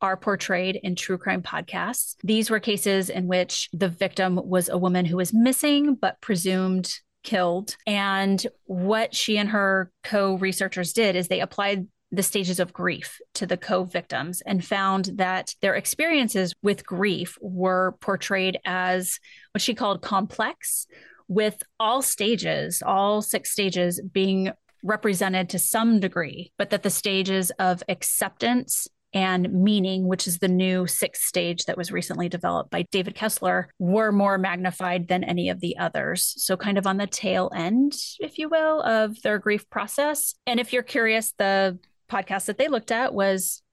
are 0.02 0.18
portrayed 0.18 0.80
in 0.82 0.96
true 0.96 1.18
crime 1.18 1.42
podcasts. 1.42 2.16
These 2.24 2.50
were 2.50 2.60
cases 2.60 3.10
in 3.10 3.28
which 3.28 3.70
the 3.74 3.90
victim 3.90 4.40
was 4.44 4.70
a 4.70 4.78
woman 4.78 5.06
who 5.06 5.18
was 5.18 5.34
missing 5.34 5.96
but 5.96 6.22
presumed 6.22 7.00
killed. 7.24 7.76
And 7.86 8.46
what 8.66 9.14
she 9.14 9.38
and 9.38 9.50
her 9.50 9.92
co 10.04 10.36
researchers 10.36 10.94
did 10.94 11.16
is 11.16 11.28
they 11.28 11.42
applied 11.42 11.88
the 12.12 12.24
stages 12.24 12.60
of 12.60 12.72
grief 12.72 13.20
to 13.34 13.46
the 13.46 13.58
co 13.58 13.84
victims 13.84 14.42
and 14.46 14.64
found 14.64 15.12
that 15.16 15.54
their 15.62 15.76
experiences 15.76 16.54
with 16.62 16.86
grief 16.86 17.38
were 17.42 17.98
portrayed 18.00 18.60
as 18.66 19.20
what 19.52 19.62
she 19.62 19.74
called 19.74 20.02
complex, 20.02 20.88
with 21.28 21.64
all 21.80 22.02
stages, 22.02 22.82
all 22.86 23.22
six 23.22 23.52
stages 23.52 24.00
being 24.14 24.52
represented 24.84 25.50
to 25.50 25.60
some 25.60 26.00
degree, 26.00 26.52
but 26.58 26.70
that 26.70 26.84
the 26.84 26.90
stages 26.90 27.52
of 27.58 27.82
acceptance, 27.90 28.88
and 29.16 29.52
meaning, 29.54 30.08
which 30.08 30.28
is 30.28 30.40
the 30.40 30.50
new 30.50 30.86
sixth 30.86 31.24
stage 31.24 31.66
that 31.66 31.78
was 31.78 31.90
recently 31.90 32.28
developed 32.28 32.70
by 32.70 32.86
David 32.92 33.16
Kessler, 33.16 33.70
were 33.80 34.12
more 34.12 34.38
magnified 34.38 35.08
than 35.08 35.24
any 35.24 35.48
of 35.50 35.62
the 35.62 35.78
others. 35.78 36.34
So, 36.38 36.58
kind 36.58 36.78
of 36.78 36.86
on 36.86 36.98
the 36.98 37.08
tail 37.08 37.50
end, 37.56 37.96
if 38.20 38.38
you 38.38 38.50
will, 38.50 38.82
of 38.82 39.22
their 39.22 39.40
grief 39.40 39.70
process. 39.70 40.36
And 40.46 40.60
if 40.60 40.74
you're 40.74 40.84
curious, 40.84 41.34
the 41.38 41.80
podcast 42.12 42.46
that 42.46 42.58
they 42.58 42.68
looked 42.68 42.92
at 42.92 43.14
was 43.14 43.64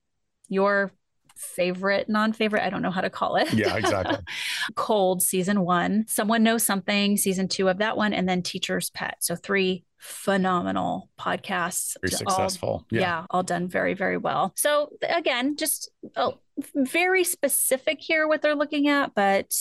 your 0.47 0.93
favorite, 1.35 2.07
non 2.07 2.31
favorite, 2.31 2.63
I 2.63 2.69
don't 2.69 2.81
know 2.81 2.91
how 2.91 3.01
to 3.01 3.09
call 3.09 3.35
it. 3.35 3.51
Yeah, 3.53 3.75
exactly. 3.75 4.19
Cold 4.75 5.21
season 5.21 5.65
one, 5.65 6.05
Someone 6.07 6.43
Knows 6.43 6.63
Something, 6.63 7.17
season 7.17 7.49
two 7.49 7.67
of 7.67 7.79
that 7.79 7.97
one, 7.97 8.13
and 8.13 8.29
then 8.29 8.43
Teacher's 8.43 8.89
Pet. 8.91 9.17
So, 9.19 9.35
three 9.35 9.83
phenomenal 10.03 11.09
podcasts. 11.17 11.95
Very 12.01 12.11
successful. 12.11 12.69
All, 12.69 12.85
yeah. 12.91 12.99
yeah. 12.99 13.25
all 13.29 13.41
done 13.41 13.69
very, 13.69 13.93
very 13.93 14.17
well. 14.17 14.51
So 14.55 14.89
again, 15.01 15.55
just 15.55 15.89
oh, 16.17 16.39
very 16.75 17.23
specific 17.23 17.99
here 18.01 18.27
what 18.27 18.41
they're 18.41 18.53
looking 18.55 18.89
at, 18.89 19.15
but 19.15 19.53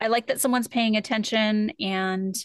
I 0.00 0.06
like 0.06 0.28
that 0.28 0.40
someone's 0.40 0.68
paying 0.68 0.96
attention 0.96 1.72
and 1.80 2.36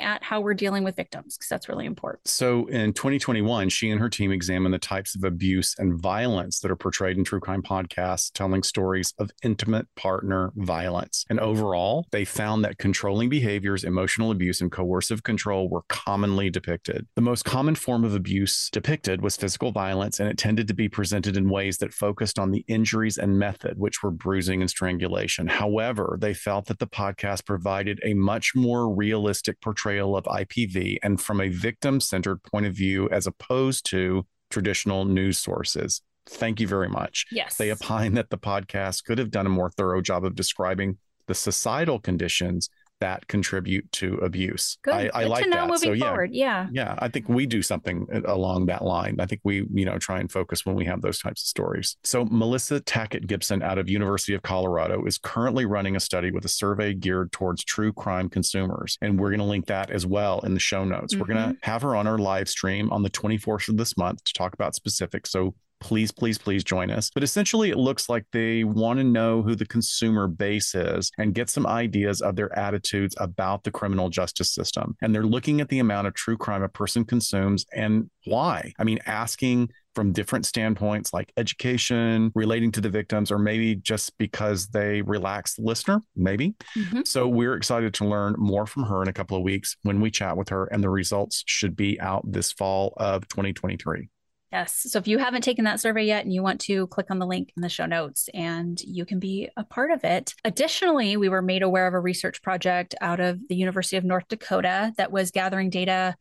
at 0.00 0.22
how 0.22 0.40
we're 0.40 0.54
dealing 0.54 0.84
with 0.84 0.96
victims 0.96 1.36
because 1.36 1.48
that's 1.48 1.68
really 1.68 1.86
important. 1.86 2.26
So 2.26 2.66
in 2.66 2.92
2021, 2.92 3.68
she 3.68 3.90
and 3.90 4.00
her 4.00 4.08
team 4.08 4.32
examined 4.32 4.74
the 4.74 4.78
types 4.78 5.14
of 5.14 5.24
abuse 5.24 5.74
and 5.78 6.00
violence 6.00 6.60
that 6.60 6.70
are 6.70 6.76
portrayed 6.76 7.18
in 7.18 7.24
true 7.24 7.40
crime 7.40 7.62
podcasts, 7.62 8.32
telling 8.32 8.62
stories 8.62 9.12
of 9.18 9.30
intimate 9.42 9.86
partner 9.96 10.52
violence. 10.56 11.24
And 11.28 11.38
overall, 11.40 12.06
they 12.10 12.24
found 12.24 12.64
that 12.64 12.78
controlling 12.78 13.28
behaviors, 13.28 13.84
emotional 13.84 14.30
abuse, 14.30 14.60
and 14.60 14.70
coercive 14.70 15.22
control 15.22 15.68
were 15.68 15.82
commonly 15.88 16.50
depicted. 16.50 17.06
The 17.14 17.22
most 17.22 17.44
common 17.44 17.74
form 17.74 18.04
of 18.04 18.14
abuse 18.14 18.70
depicted 18.70 19.20
was 19.20 19.36
physical 19.36 19.72
violence, 19.72 20.20
and 20.20 20.28
it 20.28 20.38
tended 20.38 20.68
to 20.68 20.74
be 20.74 20.88
presented 20.88 21.36
in 21.36 21.50
ways 21.50 21.78
that 21.78 21.92
focused 21.92 22.38
on 22.38 22.50
the 22.50 22.64
injuries 22.68 23.18
and 23.18 23.38
method, 23.38 23.78
which 23.78 24.02
were 24.02 24.10
bruising 24.10 24.60
and 24.60 24.70
strangulation. 24.70 25.46
However, 25.46 26.16
they 26.20 26.34
felt 26.34 26.66
that 26.66 26.78
the 26.78 26.86
podcast 26.86 27.44
provided 27.44 28.00
a 28.02 28.14
much 28.14 28.52
more 28.54 28.92
realistic 28.94 29.60
portrayal 29.60 29.81
portrayal 29.82 30.16
of 30.16 30.24
IPV 30.24 30.98
and 31.02 31.20
from 31.20 31.40
a 31.40 31.48
victim 31.48 32.00
centered 32.00 32.42
point 32.44 32.66
of 32.66 32.74
view 32.74 33.08
as 33.10 33.26
opposed 33.26 33.84
to 33.86 34.24
traditional 34.50 35.04
news 35.04 35.38
sources. 35.38 36.02
Thank 36.28 36.60
you 36.60 36.68
very 36.68 36.88
much. 36.88 37.26
Yes. 37.32 37.56
They 37.56 37.72
opine 37.72 38.14
that 38.14 38.30
the 38.30 38.38
podcast 38.38 39.04
could 39.04 39.18
have 39.18 39.30
done 39.30 39.46
a 39.46 39.50
more 39.50 39.70
thorough 39.70 40.00
job 40.00 40.24
of 40.24 40.36
describing 40.36 40.98
the 41.26 41.34
societal 41.34 41.98
conditions 41.98 42.68
that 43.02 43.26
contribute 43.26 43.90
to 43.90 44.14
abuse. 44.18 44.78
Good. 44.82 44.94
I, 44.94 45.10
I 45.12 45.22
Good 45.24 45.28
like 45.28 45.50
that. 45.50 45.78
so 45.80 45.90
yeah, 45.90 46.06
forward. 46.06 46.30
yeah, 46.32 46.68
yeah. 46.70 46.94
I 47.00 47.08
think 47.08 47.28
we 47.28 47.46
do 47.46 47.60
something 47.60 48.06
along 48.26 48.66
that 48.66 48.84
line. 48.84 49.16
I 49.18 49.26
think 49.26 49.40
we, 49.42 49.66
you 49.72 49.84
know, 49.84 49.98
try 49.98 50.20
and 50.20 50.30
focus 50.30 50.64
when 50.64 50.76
we 50.76 50.84
have 50.84 51.02
those 51.02 51.18
types 51.18 51.42
of 51.42 51.48
stories. 51.48 51.96
So 52.04 52.24
Melissa 52.24 52.80
Tackett 52.80 53.26
Gibson 53.26 53.60
out 53.60 53.78
of 53.78 53.88
University 53.88 54.34
of 54.34 54.42
Colorado 54.42 55.04
is 55.04 55.18
currently 55.18 55.64
running 55.64 55.96
a 55.96 56.00
study 56.00 56.30
with 56.30 56.44
a 56.44 56.48
survey 56.48 56.94
geared 56.94 57.32
towards 57.32 57.64
true 57.64 57.92
crime 57.92 58.28
consumers, 58.28 58.98
and 59.02 59.18
we're 59.18 59.30
going 59.30 59.40
to 59.40 59.46
link 59.46 59.66
that 59.66 59.90
as 59.90 60.06
well 60.06 60.38
in 60.40 60.54
the 60.54 60.60
show 60.60 60.84
notes. 60.84 61.12
Mm-hmm. 61.12 61.20
We're 61.20 61.34
going 61.34 61.54
to 61.54 61.56
have 61.62 61.82
her 61.82 61.96
on 61.96 62.06
our 62.06 62.18
live 62.18 62.48
stream 62.48 62.92
on 62.92 63.02
the 63.02 63.10
24th 63.10 63.68
of 63.68 63.76
this 63.78 63.96
month 63.96 64.22
to 64.22 64.32
talk 64.32 64.54
about 64.54 64.76
specifics. 64.76 65.30
So 65.30 65.56
please, 65.82 66.12
please, 66.12 66.38
please 66.38 66.62
join 66.62 66.90
us. 66.90 67.10
But 67.12 67.24
essentially, 67.24 67.70
it 67.70 67.76
looks 67.76 68.08
like 68.08 68.24
they 68.32 68.62
want 68.62 69.00
to 69.00 69.04
know 69.04 69.42
who 69.42 69.56
the 69.56 69.66
consumer 69.66 70.28
base 70.28 70.76
is 70.76 71.10
and 71.18 71.34
get 71.34 71.50
some 71.50 71.66
ideas 71.66 72.22
of 72.22 72.36
their 72.36 72.56
attitudes 72.56 73.16
about 73.18 73.64
the 73.64 73.72
criminal 73.72 74.08
justice 74.08 74.54
system. 74.54 74.96
And 75.02 75.12
they're 75.12 75.26
looking 75.26 75.60
at 75.60 75.68
the 75.68 75.80
amount 75.80 76.06
of 76.06 76.14
true 76.14 76.36
crime 76.36 76.62
a 76.62 76.68
person 76.68 77.04
consumes 77.04 77.66
and 77.74 78.08
why. 78.26 78.72
I 78.78 78.84
mean, 78.84 79.00
asking 79.06 79.70
from 79.94 80.12
different 80.12 80.46
standpoints 80.46 81.12
like 81.12 81.32
education, 81.36 82.30
relating 82.34 82.70
to 82.72 82.80
the 82.80 82.88
victims, 82.88 83.30
or 83.30 83.38
maybe 83.38 83.74
just 83.74 84.16
because 84.18 84.68
they 84.68 85.02
relax 85.02 85.56
the 85.56 85.62
listener, 85.62 86.00
maybe. 86.16 86.54
Mm-hmm. 86.76 87.00
So 87.04 87.28
we're 87.28 87.54
excited 87.54 87.92
to 87.94 88.06
learn 88.06 88.34
more 88.38 88.66
from 88.66 88.84
her 88.84 89.02
in 89.02 89.08
a 89.08 89.12
couple 89.12 89.36
of 89.36 89.42
weeks 89.42 89.76
when 89.82 90.00
we 90.00 90.10
chat 90.10 90.36
with 90.36 90.48
her, 90.50 90.66
and 90.66 90.82
the 90.82 90.90
results 90.90 91.42
should 91.46 91.76
be 91.76 92.00
out 92.00 92.22
this 92.30 92.52
fall 92.52 92.94
of 92.96 93.28
2023. 93.28 94.08
Yes. 94.52 94.84
So 94.90 94.98
if 94.98 95.08
you 95.08 95.16
haven't 95.16 95.40
taken 95.40 95.64
that 95.64 95.80
survey 95.80 96.04
yet 96.04 96.24
and 96.24 96.32
you 96.32 96.42
want 96.42 96.60
to 96.62 96.86
click 96.88 97.06
on 97.10 97.18
the 97.18 97.26
link 97.26 97.50
in 97.56 97.62
the 97.62 97.70
show 97.70 97.86
notes 97.86 98.28
and 98.34 98.78
you 98.82 99.06
can 99.06 99.18
be 99.18 99.48
a 99.56 99.64
part 99.64 99.90
of 99.90 100.04
it. 100.04 100.34
Additionally, 100.44 101.16
we 101.16 101.30
were 101.30 101.40
made 101.40 101.62
aware 101.62 101.86
of 101.86 101.94
a 101.94 102.00
research 102.00 102.42
project 102.42 102.94
out 103.00 103.18
of 103.18 103.40
the 103.48 103.56
University 103.56 103.96
of 103.96 104.04
North 104.04 104.28
Dakota 104.28 104.92
that 104.98 105.10
was 105.10 105.30
gathering 105.30 105.70
data 105.70 106.16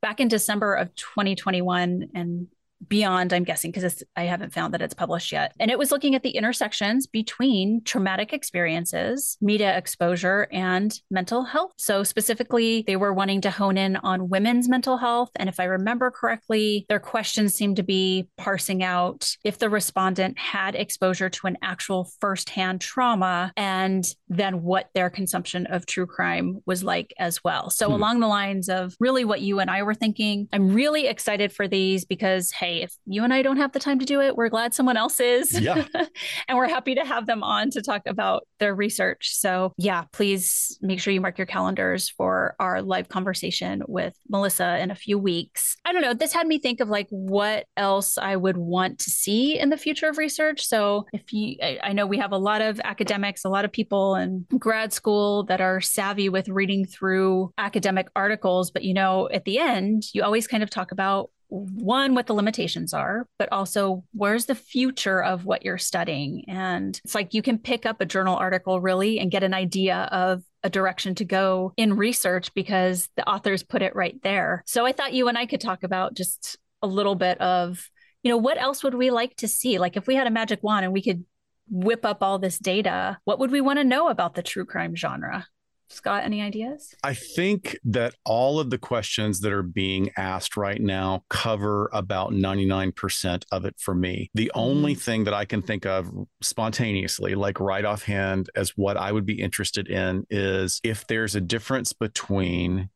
back 0.00 0.18
in 0.18 0.28
December 0.28 0.74
of 0.74 0.94
2021 0.94 2.08
and 2.14 2.46
beyond, 2.88 3.32
I'm 3.32 3.44
guessing, 3.44 3.70
because 3.70 4.02
I 4.16 4.24
haven't 4.24 4.52
found 4.52 4.74
that 4.74 4.82
it's 4.82 4.94
published 4.94 5.32
yet. 5.32 5.52
And 5.60 5.70
it 5.70 5.78
was 5.78 5.90
looking 5.90 6.14
at 6.14 6.22
the 6.22 6.30
intersections 6.30 7.06
between 7.06 7.82
traumatic 7.84 8.32
experiences, 8.32 9.36
media 9.40 9.76
exposure, 9.76 10.48
and 10.52 10.98
mental 11.10 11.44
health. 11.44 11.72
So, 11.76 12.02
specifically, 12.02 12.84
they 12.86 12.96
were 12.96 13.12
wanting 13.12 13.40
to 13.42 13.50
hone 13.50 13.76
in 13.76 13.96
on 13.96 14.28
women's 14.28 14.68
mental 14.68 14.96
health. 14.96 15.30
And 15.36 15.48
if 15.48 15.60
I 15.60 15.64
remember 15.64 16.10
correctly, 16.10 16.86
their 16.88 17.00
questions 17.00 17.54
seemed 17.54 17.76
to 17.76 17.82
be 17.82 18.28
parsing 18.36 18.82
out 18.82 19.36
if 19.44 19.58
the 19.58 19.70
respondent 19.70 20.38
had 20.38 20.74
exposure 20.74 21.30
to 21.30 21.46
an 21.46 21.58
actual 21.62 22.10
firsthand 22.20 22.80
trauma 22.80 23.52
and 23.56 24.04
then 24.28 24.62
what 24.62 24.88
their 24.94 25.10
consumption 25.10 25.66
of 25.66 25.86
true 25.86 26.06
crime 26.06 26.60
was 26.66 26.82
like 26.82 27.14
as 27.18 27.42
well. 27.44 27.70
So, 27.70 27.88
hmm. 27.88 27.94
along 27.94 28.20
the 28.20 28.26
lines 28.26 28.68
of 28.68 28.94
really 29.00 29.24
what 29.24 29.40
you 29.40 29.60
and 29.60 29.70
I 29.70 29.82
were 29.82 29.94
thinking, 29.94 30.48
I'm 30.52 30.72
really 30.72 31.06
excited 31.06 31.52
for 31.52 31.68
these 31.68 32.04
because, 32.04 32.50
hey, 32.50 32.73
if 32.82 32.94
you 33.06 33.24
and 33.24 33.32
I 33.32 33.42
don't 33.42 33.56
have 33.56 33.72
the 33.72 33.78
time 33.78 33.98
to 33.98 34.04
do 34.04 34.20
it, 34.20 34.36
we're 34.36 34.48
glad 34.48 34.74
someone 34.74 34.96
else 34.96 35.20
is. 35.20 35.58
Yeah. 35.58 35.84
and 36.48 36.58
we're 36.58 36.68
happy 36.68 36.94
to 36.94 37.04
have 37.04 37.26
them 37.26 37.42
on 37.42 37.70
to 37.70 37.82
talk 37.82 38.02
about 38.06 38.46
their 38.58 38.74
research. 38.74 39.34
So, 39.34 39.72
yeah, 39.76 40.04
please 40.12 40.78
make 40.82 41.00
sure 41.00 41.12
you 41.12 41.20
mark 41.20 41.38
your 41.38 41.46
calendars 41.46 42.08
for 42.08 42.54
our 42.60 42.82
live 42.82 43.08
conversation 43.08 43.82
with 43.86 44.14
Melissa 44.28 44.78
in 44.78 44.90
a 44.90 44.94
few 44.94 45.18
weeks. 45.18 45.76
I 45.84 45.92
don't 45.92 46.02
know. 46.02 46.14
This 46.14 46.32
had 46.32 46.46
me 46.46 46.58
think 46.58 46.80
of 46.80 46.88
like 46.88 47.06
what 47.10 47.66
else 47.76 48.18
I 48.18 48.36
would 48.36 48.56
want 48.56 48.98
to 49.00 49.10
see 49.10 49.58
in 49.58 49.70
the 49.70 49.76
future 49.76 50.08
of 50.08 50.18
research. 50.18 50.66
So, 50.66 51.06
if 51.12 51.32
you, 51.32 51.56
I, 51.62 51.78
I 51.82 51.92
know 51.92 52.06
we 52.06 52.18
have 52.18 52.32
a 52.32 52.38
lot 52.38 52.60
of 52.60 52.80
academics, 52.84 53.44
a 53.44 53.48
lot 53.48 53.64
of 53.64 53.72
people 53.72 54.14
in 54.16 54.46
grad 54.58 54.92
school 54.92 55.44
that 55.44 55.60
are 55.60 55.80
savvy 55.80 56.28
with 56.28 56.48
reading 56.48 56.84
through 56.84 57.52
academic 57.58 58.08
articles, 58.16 58.70
but 58.70 58.82
you 58.84 58.94
know, 58.94 59.28
at 59.32 59.44
the 59.44 59.58
end, 59.58 60.04
you 60.12 60.22
always 60.22 60.46
kind 60.46 60.62
of 60.62 60.70
talk 60.70 60.92
about 60.92 61.30
one 61.54 62.14
what 62.14 62.26
the 62.26 62.34
limitations 62.34 62.92
are 62.92 63.28
but 63.38 63.48
also 63.52 64.04
where's 64.12 64.46
the 64.46 64.54
future 64.54 65.22
of 65.22 65.44
what 65.44 65.64
you're 65.64 65.78
studying? 65.78 66.44
And 66.48 67.00
it's 67.04 67.14
like 67.14 67.34
you 67.34 67.42
can 67.42 67.58
pick 67.58 67.86
up 67.86 68.00
a 68.00 68.06
journal 68.06 68.36
article 68.36 68.80
really 68.80 69.18
and 69.18 69.30
get 69.30 69.44
an 69.44 69.54
idea 69.54 70.08
of 70.10 70.42
a 70.62 70.70
direction 70.70 71.14
to 71.16 71.24
go 71.24 71.72
in 71.76 71.96
research 71.96 72.52
because 72.54 73.08
the 73.16 73.28
authors 73.28 73.62
put 73.62 73.82
it 73.82 73.94
right 73.94 74.20
there. 74.22 74.62
So 74.66 74.84
i 74.84 74.92
thought 74.92 75.12
you 75.12 75.28
and 75.28 75.38
i 75.38 75.46
could 75.46 75.60
talk 75.60 75.82
about 75.82 76.14
just 76.14 76.58
a 76.82 76.86
little 76.86 77.14
bit 77.14 77.40
of 77.40 77.88
you 78.22 78.30
know 78.30 78.38
what 78.38 78.60
else 78.60 78.82
would 78.82 78.94
we 78.94 79.10
like 79.10 79.36
to 79.36 79.48
see? 79.48 79.78
Like 79.78 79.96
if 79.96 80.06
we 80.06 80.14
had 80.14 80.26
a 80.26 80.30
magic 80.30 80.62
wand 80.62 80.84
and 80.84 80.94
we 80.94 81.02
could 81.02 81.24
whip 81.70 82.04
up 82.04 82.22
all 82.22 82.38
this 82.38 82.58
data 82.58 83.18
what 83.24 83.38
would 83.38 83.50
we 83.50 83.60
want 83.60 83.78
to 83.78 83.84
know 83.84 84.08
about 84.08 84.34
the 84.34 84.42
true 84.42 84.66
crime 84.66 84.94
genre 84.94 85.46
Scott, 85.88 86.24
any 86.24 86.42
ideas? 86.42 86.94
I 87.04 87.14
think 87.14 87.78
that 87.84 88.14
all 88.24 88.58
of 88.58 88.70
the 88.70 88.78
questions 88.78 89.40
that 89.40 89.52
are 89.52 89.62
being 89.62 90.10
asked 90.16 90.56
right 90.56 90.80
now 90.80 91.24
cover 91.28 91.90
about 91.92 92.32
99% 92.32 93.44
of 93.52 93.64
it 93.64 93.74
for 93.78 93.94
me. 93.94 94.30
The 94.34 94.50
only 94.54 94.92
mm-hmm. 94.92 95.00
thing 95.00 95.24
that 95.24 95.34
I 95.34 95.44
can 95.44 95.62
think 95.62 95.86
of 95.86 96.10
spontaneously, 96.40 97.34
like 97.34 97.60
right 97.60 97.84
offhand, 97.84 98.50
as 98.56 98.70
what 98.76 98.96
I 98.96 99.12
would 99.12 99.26
be 99.26 99.40
interested 99.40 99.88
in 99.88 100.26
is 100.30 100.80
if 100.82 101.06
there's 101.06 101.34
a 101.34 101.40
difference 101.40 101.92
between 101.92 102.88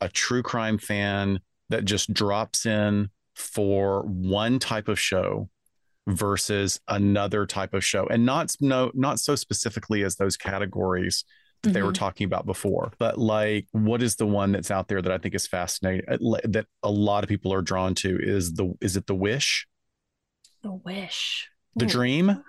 a 0.00 0.08
true 0.08 0.42
crime 0.42 0.78
fan 0.78 1.40
that 1.70 1.84
just 1.84 2.12
drops 2.12 2.66
in 2.66 3.08
for 3.34 4.02
one 4.02 4.58
type 4.58 4.88
of 4.88 5.00
show 5.00 5.48
versus 6.06 6.80
another 6.88 7.46
type 7.46 7.72
of 7.74 7.84
show 7.84 8.06
and 8.08 8.26
not 8.26 8.52
no 8.60 8.90
not 8.92 9.20
so 9.20 9.36
specifically 9.36 10.02
as 10.02 10.16
those 10.16 10.36
categories 10.36 11.24
mm-hmm. 11.62 11.72
they 11.72 11.82
were 11.82 11.88
mm-hmm. 11.88 11.94
talking 11.94 12.24
about 12.24 12.46
before. 12.46 12.92
But 12.98 13.18
like, 13.18 13.66
what 13.72 14.02
is 14.02 14.16
the 14.16 14.26
one 14.26 14.52
that's 14.52 14.70
out 14.70 14.88
there 14.88 15.02
that 15.02 15.12
I 15.12 15.18
think 15.18 15.34
is 15.34 15.46
fascinating 15.46 16.06
uh, 16.08 16.38
that 16.44 16.66
a 16.82 16.90
lot 16.90 17.24
of 17.24 17.28
people 17.28 17.52
are 17.52 17.62
drawn 17.62 17.94
to? 17.96 18.18
Is 18.20 18.54
the 18.54 18.74
is 18.80 18.96
it 18.96 19.06
the 19.06 19.14
Wish? 19.14 19.66
The 20.62 20.72
Wish. 20.72 21.48
The 21.76 21.86
Ooh. 21.86 21.88
Dream 21.88 22.42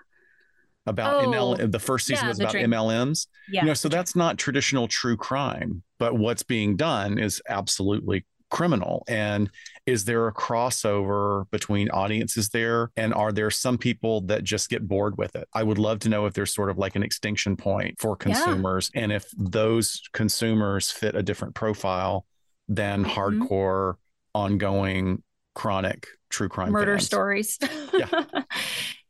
about 0.85 1.23
oh, 1.23 1.27
ML. 1.27 1.71
The 1.71 1.79
first 1.79 2.07
season 2.07 2.25
yeah, 2.25 2.29
was 2.29 2.39
about 2.39 2.51
dream. 2.51 2.71
MLMs. 2.71 3.27
Yeah, 3.49 3.61
you 3.61 3.67
know, 3.67 3.73
so 3.73 3.89
that's 3.89 4.15
not 4.15 4.37
traditional 4.37 4.87
true 4.87 5.17
crime, 5.17 5.83
but 5.99 6.17
what's 6.17 6.43
being 6.43 6.75
done 6.75 7.17
is 7.17 7.41
absolutely 7.47 8.25
criminal 8.53 9.03
and 9.07 9.49
is 9.87 10.05
there 10.05 10.27
a 10.27 10.31
crossover 10.31 11.49
between 11.49 11.89
audiences 11.89 12.49
there 12.49 12.91
and 12.95 13.11
are 13.11 13.31
there 13.31 13.49
some 13.49 13.79
people 13.79 14.21
that 14.21 14.43
just 14.43 14.69
get 14.69 14.87
bored 14.87 15.17
with 15.17 15.35
it 15.35 15.47
i 15.55 15.63
would 15.63 15.79
love 15.79 15.97
to 15.97 16.07
know 16.07 16.27
if 16.27 16.35
there's 16.35 16.53
sort 16.53 16.69
of 16.69 16.77
like 16.77 16.95
an 16.95 17.01
extinction 17.01 17.57
point 17.57 17.99
for 17.99 18.15
consumers 18.15 18.91
yeah. 18.93 19.01
and 19.01 19.11
if 19.11 19.25
those 19.35 20.03
consumers 20.13 20.91
fit 20.91 21.15
a 21.15 21.23
different 21.23 21.55
profile 21.55 22.27
than 22.69 23.03
mm-hmm. 23.03 23.41
hardcore 23.41 23.95
ongoing 24.35 25.23
chronic 25.55 26.05
true 26.29 26.47
crime 26.47 26.71
murder 26.71 26.97
fans. 26.97 27.07
stories 27.07 27.57
yeah 27.95 28.23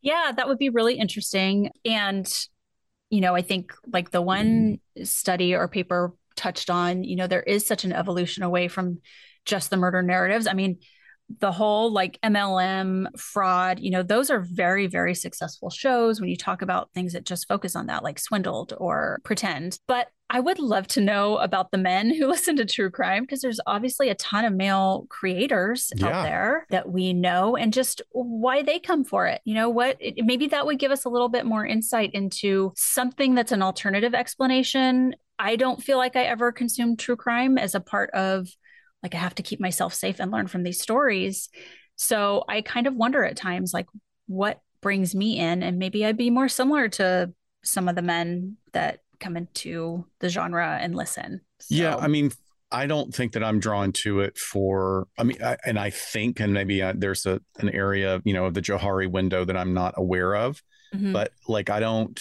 yeah 0.02 0.32
that 0.34 0.48
would 0.48 0.58
be 0.58 0.70
really 0.70 0.98
interesting 0.98 1.70
and 1.84 2.48
you 3.10 3.20
know 3.20 3.36
i 3.36 3.41
think 3.41 3.74
like 3.91 4.10
the 4.10 4.22
one 4.22 4.80
mm. 4.98 5.06
study 5.06 5.54
or 5.54 5.68
paper 5.68 6.14
touched 6.38 6.70
on 6.70 7.04
you 7.04 7.18
know 7.18 7.28
there 7.28 7.44
is 7.44 7.68
such 7.68 7.84
an 7.84 7.91
evolution 7.91 8.41
away 8.41 8.70
from 8.70 9.00
just 9.46 9.70
the 9.70 9.78
murder 9.78 10.02
narratives. 10.02 10.48
I 10.48 10.54
mean, 10.54 10.80
the 11.39 11.52
whole 11.52 11.91
like 11.91 12.20
MLM 12.24 13.08
fraud, 13.18 13.80
you 13.80 13.91
know, 13.91 14.04
those 14.04 14.30
are 14.30 14.41
very, 14.41 14.88
very 14.88 15.16
successful 15.16 15.70
shows 15.70 16.20
when 16.20 16.30
you 16.30 16.38
talk 16.38 16.62
about 16.62 16.91
things 16.94 17.14
that 17.14 17.26
just 17.26 17.48
focus 17.48 17.76
on 17.76 17.88
that, 17.88 18.04
like 18.04 18.20
swindled 18.20 18.74
or 18.78 19.20
pretend. 19.24 19.80
But 19.88 20.08
I 20.30 20.39
would 20.39 20.60
love 20.60 20.88
to 20.89 21.02
know 21.02 21.38
about 21.38 21.72
the 21.72 21.78
men 21.78 22.14
who 22.14 22.28
listen 22.28 22.56
to 22.58 22.66
true 22.66 22.89
crime 22.89 23.24
because 23.24 23.41
there's 23.41 23.60
obviously 23.68 24.10
a 24.10 24.16
ton 24.16 24.46
of 24.46 24.54
male 24.54 25.06
creators 25.10 25.91
yeah. 25.96 26.08
out 26.08 26.24
there 26.24 26.66
that 26.70 26.89
we 26.89 27.14
know 27.14 27.56
and 27.56 27.74
just 27.74 28.02
why 28.12 28.64
they 28.64 28.80
come 28.80 29.04
for 29.04 29.28
it. 29.28 29.41
You 29.46 29.54
know 29.56 29.70
what? 29.70 29.98
It, 30.00 30.26
maybe 30.26 30.48
that 30.48 30.66
would 30.66 30.80
give 30.80 30.91
us 30.91 31.06
a 31.06 31.10
little 31.10 31.30
bit 31.30 31.46
more 31.46 31.66
insight 31.66 32.12
into 32.14 32.74
something 32.76 33.36
that's 33.36 33.52
an 33.52 33.62
alternative 33.62 34.14
explanation. 34.14 35.16
I 35.39 35.56
don't 35.56 35.82
feel 35.82 35.98
like 35.98 36.16
I 36.16 36.24
ever 36.24 36.52
consumed 36.52 37.00
true 37.00 37.16
crime 37.16 37.58
as 37.58 37.76
a 37.76 37.80
part 37.80 38.10
of 38.12 38.48
like 39.04 39.14
I 39.14 39.20
have 39.20 39.36
to 39.36 39.43
keep 39.43 39.60
myself 39.60 39.93
safe 39.93 40.20
and 40.20 40.32
learn 40.32 40.47
from 40.47 40.64
these 40.64 40.82
stories. 40.82 41.49
So 41.95 42.43
I 42.47 42.62
kind 42.62 42.88
of 42.88 42.95
wonder 42.95 43.24
at 43.24 43.36
times 43.36 43.74
like 43.74 43.88
what 44.28 44.62
brings 44.82 45.14
me 45.14 45.38
in 45.38 45.62
and 45.62 45.78
maybe 45.78 46.06
I'd 46.06 46.18
be 46.18 46.30
more 46.30 46.49
similar 46.49 46.89
to 46.89 47.32
some 47.64 47.88
of 47.88 47.95
the 47.95 48.01
men 48.01 48.58
that 48.72 48.99
come 49.20 49.38
into 49.38 50.06
the 50.20 50.30
genre 50.30 50.78
and 50.82 50.95
listen. 50.95 51.41
So. 51.60 51.76
Yeah, 51.76 51.95
I 51.95 52.08
mean 52.08 52.32
I 52.74 52.88
don't 52.88 53.14
think 53.14 53.34
that 53.34 53.43
I'm 53.43 53.60
drawn 53.60 53.91
to 53.91 54.22
it 54.22 54.36
for. 54.38 55.08
I 55.18 55.24
mean, 55.24 55.38
I, 55.43 55.58
and 55.64 55.78
I 55.78 55.91
think, 55.91 56.39
and 56.39 56.54
maybe 56.54 56.82
uh, 56.82 56.93
there's 56.95 57.28
a 57.28 57.39
an 57.60 57.70
area, 57.70 58.20
you 58.26 58.34
know, 58.34 58.45
of 58.45 58.56
the 58.56 58.64
Johari 58.64 59.10
window 59.10 59.45
that 59.45 59.56
I'm 59.56 59.76
not 59.76 59.93
aware 59.95 60.36
of. 60.36 60.62
Mm-hmm. 60.93 61.14
But 61.14 61.34
like, 61.47 61.70
I 61.70 61.80
don't, 61.80 62.20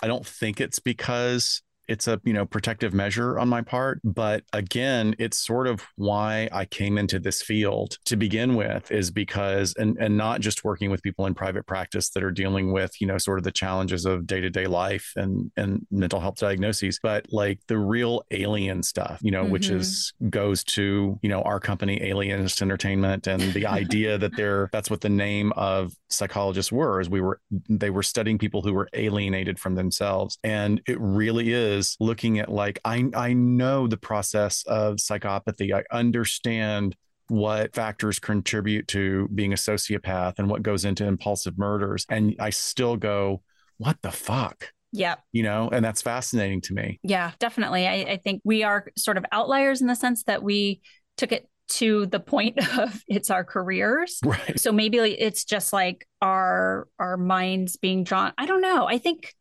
I 0.00 0.06
don't 0.06 0.26
think 0.26 0.62
it's 0.62 0.78
because 0.78 1.60
it's 1.88 2.08
a 2.08 2.20
you 2.24 2.32
know 2.32 2.46
protective 2.46 2.94
measure 2.94 3.38
on 3.38 3.48
my 3.48 3.62
part 3.62 4.00
but 4.04 4.42
again 4.52 5.14
it's 5.18 5.44
sort 5.44 5.66
of 5.66 5.82
why 5.96 6.48
i 6.52 6.64
came 6.64 6.98
into 6.98 7.18
this 7.18 7.42
field 7.42 7.98
to 8.04 8.16
begin 8.16 8.54
with 8.54 8.90
is 8.90 9.10
because 9.10 9.74
and 9.76 9.96
and 9.98 10.16
not 10.16 10.40
just 10.40 10.64
working 10.64 10.90
with 10.90 11.02
people 11.02 11.26
in 11.26 11.34
private 11.34 11.66
practice 11.66 12.10
that 12.10 12.22
are 12.22 12.30
dealing 12.30 12.72
with 12.72 13.00
you 13.00 13.06
know 13.06 13.18
sort 13.18 13.38
of 13.38 13.44
the 13.44 13.52
challenges 13.52 14.04
of 14.04 14.26
day-to-day 14.26 14.66
life 14.66 15.12
and 15.16 15.50
and 15.56 15.86
mental 15.90 16.20
health 16.20 16.36
diagnoses 16.36 16.98
but 17.02 17.26
like 17.30 17.60
the 17.68 17.78
real 17.78 18.22
alien 18.30 18.82
stuff 18.82 19.18
you 19.22 19.30
know 19.30 19.42
mm-hmm. 19.42 19.52
which 19.52 19.68
is 19.68 20.12
goes 20.30 20.64
to 20.64 21.18
you 21.22 21.28
know 21.28 21.42
our 21.42 21.60
company 21.60 22.02
alienist 22.02 22.62
entertainment 22.62 23.26
and 23.26 23.52
the 23.52 23.66
idea 23.74 24.16
that 24.18 24.36
they're 24.36 24.68
that's 24.72 24.90
what 24.90 25.00
the 25.00 25.08
name 25.08 25.52
of 25.56 25.92
psychologists 26.08 26.72
were 26.72 27.00
is 27.00 27.10
we 27.10 27.20
were 27.20 27.40
they 27.68 27.90
were 27.90 28.02
studying 28.02 28.38
people 28.38 28.62
who 28.62 28.72
were 28.72 28.88
alienated 28.94 29.58
from 29.58 29.74
themselves 29.74 30.38
and 30.44 30.80
it 30.86 30.98
really 31.00 31.52
is 31.52 31.73
is 31.74 31.96
looking 32.00 32.38
at 32.38 32.50
like 32.50 32.80
I 32.84 33.04
I 33.14 33.32
know 33.32 33.86
the 33.86 33.96
process 33.96 34.62
of 34.66 34.96
psychopathy. 34.96 35.74
I 35.74 35.84
understand 35.94 36.96
what 37.28 37.74
factors 37.74 38.18
contribute 38.18 38.88
to 38.88 39.28
being 39.34 39.52
a 39.52 39.56
sociopath 39.56 40.34
and 40.38 40.48
what 40.48 40.62
goes 40.62 40.84
into 40.84 41.06
impulsive 41.06 41.58
murders. 41.58 42.06
And 42.08 42.36
I 42.38 42.50
still 42.50 42.96
go, 42.96 43.42
what 43.78 43.96
the 44.02 44.12
fuck? 44.12 44.72
Yeah. 44.92 45.16
You 45.32 45.42
know, 45.42 45.68
and 45.72 45.84
that's 45.84 46.02
fascinating 46.02 46.60
to 46.62 46.74
me. 46.74 47.00
Yeah, 47.02 47.32
definitely. 47.38 47.86
I, 47.86 47.94
I 48.12 48.16
think 48.18 48.42
we 48.44 48.62
are 48.62 48.86
sort 48.96 49.16
of 49.16 49.24
outliers 49.32 49.80
in 49.80 49.88
the 49.88 49.96
sense 49.96 50.24
that 50.24 50.42
we 50.42 50.82
took 51.16 51.32
it 51.32 51.48
to 51.66 52.06
the 52.06 52.20
point 52.20 52.58
of 52.78 53.02
it's 53.08 53.30
our 53.30 53.44
careers. 53.44 54.20
Right. 54.24 54.58
So 54.60 54.70
maybe 54.70 54.98
it's 54.98 55.44
just 55.44 55.72
like 55.72 56.06
our 56.20 56.86
our 56.98 57.16
minds 57.16 57.76
being 57.76 58.04
drawn. 58.04 58.32
I 58.38 58.46
don't 58.46 58.60
know. 58.60 58.86
I 58.86 58.98
think 58.98 59.34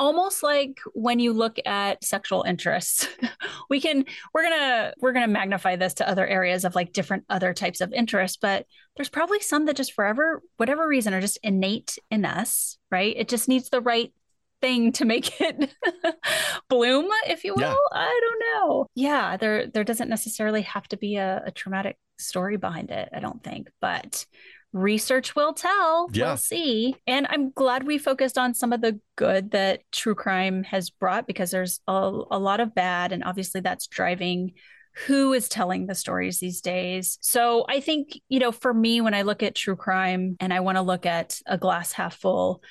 almost 0.00 0.42
like 0.42 0.80
when 0.94 1.20
you 1.20 1.32
look 1.32 1.58
at 1.66 2.02
sexual 2.02 2.42
interests 2.42 3.06
we 3.70 3.80
can 3.80 4.04
we're 4.34 4.42
gonna 4.42 4.92
we're 4.98 5.12
gonna 5.12 5.28
magnify 5.28 5.76
this 5.76 5.94
to 5.94 6.08
other 6.08 6.26
areas 6.26 6.64
of 6.64 6.74
like 6.74 6.92
different 6.92 7.24
other 7.28 7.54
types 7.54 7.80
of 7.80 7.92
interests 7.92 8.38
but 8.40 8.66
there's 8.96 9.10
probably 9.10 9.38
some 9.40 9.66
that 9.66 9.76
just 9.76 9.92
forever 9.92 10.42
whatever 10.56 10.88
reason 10.88 11.14
are 11.14 11.20
just 11.20 11.38
innate 11.42 11.98
in 12.10 12.24
us 12.24 12.78
right 12.90 13.14
it 13.16 13.28
just 13.28 13.46
needs 13.46 13.68
the 13.68 13.80
right 13.80 14.12
thing 14.60 14.92
to 14.92 15.04
make 15.04 15.40
it 15.40 15.74
bloom, 16.68 17.08
if 17.26 17.44
you 17.44 17.54
will. 17.54 17.62
Yeah. 17.62 17.74
I 17.92 18.20
don't 18.22 18.68
know. 18.68 18.86
Yeah, 18.94 19.36
there 19.36 19.66
there 19.66 19.84
doesn't 19.84 20.10
necessarily 20.10 20.62
have 20.62 20.86
to 20.88 20.96
be 20.96 21.16
a, 21.16 21.42
a 21.46 21.50
traumatic 21.50 21.96
story 22.18 22.56
behind 22.56 22.90
it, 22.90 23.08
I 23.14 23.20
don't 23.20 23.42
think. 23.42 23.70
But 23.80 24.26
research 24.72 25.34
will 25.34 25.52
tell. 25.52 26.08
Yeah. 26.12 26.28
We'll 26.28 26.36
see. 26.36 26.96
And 27.06 27.26
I'm 27.30 27.50
glad 27.50 27.86
we 27.86 27.98
focused 27.98 28.38
on 28.38 28.54
some 28.54 28.72
of 28.72 28.80
the 28.80 29.00
good 29.16 29.50
that 29.52 29.82
true 29.92 30.14
crime 30.14 30.62
has 30.64 30.90
brought 30.90 31.26
because 31.26 31.50
there's 31.50 31.80
a, 31.88 31.92
a 32.30 32.38
lot 32.38 32.60
of 32.60 32.74
bad. 32.74 33.12
And 33.12 33.24
obviously, 33.24 33.60
that's 33.60 33.86
driving 33.86 34.52
who 35.06 35.32
is 35.32 35.48
telling 35.48 35.86
the 35.86 35.94
stories 35.94 36.40
these 36.40 36.60
days. 36.60 37.18
So 37.20 37.64
I 37.68 37.80
think, 37.80 38.20
you 38.28 38.38
know, 38.38 38.52
for 38.52 38.74
me, 38.74 39.00
when 39.00 39.14
I 39.14 39.22
look 39.22 39.42
at 39.42 39.54
true 39.54 39.76
crime 39.76 40.36
and 40.40 40.52
I 40.52 40.60
want 40.60 40.76
to 40.76 40.82
look 40.82 41.06
at 41.06 41.40
a 41.46 41.56
glass 41.56 41.92
half 41.92 42.16
full, 42.16 42.62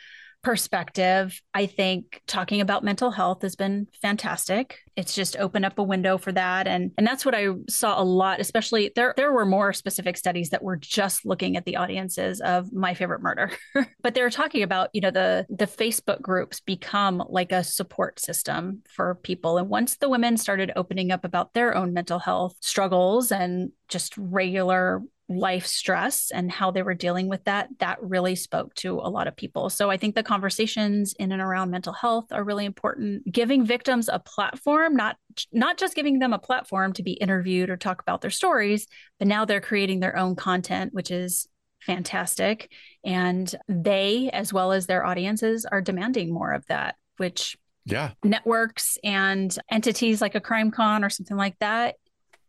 perspective, 0.41 1.41
I 1.53 1.65
think 1.65 2.21
talking 2.25 2.61
about 2.61 2.83
mental 2.83 3.11
health 3.11 3.41
has 3.41 3.55
been 3.55 3.87
fantastic. 4.01 4.79
It's 4.95 5.13
just 5.13 5.37
opened 5.37 5.65
up 5.65 5.77
a 5.77 5.83
window 5.83 6.17
for 6.17 6.31
that. 6.31 6.67
And 6.67 6.91
and 6.97 7.05
that's 7.05 7.25
what 7.25 7.35
I 7.35 7.47
saw 7.69 8.01
a 8.01 8.03
lot, 8.03 8.39
especially 8.39 8.91
there 8.95 9.13
there 9.17 9.33
were 9.33 9.45
more 9.45 9.73
specific 9.73 10.17
studies 10.17 10.49
that 10.51 10.63
were 10.63 10.77
just 10.77 11.25
looking 11.25 11.57
at 11.57 11.65
the 11.65 11.75
audiences 11.75 12.39
of 12.41 12.71
my 12.71 12.93
favorite 12.93 13.21
murder. 13.21 13.51
but 14.01 14.13
they 14.13 14.21
were 14.21 14.29
talking 14.29 14.63
about, 14.63 14.89
you 14.93 15.01
know, 15.01 15.11
the 15.11 15.45
the 15.49 15.67
Facebook 15.67 16.21
groups 16.21 16.61
become 16.61 17.23
like 17.27 17.51
a 17.51 17.63
support 17.63 18.19
system 18.19 18.81
for 18.89 19.15
people. 19.15 19.57
And 19.57 19.69
once 19.69 19.97
the 19.97 20.09
women 20.09 20.37
started 20.37 20.71
opening 20.75 21.11
up 21.11 21.25
about 21.25 21.53
their 21.53 21.75
own 21.75 21.93
mental 21.93 22.19
health 22.19 22.55
struggles 22.61 23.31
and 23.31 23.71
just 23.89 24.17
regular 24.17 25.01
life 25.29 25.67
stress 25.67 26.31
and 26.31 26.51
how 26.51 26.71
they 26.71 26.81
were 26.81 26.95
dealing 26.95 27.29
with 27.29 27.43
that, 27.43 27.69
that 27.77 28.01
really 28.01 28.35
spoke 28.35 28.73
to 28.73 28.95
a 28.95 29.09
lot 29.09 29.27
of 29.27 29.35
people. 29.35 29.69
So 29.69 29.89
I 29.89 29.97
think 29.97 30.15
the 30.15 30.23
conversations 30.23 31.13
in 31.19 31.31
and 31.31 31.41
around 31.41 31.69
mental 31.69 31.93
health 31.93 32.31
are 32.31 32.43
really 32.43 32.65
important. 32.65 33.31
Giving 33.31 33.63
victims 33.63 34.09
a 34.11 34.19
platform, 34.19 34.95
not 34.95 35.17
not 35.53 35.77
just 35.77 35.95
giving 35.95 36.19
them 36.19 36.33
a 36.33 36.39
platform 36.39 36.93
to 36.93 37.03
be 37.03 37.13
interviewed 37.13 37.69
or 37.69 37.77
talk 37.77 38.01
about 38.01 38.21
their 38.21 38.31
stories, 38.31 38.87
but 39.19 39.27
now 39.27 39.45
they're 39.45 39.61
creating 39.61 39.99
their 39.99 40.17
own 40.17 40.35
content, 40.35 40.93
which 40.93 41.11
is 41.11 41.47
fantastic. 41.81 42.71
And 43.03 43.53
they, 43.67 44.31
as 44.33 44.51
well 44.51 44.71
as 44.71 44.87
their 44.87 45.05
audiences, 45.05 45.65
are 45.65 45.81
demanding 45.81 46.33
more 46.33 46.51
of 46.51 46.65
that, 46.65 46.95
which 47.17 47.55
yeah 47.85 48.11
networks 48.23 48.97
and 49.03 49.57
entities 49.71 50.21
like 50.21 50.35
a 50.35 50.41
CrimeCon 50.41 51.03
or 51.03 51.09
something 51.09 51.37
like 51.37 51.57
that 51.59 51.95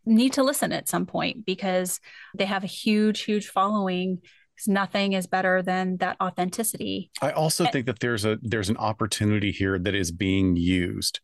need 0.05 0.33
to 0.35 0.43
listen 0.43 0.73
at 0.73 0.89
some 0.89 1.07
point 1.07 1.45
because 1.45 2.01
they 2.37 2.47
have 2.47 2.65
a 2.65 2.69
huge, 2.69 3.23
huge 3.23 3.49
following. 3.49 4.19
Nothing 4.67 5.15
is 5.15 5.27
better 5.27 5.63
than 5.63 5.97
that 5.99 6.19
authenticity. 6.21 7.11
I 7.23 7.31
also 7.31 7.65
and- 7.65 7.73
think 7.73 7.87
that 7.87 8.01
there's 8.01 8.25
a 8.25 8.39
there's 8.43 8.69
an 8.69 8.77
opportunity 8.77 9.53
here 9.53 9.79
that 9.79 9.95
is 9.95 10.13
being 10.13 10.57
used 10.57 11.21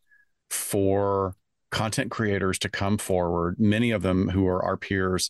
for 0.49 1.37
content 1.71 2.11
creators 2.11 2.59
to 2.61 2.71
come 2.71 2.97
forward, 2.97 3.57
many 3.59 3.91
of 3.91 4.03
them 4.03 4.31
who 4.31 4.47
are 4.47 4.65
our 4.65 4.79
peers, 4.79 5.29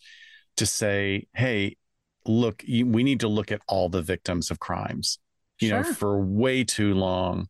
to 0.55 0.65
say, 0.65 1.27
"Hey, 1.33 1.75
look, 2.25 2.63
we 2.67 3.03
need 3.03 3.19
to 3.21 3.27
look 3.27 3.51
at 3.51 3.61
all 3.67 3.89
the 3.89 4.01
victims 4.01 4.51
of 4.51 4.59
crimes." 4.59 5.19
You 5.59 5.69
sure. 5.69 5.83
know, 5.83 5.93
for 5.93 6.21
way 6.21 6.63
too 6.63 6.93
long, 6.93 7.49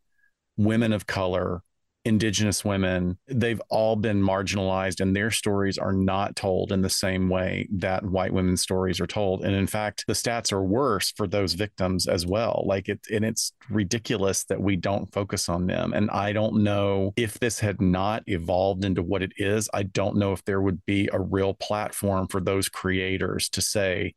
women 0.56 0.91
of 0.93 1.06
color, 1.06 1.62
indigenous 2.08 2.64
women 2.64 3.18
they've 3.28 3.62
all 3.70 3.97
been 3.97 4.22
marginalized 4.22 5.01
and 5.01 5.14
their 5.14 5.30
stories 5.30 5.78
are 5.78 5.91
not 5.91 6.36
told 6.36 6.72
in 6.72 6.82
the 6.82 6.89
same 6.89 7.28
way 7.28 7.68
that 7.70 8.03
white 8.05 8.32
women's 8.32 8.62
stories 8.62 9.01
are 9.01 9.08
told. 9.08 9.43
And 9.43 9.53
in 9.53 9.68
fact 9.68 10.05
the 10.08 10.14
stats 10.14 10.53
are 10.53 10.64
worse 10.64 11.12
for 11.12 11.28
those 11.28 11.53
victims 11.53 12.08
as 12.08 12.26
well. 12.26 12.64
Like 12.66 12.88
it 12.88 13.05
and 13.12 13.26
it's 13.26 13.51
ridiculous 13.70 14.45
that 14.45 14.62
we 14.62 14.78
don't 14.78 15.12
focus 15.12 15.49
on 15.49 15.68
them. 15.68 15.93
And 15.93 16.10
i 16.12 16.32
don't 16.32 16.64
know 16.64 17.14
if 17.18 17.39
this 17.39 17.60
had 17.60 17.82
not 17.82 18.24
evolved 18.28 18.86
into 18.86 19.03
what 19.03 19.22
it 19.22 19.34
is. 19.38 19.70
I 19.74 19.84
don't 19.84 20.18
know 20.18 20.32
if 20.32 20.43
there 20.45 20.62
would 20.62 20.86
be 20.86 21.10
a 21.12 21.20
real 21.20 21.53
platform 21.53 22.28
for 22.28 22.39
those 22.39 22.70
creators 22.70 23.49
to 23.49 23.62
say 23.62 24.16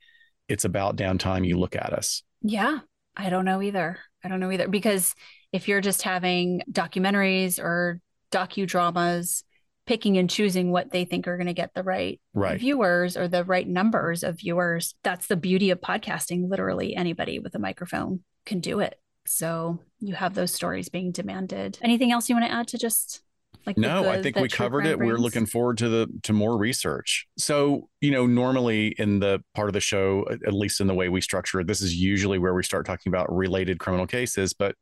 it's 0.49 0.65
about 0.65 0.97
damn 0.97 1.19
time 1.19 1.45
you 1.45 1.59
look 1.59 1.75
at 1.75 1.93
us. 1.93 2.23
Yeah 2.43 2.79
i 3.17 3.29
don't 3.29 3.45
know 3.45 3.61
either. 3.61 3.99
I 4.25 4.29
don't 4.29 4.41
know 4.41 4.51
either 4.51 4.69
because 4.69 5.15
if 5.53 5.69
you're 5.69 5.81
just 5.81 6.03
having 6.03 6.63
documentaries 6.71 7.59
or 7.59 8.01
docudramas 8.31 9.43
picking 9.87 10.19
and 10.19 10.31
choosing 10.31 10.71
what 10.71 10.93
they 10.93 11.05
think 11.05 11.27
are 11.27 11.37
going 11.37 11.49
to 11.49 11.53
get 11.53 11.75
the 11.75 11.83
right, 11.83 12.21
right. 12.33 12.61
viewers 12.61 13.17
or 13.17 13.27
the 13.27 13.45
right 13.45 13.67
numbers 13.67 14.23
of 14.23 14.39
viewers 14.39 14.95
that's 15.03 15.27
the 15.27 15.37
beauty 15.37 15.71
of 15.71 15.81
podcasting. 15.81 16.49
Literally 16.49 16.95
anybody 16.95 17.39
with 17.39 17.55
a 17.55 17.59
microphone 17.59 18.21
can 18.47 18.61
do 18.61 18.81
it. 18.81 19.01
So 19.27 19.81
you 19.99 20.15
have 20.15 20.35
those 20.35 20.53
stories 20.53 20.89
being 20.89 21.13
demanded. 21.13 21.79
Anything 21.83 22.13
else 22.13 22.29
you 22.29 22.37
want 22.37 22.47
to 22.47 22.53
add 22.53 22.69
to 22.69 22.79
just 22.79 23.23
like 23.67 23.77
no 23.77 24.09
i 24.09 24.23
think 24.23 24.37
we 24.37 24.49
covered 24.49 24.87
it. 24.87 24.97
Brings? 24.97 25.13
we're 25.13 25.19
looking 25.19 25.45
forward 25.45 25.77
to 25.79 25.89
the 25.89 26.07
to 26.23 26.33
more 26.33 26.57
research. 26.57 27.27
So 27.37 27.89
you 28.01 28.11
know 28.11 28.27
normally 28.27 28.95
in 28.97 29.19
the 29.19 29.43
part 29.55 29.69
of 29.69 29.73
the 29.73 29.81
show 29.81 30.25
at 30.31 30.53
least 30.53 30.81
in 30.81 30.87
the 30.87 30.95
way 30.95 31.09
we 31.09 31.21
structure 31.21 31.61
it 31.61 31.67
this 31.67 31.83
is 31.83 31.95
usually 31.95 32.39
where 32.39 32.55
we 32.55 32.63
start 32.63 32.87
talking 32.87 33.11
about 33.11 33.35
related 33.35 33.79
criminal 33.79 34.07
cases 34.07 34.55
but 34.55 34.77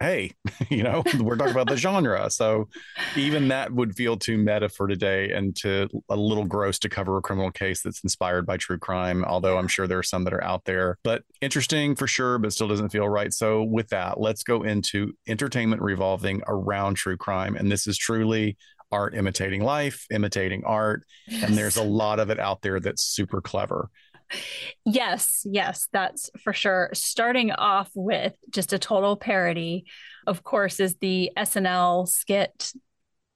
hey, 0.00 0.32
you 0.68 0.82
know, 0.82 1.02
we're 1.18 1.36
talking 1.36 1.52
about 1.52 1.68
the 1.68 1.76
genre. 1.76 2.30
So 2.30 2.68
even 3.16 3.48
that 3.48 3.72
would 3.72 3.94
feel 3.94 4.16
too 4.16 4.36
meta 4.36 4.68
for 4.68 4.86
today 4.86 5.30
and 5.32 5.54
to 5.56 5.88
a 6.08 6.16
little 6.16 6.44
gross 6.44 6.78
to 6.80 6.88
cover 6.88 7.16
a 7.16 7.22
criminal 7.22 7.50
case 7.50 7.82
that's 7.82 8.02
inspired 8.02 8.46
by 8.46 8.56
true 8.56 8.78
crime, 8.78 9.24
although 9.24 9.58
I'm 9.58 9.68
sure 9.68 9.86
there 9.86 9.98
are 9.98 10.04
some 10.04 10.24
that 10.24 10.34
are 10.34 10.44
out 10.44 10.64
there. 10.64 10.98
But 11.02 11.22
interesting 11.40 11.94
for 11.94 12.06
sure, 12.06 12.38
but 12.38 12.52
still 12.52 12.68
doesn't 12.68 12.90
feel 12.90 13.08
right. 13.08 13.32
So 13.32 13.62
with 13.62 13.88
that, 13.88 14.20
let's 14.20 14.42
go 14.42 14.62
into 14.62 15.12
entertainment 15.26 15.82
revolving 15.82 16.42
around 16.46 16.94
true 16.94 17.16
crime. 17.16 17.56
And 17.56 17.70
this 17.70 17.86
is 17.86 17.96
truly 17.96 18.56
art 18.92 19.14
imitating 19.14 19.62
life, 19.62 20.06
imitating 20.10 20.64
art. 20.64 21.04
Yes. 21.26 21.44
And 21.44 21.58
there's 21.58 21.76
a 21.76 21.82
lot 21.82 22.20
of 22.20 22.30
it 22.30 22.38
out 22.38 22.62
there 22.62 22.80
that's 22.80 23.04
super 23.04 23.40
clever. 23.40 23.90
Yes, 24.84 25.42
yes, 25.44 25.88
that's 25.92 26.30
for 26.42 26.52
sure. 26.52 26.90
Starting 26.92 27.52
off 27.52 27.90
with 27.94 28.34
just 28.50 28.72
a 28.72 28.78
total 28.78 29.16
parody, 29.16 29.84
of 30.26 30.42
course, 30.42 30.80
is 30.80 30.96
the 30.96 31.30
SNL 31.36 32.08
skit 32.08 32.72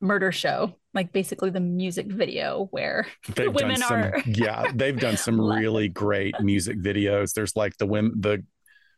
murder 0.00 0.32
show, 0.32 0.74
like 0.94 1.12
basically 1.12 1.50
the 1.50 1.60
music 1.60 2.06
video 2.06 2.68
where 2.70 3.06
they've 3.34 3.52
women 3.54 3.76
some, 3.76 3.92
are. 3.92 4.22
yeah, 4.26 4.70
they've 4.74 4.98
done 4.98 5.16
some 5.16 5.40
really 5.58 5.88
great 5.88 6.34
music 6.40 6.78
videos. 6.78 7.34
There's 7.34 7.56
like 7.56 7.76
the 7.76 7.86
women, 7.86 8.20
the 8.20 8.44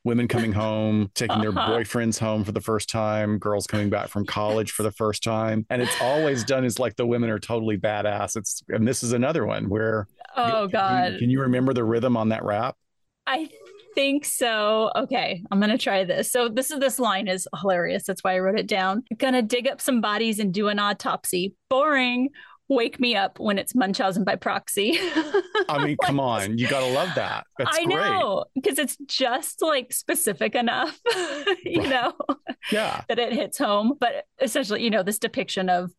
women 0.05 0.29
coming 0.29 0.53
home, 0.53 1.11
taking 1.15 1.37
uh-huh. 1.37 1.43
their 1.43 1.53
boyfriends 1.53 2.19
home 2.19 2.45
for 2.45 2.53
the 2.53 2.61
first 2.61 2.89
time, 2.89 3.39
girls 3.39 3.67
coming 3.67 3.91
back 3.91 4.09
from 4.09 4.27
college 4.27 4.73
for 4.73 4.83
the 4.83 4.93
first 4.93 5.23
time. 5.23 5.67
And 5.71 5.81
it's 5.81 6.01
always 6.01 6.45
done 6.45 6.65
as 6.65 6.79
like 6.79 6.97
the 6.97 7.07
women 7.07 7.31
are 7.31 7.39
totally 7.39 7.79
badass. 7.79 8.37
It's 8.37 8.63
and 8.69 8.87
this 8.87 9.03
is 9.03 9.13
another 9.13 9.47
one 9.47 9.69
where 9.69 10.09
Oh 10.37 10.67
god. 10.67 11.13
Can, 11.13 11.19
can 11.21 11.31
you 11.31 11.41
remember 11.43 11.73
the 11.73 11.85
rhythm 11.85 12.17
on 12.17 12.31
that 12.31 12.45
rap? 12.45 12.77
I 13.27 13.49
think 13.95 14.25
so. 14.25 14.91
Okay, 14.97 15.43
I'm 15.51 15.61
gonna 15.61 15.79
try 15.79 16.05
this. 16.05 16.31
So 16.31 16.49
this 16.49 16.71
is 16.71 16.81
this 16.81 16.99
line 16.99 17.29
is 17.29 17.47
hilarious. 17.61 18.05
That's 18.05 18.23
why 18.25 18.35
I 18.35 18.39
wrote 18.41 18.59
it 18.59 18.67
down. 18.67 19.05
Gonna 19.17 19.43
dig 19.43 19.69
up 19.69 19.81
some 19.81 20.01
bodies 20.01 20.39
and 20.39 20.53
do 20.53 20.69
an 20.69 20.79
autopsy. 20.79 21.55
Boring 21.69 22.31
wake 22.69 22.99
me 22.99 23.15
up 23.15 23.39
when 23.39 23.59
it's 23.59 23.75
Munchausen 23.75 24.25
by 24.25 24.37
proxy. 24.37 24.99
I 25.69 25.85
mean, 25.85 25.97
come 26.03 26.19
on, 26.19 26.59
you 26.59 26.69
gotta 26.69 26.93
love 26.93 27.11
that. 27.17 27.47
That's 27.59 27.77
I 27.79 27.85
know 27.85 28.45
because 28.55 28.79
it's 28.79 28.97
just 29.07 29.63
like 29.63 29.93
specific 29.93 30.55
enough, 30.55 30.99
you 31.65 31.83
know, 31.83 32.15
yeah, 32.71 33.03
that 33.09 33.19
it 33.19 33.33
hits 33.33 33.59
home. 33.59 33.95
But 33.99 34.27
essentially, 34.41 34.83
you 34.83 34.91
know, 34.91 35.03
this 35.03 35.19
depiction 35.19 35.69
of 35.69 35.93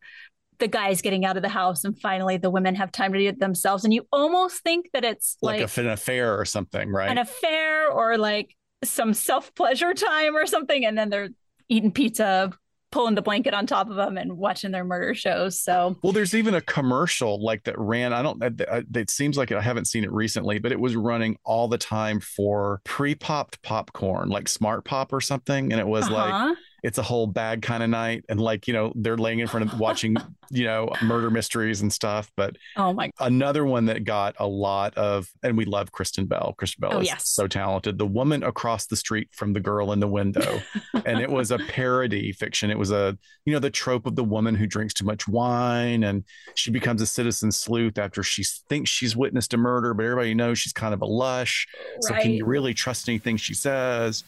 the 0.58 0.68
guys 0.68 1.02
getting 1.02 1.24
out 1.24 1.36
of 1.36 1.42
the 1.42 1.48
house 1.48 1.84
and 1.84 1.98
finally 2.00 2.36
the 2.36 2.50
women 2.50 2.74
have 2.74 2.92
time 2.92 3.12
to 3.12 3.18
do 3.18 3.28
it 3.28 3.40
themselves, 3.40 3.84
and 3.84 3.92
you 3.92 4.06
almost 4.12 4.62
think 4.62 4.90
that 4.92 5.04
it's 5.04 5.36
like, 5.42 5.60
like 5.60 5.76
an 5.78 5.88
affair 5.88 6.38
or 6.38 6.44
something, 6.44 6.90
right? 6.90 7.10
An 7.10 7.18
affair 7.18 7.90
or 7.90 8.18
like 8.18 8.54
some 8.82 9.14
self 9.14 9.54
pleasure 9.54 9.94
time 9.94 10.36
or 10.36 10.46
something, 10.46 10.84
and 10.84 10.96
then 10.96 11.10
they're 11.10 11.30
eating 11.68 11.92
pizza 11.92 12.52
pulling 12.94 13.16
the 13.16 13.22
blanket 13.22 13.52
on 13.52 13.66
top 13.66 13.90
of 13.90 13.96
them 13.96 14.16
and 14.16 14.38
watching 14.38 14.70
their 14.70 14.84
murder 14.84 15.16
shows. 15.16 15.58
So, 15.58 15.98
well, 16.04 16.12
there's 16.12 16.32
even 16.32 16.54
a 16.54 16.60
commercial 16.60 17.44
like 17.44 17.64
that 17.64 17.76
ran. 17.76 18.12
I 18.12 18.22
don't, 18.22 18.40
it 18.40 19.10
seems 19.10 19.36
like 19.36 19.50
I 19.50 19.60
haven't 19.60 19.86
seen 19.86 20.04
it 20.04 20.12
recently, 20.12 20.60
but 20.60 20.70
it 20.70 20.78
was 20.78 20.94
running 20.94 21.36
all 21.42 21.66
the 21.66 21.76
time 21.76 22.20
for 22.20 22.80
pre 22.84 23.16
popped 23.16 23.60
popcorn, 23.62 24.28
like 24.28 24.48
Smart 24.48 24.84
Pop 24.84 25.12
or 25.12 25.20
something. 25.20 25.72
And 25.72 25.80
it 25.80 25.86
was 25.88 26.04
uh-huh. 26.04 26.14
like, 26.14 26.56
it's 26.84 26.98
a 26.98 27.02
whole 27.02 27.26
bag 27.26 27.62
kind 27.62 27.82
of 27.82 27.88
night. 27.88 28.24
And 28.28 28.38
like 28.38 28.68
you 28.68 28.74
know 28.74 28.92
they're 28.94 29.16
laying 29.16 29.38
in 29.38 29.48
front 29.48 29.72
of 29.72 29.80
watching 29.80 30.16
you 30.50 30.64
know 30.64 30.90
murder 31.02 31.30
mysteries 31.30 31.80
and 31.80 31.90
stuff. 31.90 32.30
But 32.36 32.56
oh 32.76 32.92
my 32.92 33.10
another 33.18 33.64
one 33.64 33.86
that 33.86 34.04
got 34.04 34.36
a 34.38 34.46
lot 34.46 34.94
of 34.96 35.26
and 35.42 35.56
we 35.56 35.64
love 35.64 35.90
kristen 35.90 36.26
bell. 36.26 36.54
Kristen 36.58 36.82
bell 36.82 36.98
oh, 36.98 37.00
is 37.00 37.08
yes. 37.08 37.26
so 37.26 37.48
talented. 37.48 37.96
The 37.96 38.06
woman 38.06 38.42
across 38.42 38.86
the 38.86 38.96
street 38.96 39.28
from 39.32 39.54
the 39.54 39.60
girl 39.60 39.92
in 39.92 39.98
the 39.98 40.06
window. 40.06 40.60
And 41.06 41.20
it 41.20 41.30
was 41.30 41.50
a 41.50 41.58
parody 41.68 42.32
fiction. 42.32 42.70
It 42.70 42.78
was 42.78 42.90
a 42.90 43.16
you 43.46 43.54
know 43.54 43.60
the 43.60 43.70
trope 43.70 44.04
of 44.04 44.14
the 44.14 44.24
woman 44.24 44.54
who 44.54 44.66
drinks 44.66 44.92
too 44.92 45.06
much 45.06 45.26
wine 45.26 46.04
and 46.04 46.22
she 46.54 46.70
becomes 46.70 47.00
a 47.00 47.06
citizen 47.06 47.50
sleuth 47.50 47.96
after 47.96 48.22
she 48.22 48.44
thinks 48.68 48.90
she's 48.90 49.16
witnessed 49.16 49.54
a 49.54 49.56
murder 49.56 49.94
but 49.94 50.04
everybody 50.04 50.34
knows 50.34 50.58
she's 50.58 50.74
kind 50.74 50.92
of 50.92 51.00
a 51.00 51.06
lush. 51.06 51.66
Right. 51.94 52.02
so 52.02 52.14
can 52.22 52.32
you 52.32 52.44
really 52.44 52.74
trust 52.74 53.08
anything 53.08 53.38
she 53.38 53.54
says 53.54 54.22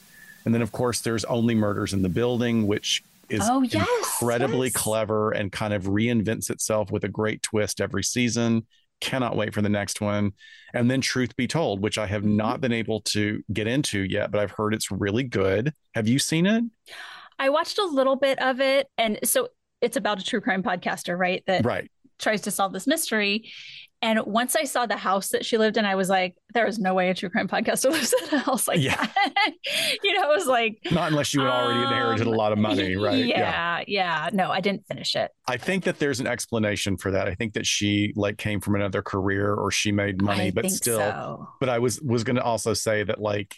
and 0.46 0.54
then, 0.54 0.62
of 0.62 0.72
course, 0.72 1.00
there's 1.00 1.24
Only 1.24 1.54
Murders 1.54 1.92
in 1.92 2.02
the 2.02 2.08
Building, 2.08 2.66
which 2.66 3.02
is 3.28 3.42
oh, 3.44 3.62
yes, 3.62 3.86
incredibly 3.98 4.68
yes. 4.68 4.76
clever 4.76 5.32
and 5.32 5.50
kind 5.50 5.74
of 5.74 5.84
reinvents 5.84 6.48
itself 6.48 6.92
with 6.92 7.02
a 7.02 7.08
great 7.08 7.42
twist 7.42 7.80
every 7.80 8.04
season. 8.04 8.64
Cannot 9.00 9.36
wait 9.36 9.52
for 9.52 9.60
the 9.60 9.68
next 9.68 10.00
one. 10.00 10.32
And 10.72 10.90
then 10.90 11.00
Truth 11.00 11.36
Be 11.36 11.48
Told, 11.48 11.82
which 11.82 11.98
I 11.98 12.06
have 12.06 12.22
mm-hmm. 12.22 12.36
not 12.36 12.60
been 12.60 12.72
able 12.72 13.00
to 13.02 13.42
get 13.52 13.66
into 13.66 14.00
yet, 14.04 14.30
but 14.30 14.40
I've 14.40 14.52
heard 14.52 14.72
it's 14.72 14.90
really 14.90 15.24
good. 15.24 15.74
Have 15.94 16.06
you 16.06 16.18
seen 16.20 16.46
it? 16.46 16.64
I 17.38 17.50
watched 17.50 17.78
a 17.78 17.84
little 17.84 18.16
bit 18.16 18.38
of 18.38 18.60
it. 18.60 18.86
And 18.96 19.18
so 19.24 19.48
it's 19.82 19.96
about 19.96 20.20
a 20.20 20.24
true 20.24 20.40
crime 20.40 20.62
podcaster, 20.62 21.18
right? 21.18 21.42
That 21.46 21.64
right. 21.64 21.90
Tries 22.18 22.42
to 22.42 22.50
solve 22.50 22.72
this 22.72 22.86
mystery. 22.86 23.50
And 24.02 24.20
once 24.26 24.54
I 24.54 24.64
saw 24.64 24.84
the 24.84 24.96
house 24.96 25.30
that 25.30 25.44
she 25.44 25.56
lived 25.56 25.78
in, 25.78 25.86
I 25.86 25.94
was 25.94 26.10
like, 26.10 26.36
there 26.52 26.66
is 26.66 26.78
no 26.78 26.92
way 26.92 27.08
a 27.08 27.14
true 27.14 27.30
crime 27.30 27.48
podcaster 27.48 27.90
lives 27.90 28.12
in 28.12 28.34
a 28.34 28.38
house 28.38 28.68
like 28.68 28.80
yeah. 28.80 28.94
that. 28.96 29.52
you 30.02 30.14
know, 30.14 30.30
it 30.30 30.36
was 30.36 30.46
like 30.46 30.78
not 30.90 31.10
unless 31.10 31.32
you 31.32 31.40
had 31.40 31.48
already 31.48 31.80
um, 31.80 31.92
inherited 31.92 32.26
a 32.26 32.30
lot 32.30 32.52
of 32.52 32.58
money, 32.58 32.94
right? 33.02 33.24
Yeah, 33.24 33.38
yeah, 33.38 33.84
yeah. 33.86 34.30
No, 34.32 34.50
I 34.50 34.60
didn't 34.60 34.86
finish 34.86 35.16
it. 35.16 35.30
I 35.48 35.56
think 35.56 35.84
that 35.84 35.98
there's 35.98 36.20
an 36.20 36.26
explanation 36.26 36.98
for 36.98 37.10
that. 37.12 37.26
I 37.26 37.34
think 37.34 37.54
that 37.54 37.66
she 37.66 38.12
like 38.16 38.36
came 38.36 38.60
from 38.60 38.74
another 38.74 39.00
career 39.00 39.54
or 39.54 39.70
she 39.70 39.92
made 39.92 40.20
money, 40.22 40.48
I 40.48 40.50
but 40.50 40.70
still. 40.70 40.98
So. 40.98 41.48
But 41.58 41.70
I 41.70 41.78
was 41.78 42.00
was 42.00 42.22
going 42.22 42.36
to 42.36 42.42
also 42.42 42.74
say 42.74 43.02
that 43.02 43.20
like 43.20 43.56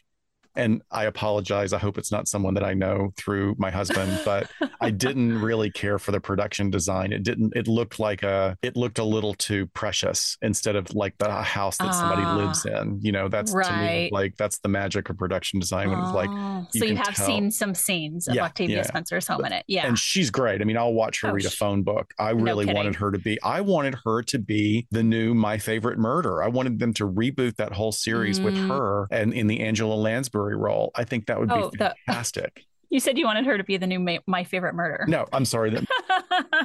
and 0.58 0.82
I 0.90 1.04
apologize. 1.04 1.72
I 1.72 1.78
hope 1.78 1.96
it's 1.98 2.10
not 2.10 2.26
someone 2.26 2.54
that 2.54 2.64
I 2.64 2.74
know 2.74 3.12
through 3.16 3.54
my 3.58 3.70
husband, 3.70 4.20
but 4.24 4.50
I 4.80 4.90
didn't 4.90 5.40
really 5.40 5.70
care 5.70 6.00
for 6.00 6.10
the 6.10 6.20
production 6.20 6.68
design. 6.68 7.12
It 7.12 7.22
didn't, 7.22 7.54
it 7.56 7.68
looked 7.68 8.00
like 8.00 8.24
a, 8.24 8.58
it 8.62 8.76
looked 8.76 8.98
a 8.98 9.04
little 9.04 9.34
too 9.34 9.66
precious 9.68 10.36
instead 10.42 10.74
of 10.74 10.92
like 10.94 11.16
the 11.18 11.30
house 11.30 11.78
that 11.78 11.94
somebody 11.94 12.22
uh, 12.22 12.36
lives 12.36 12.66
in. 12.66 12.98
You 13.00 13.12
know, 13.12 13.28
that's 13.28 13.52
right. 13.52 13.66
to 13.66 13.76
me, 13.76 14.10
like, 14.12 14.36
that's 14.36 14.58
the 14.58 14.68
magic 14.68 15.08
of 15.08 15.16
production 15.16 15.60
design 15.60 15.90
when 15.90 16.00
it's 16.00 16.12
like, 16.12 16.28
oh, 16.30 16.66
you 16.74 16.80
so 16.80 16.86
you 16.86 16.96
have 16.96 17.14
tell. 17.14 17.26
seen 17.26 17.50
some 17.52 17.74
scenes 17.74 18.26
of 18.26 18.34
yeah, 18.34 18.44
Octavia 18.44 18.78
yeah. 18.78 18.82
Spencer's 18.82 19.28
home 19.28 19.44
in 19.44 19.52
it. 19.52 19.64
Yeah. 19.68 19.86
And 19.86 19.96
she's 19.96 20.28
great. 20.28 20.60
I 20.60 20.64
mean, 20.64 20.76
I'll 20.76 20.92
watch 20.92 21.20
her 21.20 21.28
oh, 21.28 21.32
read 21.34 21.46
a 21.46 21.50
phone 21.50 21.84
book. 21.84 22.12
I 22.18 22.30
really 22.30 22.66
no 22.66 22.72
wanted 22.72 22.96
her 22.96 23.12
to 23.12 23.18
be, 23.18 23.40
I 23.42 23.60
wanted 23.60 23.94
her 24.04 24.22
to 24.24 24.38
be 24.40 24.88
the 24.90 25.04
new 25.04 25.34
My 25.34 25.56
Favorite 25.56 26.00
Murder. 26.00 26.42
I 26.42 26.48
wanted 26.48 26.80
them 26.80 26.92
to 26.94 27.08
reboot 27.08 27.54
that 27.56 27.72
whole 27.72 27.92
series 27.92 28.40
mm. 28.40 28.44
with 28.46 28.56
her 28.56 29.06
and 29.12 29.32
in 29.32 29.46
the 29.46 29.60
Angela 29.60 29.94
Lansbury 29.94 30.47
role. 30.56 30.90
I 30.94 31.04
think 31.04 31.26
that 31.26 31.38
would 31.38 31.50
oh, 31.50 31.70
be 31.70 31.78
fantastic. 32.06 32.54
The, 32.54 32.62
you 32.90 33.00
said 33.00 33.18
you 33.18 33.26
wanted 33.26 33.44
her 33.44 33.58
to 33.58 33.64
be 33.64 33.76
the 33.76 33.86
new 33.86 33.98
ma- 33.98 34.18
My 34.26 34.44
Favorite 34.44 34.74
Murder. 34.74 35.04
No, 35.08 35.26
I'm 35.32 35.44
sorry. 35.44 35.70
That 35.70 35.84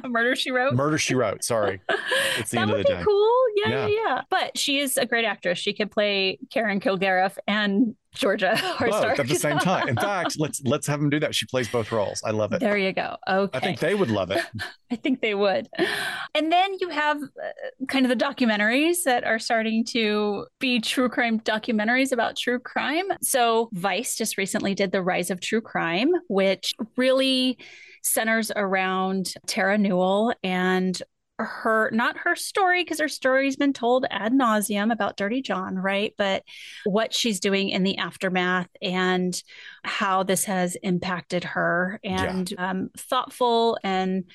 Murder 0.09 0.35
She 0.35 0.51
Wrote. 0.51 0.73
Murder 0.73 0.97
She 0.97 1.15
Wrote. 1.15 1.43
Sorry, 1.43 1.81
it's 2.37 2.51
the 2.51 2.57
that 2.57 2.61
end 2.61 2.71
of 2.71 2.77
the 2.77 2.83
day. 2.83 3.01
Cool. 3.03 3.43
Yeah, 3.55 3.69
yeah, 3.69 3.87
yeah, 3.87 3.95
yeah. 4.07 4.21
But 4.29 4.57
she 4.57 4.79
is 4.79 4.97
a 4.97 5.05
great 5.05 5.25
actress. 5.25 5.59
She 5.59 5.73
could 5.73 5.91
play 5.91 6.39
Karen 6.49 6.79
Kilgariff 6.79 7.37
and 7.47 7.95
Georgia 8.13 8.57
both 8.79 9.19
at 9.19 9.27
the 9.27 9.35
same 9.35 9.59
time. 9.59 9.87
In 9.87 9.95
fact, 10.07 10.35
let's 10.39 10.61
let's 10.63 10.87
have 10.87 10.99
them 10.99 11.09
do 11.09 11.19
that. 11.19 11.35
She 11.35 11.45
plays 11.45 11.67
both 11.67 11.91
roles. 11.91 12.21
I 12.23 12.31
love 12.31 12.53
it. 12.53 12.59
There 12.59 12.77
you 12.77 12.93
go. 12.93 13.17
Okay. 13.27 13.57
I 13.57 13.61
think 13.61 13.79
they 13.79 13.95
would 13.95 14.11
love 14.11 14.31
it. 14.31 14.43
I 14.91 14.95
think 14.95 15.21
they 15.21 15.33
would. 15.33 15.67
And 16.35 16.51
then 16.51 16.75
you 16.79 16.89
have 16.89 17.17
uh, 17.17 17.85
kind 17.87 18.05
of 18.05 18.09
the 18.09 18.25
documentaries 18.25 18.97
that 19.05 19.23
are 19.23 19.39
starting 19.39 19.83
to 19.85 20.45
be 20.59 20.79
true 20.79 21.09
crime 21.09 21.39
documentaries 21.39 22.11
about 22.11 22.37
true 22.37 22.59
crime. 22.59 23.05
So 23.21 23.69
Vice 23.73 24.15
just 24.15 24.37
recently 24.37 24.75
did 24.75 24.91
The 24.91 25.01
Rise 25.01 25.31
of 25.31 25.41
True 25.41 25.61
Crime, 25.61 26.11
which 26.27 26.73
really 26.95 27.57
centers 28.03 28.51
around 28.55 29.33
Terra 29.47 29.77
Newell 29.77 30.33
and 30.43 31.01
her 31.39 31.89
not 31.91 32.17
her 32.17 32.35
story 32.35 32.83
because 32.83 32.99
her 32.99 33.07
story's 33.07 33.55
been 33.55 33.73
told 33.73 34.05
ad 34.11 34.31
nauseum 34.31 34.91
about 34.91 35.17
dirty 35.17 35.41
john 35.41 35.75
right 35.75 36.13
but 36.17 36.43
what 36.85 37.13
she's 37.13 37.39
doing 37.39 37.69
in 37.69 37.83
the 37.83 37.97
aftermath 37.97 38.69
and 38.81 39.41
how 39.83 40.21
this 40.21 40.45
has 40.45 40.75
impacted 40.83 41.43
her 41.43 41.99
and 42.03 42.51
yeah. 42.51 42.69
um, 42.69 42.89
thoughtful 42.95 43.77
and 43.83 44.25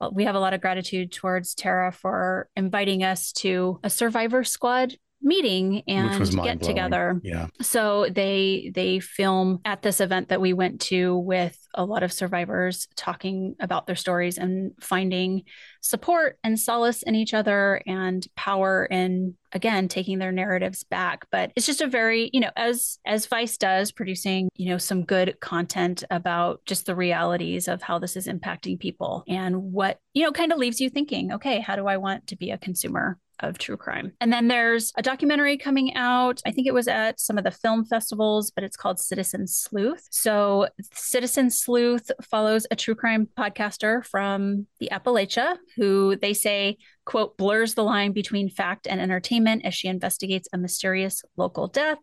uh, 0.00 0.08
we 0.12 0.24
have 0.24 0.34
a 0.34 0.40
lot 0.40 0.54
of 0.54 0.60
gratitude 0.60 1.12
towards 1.12 1.54
terra 1.54 1.92
for 1.92 2.48
inviting 2.56 3.04
us 3.04 3.32
to 3.32 3.78
a 3.84 3.90
survivor 3.90 4.42
squad 4.42 4.96
meeting 5.22 5.82
and 5.88 6.30
get 6.42 6.62
together. 6.62 7.20
Yeah. 7.22 7.48
So 7.60 8.06
they 8.10 8.70
they 8.74 9.00
film 9.00 9.60
at 9.64 9.82
this 9.82 10.00
event 10.00 10.28
that 10.28 10.40
we 10.40 10.52
went 10.52 10.80
to 10.82 11.16
with 11.16 11.58
a 11.76 11.84
lot 11.84 12.02
of 12.02 12.12
survivors 12.12 12.88
talking 12.96 13.54
about 13.60 13.86
their 13.86 13.96
stories 13.96 14.38
and 14.38 14.72
finding 14.80 15.42
support 15.80 16.38
and 16.42 16.58
solace 16.58 17.02
in 17.02 17.14
each 17.14 17.34
other 17.34 17.82
and 17.86 18.26
power 18.34 18.86
in 18.90 19.34
again 19.52 19.86
taking 19.86 20.18
their 20.18 20.32
narratives 20.32 20.82
back 20.82 21.26
but 21.30 21.52
it's 21.54 21.66
just 21.66 21.80
a 21.80 21.86
very 21.86 22.28
you 22.32 22.40
know 22.40 22.50
as 22.56 22.98
as 23.06 23.26
vice 23.26 23.56
does 23.56 23.92
producing 23.92 24.48
you 24.56 24.68
know 24.68 24.78
some 24.78 25.04
good 25.04 25.38
content 25.40 26.02
about 26.10 26.60
just 26.66 26.86
the 26.86 26.96
realities 26.96 27.68
of 27.68 27.80
how 27.82 27.98
this 27.98 28.16
is 28.16 28.26
impacting 28.26 28.78
people 28.78 29.22
and 29.28 29.56
what 29.56 29.98
you 30.14 30.24
know 30.24 30.32
kind 30.32 30.52
of 30.52 30.58
leaves 30.58 30.80
you 30.80 30.90
thinking 30.90 31.32
okay 31.32 31.60
how 31.60 31.76
do 31.76 31.86
i 31.86 31.96
want 31.96 32.26
to 32.26 32.36
be 32.36 32.50
a 32.50 32.58
consumer 32.58 33.18
of 33.40 33.58
true 33.58 33.76
crime. 33.76 34.12
And 34.20 34.32
then 34.32 34.48
there's 34.48 34.92
a 34.96 35.02
documentary 35.02 35.56
coming 35.56 35.94
out. 35.94 36.40
I 36.46 36.50
think 36.50 36.66
it 36.66 36.74
was 36.74 36.88
at 36.88 37.20
some 37.20 37.38
of 37.38 37.44
the 37.44 37.50
film 37.50 37.84
festivals, 37.84 38.50
but 38.50 38.64
it's 38.64 38.76
called 38.76 38.98
Citizen 38.98 39.46
Sleuth. 39.46 40.06
So, 40.10 40.68
Citizen 40.92 41.50
Sleuth 41.66 42.12
follows 42.22 42.64
a 42.70 42.76
true 42.76 42.94
crime 42.94 43.28
podcaster 43.36 44.06
from 44.06 44.68
the 44.78 44.88
Appalachia 44.92 45.56
who 45.74 46.14
they 46.14 46.32
say, 46.32 46.78
quote, 47.04 47.36
blurs 47.36 47.74
the 47.74 47.82
line 47.82 48.12
between 48.12 48.48
fact 48.48 48.86
and 48.86 49.00
entertainment 49.00 49.64
as 49.64 49.74
she 49.74 49.88
investigates 49.88 50.48
a 50.52 50.58
mysterious 50.58 51.24
local 51.36 51.66
death. 51.66 51.98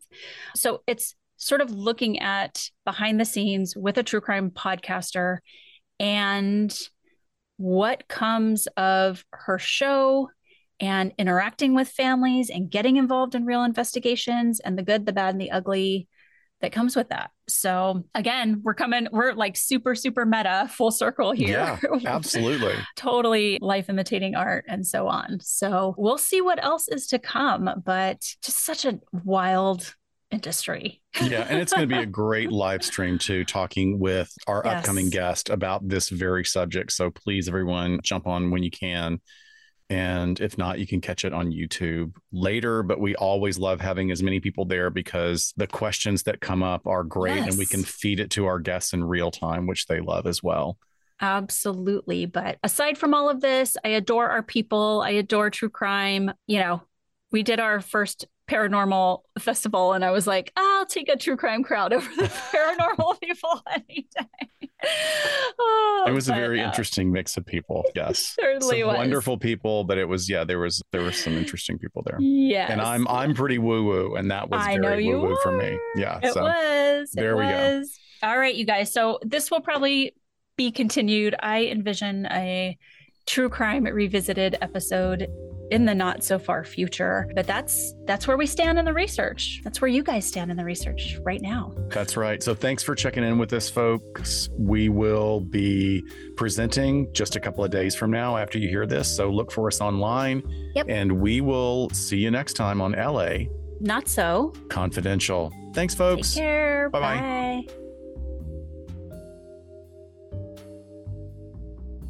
So, 0.53 0.83
it's 0.85 1.15
sort 1.37 1.61
of 1.61 1.71
looking 1.71 2.19
at 2.19 2.69
behind 2.83 3.21
the 3.21 3.25
scenes 3.25 3.73
with 3.73 3.97
a 3.97 4.03
true 4.03 4.19
crime 4.19 4.51
podcaster 4.51 5.37
and 5.97 6.77
what 7.55 8.09
comes 8.09 8.67
of 8.75 9.23
her 9.31 9.59
show 9.59 10.29
and 10.81 11.13
interacting 11.17 11.73
with 11.73 11.87
families 11.87 12.49
and 12.49 12.69
getting 12.69 12.97
involved 12.97 13.33
in 13.33 13.45
real 13.45 13.63
investigations 13.63 14.59
and 14.59 14.77
the 14.77 14.83
good, 14.83 15.05
the 15.05 15.13
bad, 15.13 15.33
and 15.33 15.39
the 15.39 15.51
ugly 15.51 16.09
that 16.63 16.71
comes 16.71 16.95
with 16.95 17.09
that. 17.09 17.29
So 17.49 18.05
again, 18.15 18.61
we're 18.63 18.73
coming, 18.73 19.09
we're 19.11 19.33
like 19.33 19.57
super, 19.57 19.95
super 19.95 20.25
meta, 20.25 20.69
full 20.71 20.91
circle 20.91 21.33
here. 21.33 21.77
Yeah, 21.83 21.99
absolutely. 22.05 22.73
totally 22.95 23.59
life 23.61 23.89
imitating 23.89 24.33
art 24.33 24.63
and 24.69 24.87
so 24.87 25.09
on. 25.09 25.41
So 25.41 25.93
we'll 25.97 26.17
see 26.17 26.39
what 26.39 26.63
else 26.63 26.87
is 26.87 27.07
to 27.07 27.19
come, 27.19 27.69
but 27.85 28.21
just 28.41 28.63
such 28.63 28.85
a 28.85 28.97
wild 29.25 29.93
industry. 30.31 31.01
yeah, 31.21 31.45
and 31.49 31.59
it's 31.59 31.73
going 31.73 31.87
to 31.87 31.93
be 31.93 32.01
a 32.01 32.05
great 32.05 32.49
live 32.53 32.81
stream 32.81 33.17
too, 33.17 33.43
talking 33.43 33.99
with 33.99 34.33
our 34.47 34.61
yes. 34.63 34.77
upcoming 34.77 35.09
guest 35.09 35.49
about 35.49 35.85
this 35.85 36.07
very 36.07 36.45
subject. 36.45 36.93
So 36.93 37.11
please, 37.11 37.49
everyone, 37.49 37.99
jump 38.03 38.25
on 38.25 38.51
when 38.51 38.63
you 38.63 38.71
can 38.71 39.19
and 39.93 40.39
if 40.41 40.57
not, 40.57 40.79
you 40.79 40.87
can 40.87 41.01
catch 41.01 41.23
it 41.23 41.33
on 41.33 41.51
YouTube 41.51 42.15
later. 42.31 42.81
But 42.81 42.99
we 42.99 43.15
always 43.15 43.59
love 43.59 43.79
having 43.79 44.09
as 44.09 44.23
many 44.23 44.39
people 44.39 44.65
there 44.65 44.89
because 44.89 45.53
the 45.55 45.67
questions 45.67 46.23
that 46.23 46.41
come 46.41 46.63
up 46.63 46.87
are 46.87 47.03
great 47.03 47.35
yes. 47.35 47.49
and 47.49 47.59
we 47.59 47.67
can 47.67 47.83
feed 47.83 48.19
it 48.19 48.31
to 48.31 48.47
our 48.47 48.57
guests 48.57 48.93
in 48.93 49.03
real 49.03 49.29
time, 49.29 49.67
which 49.67 49.85
they 49.85 49.99
love 49.99 50.25
as 50.25 50.41
well. 50.41 50.79
Absolutely. 51.21 52.25
But 52.25 52.57
aside 52.63 52.97
from 52.97 53.13
all 53.13 53.29
of 53.29 53.39
this, 53.39 53.77
I 53.85 53.89
adore 53.89 54.29
our 54.29 54.41
people. 54.41 55.03
I 55.05 55.11
adore 55.11 55.51
true 55.51 55.69
crime. 55.69 56.31
You 56.47 56.59
know, 56.59 56.81
we 57.31 57.43
did 57.43 57.59
our 57.59 57.79
first 57.79 58.25
paranormal 58.49 59.21
festival 59.37 59.93
and 59.93 60.03
I 60.03 60.09
was 60.09 60.25
like, 60.25 60.51
I'll 60.55 60.87
take 60.87 61.07
a 61.07 61.17
true 61.17 61.37
crime 61.37 61.63
crowd 61.63 61.93
over 61.93 62.09
the 62.17 62.23
paranormal 62.51 63.21
people 63.21 63.61
any 63.71 64.07
day. 64.17 64.62
Oh, 64.85 66.05
it 66.07 66.11
was 66.11 66.29
a 66.29 66.33
very 66.33 66.59
interesting 66.59 67.11
mix 67.11 67.37
of 67.37 67.45
people. 67.45 67.85
Yes. 67.95 68.35
Certainly 68.39 68.83
wonderful 68.83 69.37
people, 69.37 69.83
but 69.83 69.97
it 69.97 70.05
was 70.05 70.29
yeah, 70.29 70.43
there 70.43 70.59
was 70.59 70.81
there 70.91 71.01
were 71.01 71.11
some 71.11 71.33
interesting 71.33 71.77
people 71.77 72.01
there. 72.05 72.17
Yeah. 72.19 72.71
And 72.71 72.81
I'm 72.81 73.07
I'm 73.07 73.33
pretty 73.33 73.59
woo 73.59 73.83
woo 73.83 74.15
and 74.15 74.31
that 74.31 74.49
was 74.49 74.59
I 74.61 74.79
very 74.79 75.07
woo 75.07 75.21
woo 75.21 75.37
for 75.43 75.51
me. 75.51 75.77
Yeah. 75.95 76.19
It 76.23 76.33
so 76.33 76.41
was. 76.43 77.11
There 77.11 77.33
it 77.33 77.37
we 77.37 77.45
was. 77.45 77.99
go. 78.21 78.27
All 78.27 78.37
right, 78.37 78.55
you 78.55 78.65
guys. 78.65 78.91
So 78.91 79.19
this 79.21 79.51
will 79.51 79.61
probably 79.61 80.15
be 80.57 80.71
continued. 80.71 81.35
I 81.39 81.65
envision 81.65 82.25
a 82.27 82.77
true 83.25 83.49
crime 83.49 83.83
revisited 83.83 84.57
episode 84.61 85.27
in 85.73 85.85
the 85.85 85.95
not 85.95 86.23
so 86.23 86.37
far 86.37 86.63
future 86.63 87.29
but 87.35 87.47
that's 87.47 87.93
that's 88.05 88.27
where 88.27 88.37
we 88.37 88.45
stand 88.45 88.77
in 88.77 88.85
the 88.85 88.93
research. 88.93 89.61
That's 89.63 89.81
where 89.81 89.87
you 89.87 90.03
guys 90.03 90.25
stand 90.25 90.51
in 90.51 90.57
the 90.57 90.65
research 90.65 91.17
right 91.23 91.41
now. 91.41 91.73
That's 91.89 92.17
right. 92.17 92.43
So 92.43 92.53
thanks 92.53 92.83
for 92.83 92.95
checking 92.95 93.23
in 93.23 93.37
with 93.37 93.53
us 93.53 93.69
folks. 93.69 94.49
We 94.57 94.89
will 94.89 95.39
be 95.39 96.03
presenting 96.35 97.11
just 97.13 97.35
a 97.35 97.39
couple 97.39 97.63
of 97.63 97.71
days 97.71 97.95
from 97.95 98.11
now 98.11 98.37
after 98.37 98.57
you 98.59 98.67
hear 98.67 98.85
this. 98.85 99.13
So 99.13 99.29
look 99.29 99.51
for 99.51 99.67
us 99.67 99.81
online. 99.81 100.43
Yep. 100.75 100.87
and 100.89 101.11
we 101.11 101.41
will 101.41 101.89
see 101.91 102.17
you 102.17 102.31
next 102.31 102.53
time 102.53 102.81
on 102.81 102.93
la 102.93 103.29
not 103.83 104.07
so. 104.07 104.53
Confidential. 104.69 105.51
Thanks 105.73 105.93
folks. 105.93 106.33
Take 106.33 106.43
care. 106.43 106.89
Bye-bye. 106.89 107.65
bye 107.67 107.82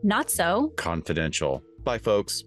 Not 0.04 0.30
So 0.30 0.74
Confidential. 0.76 1.64
Bye, 1.84 1.98
folks. 1.98 2.44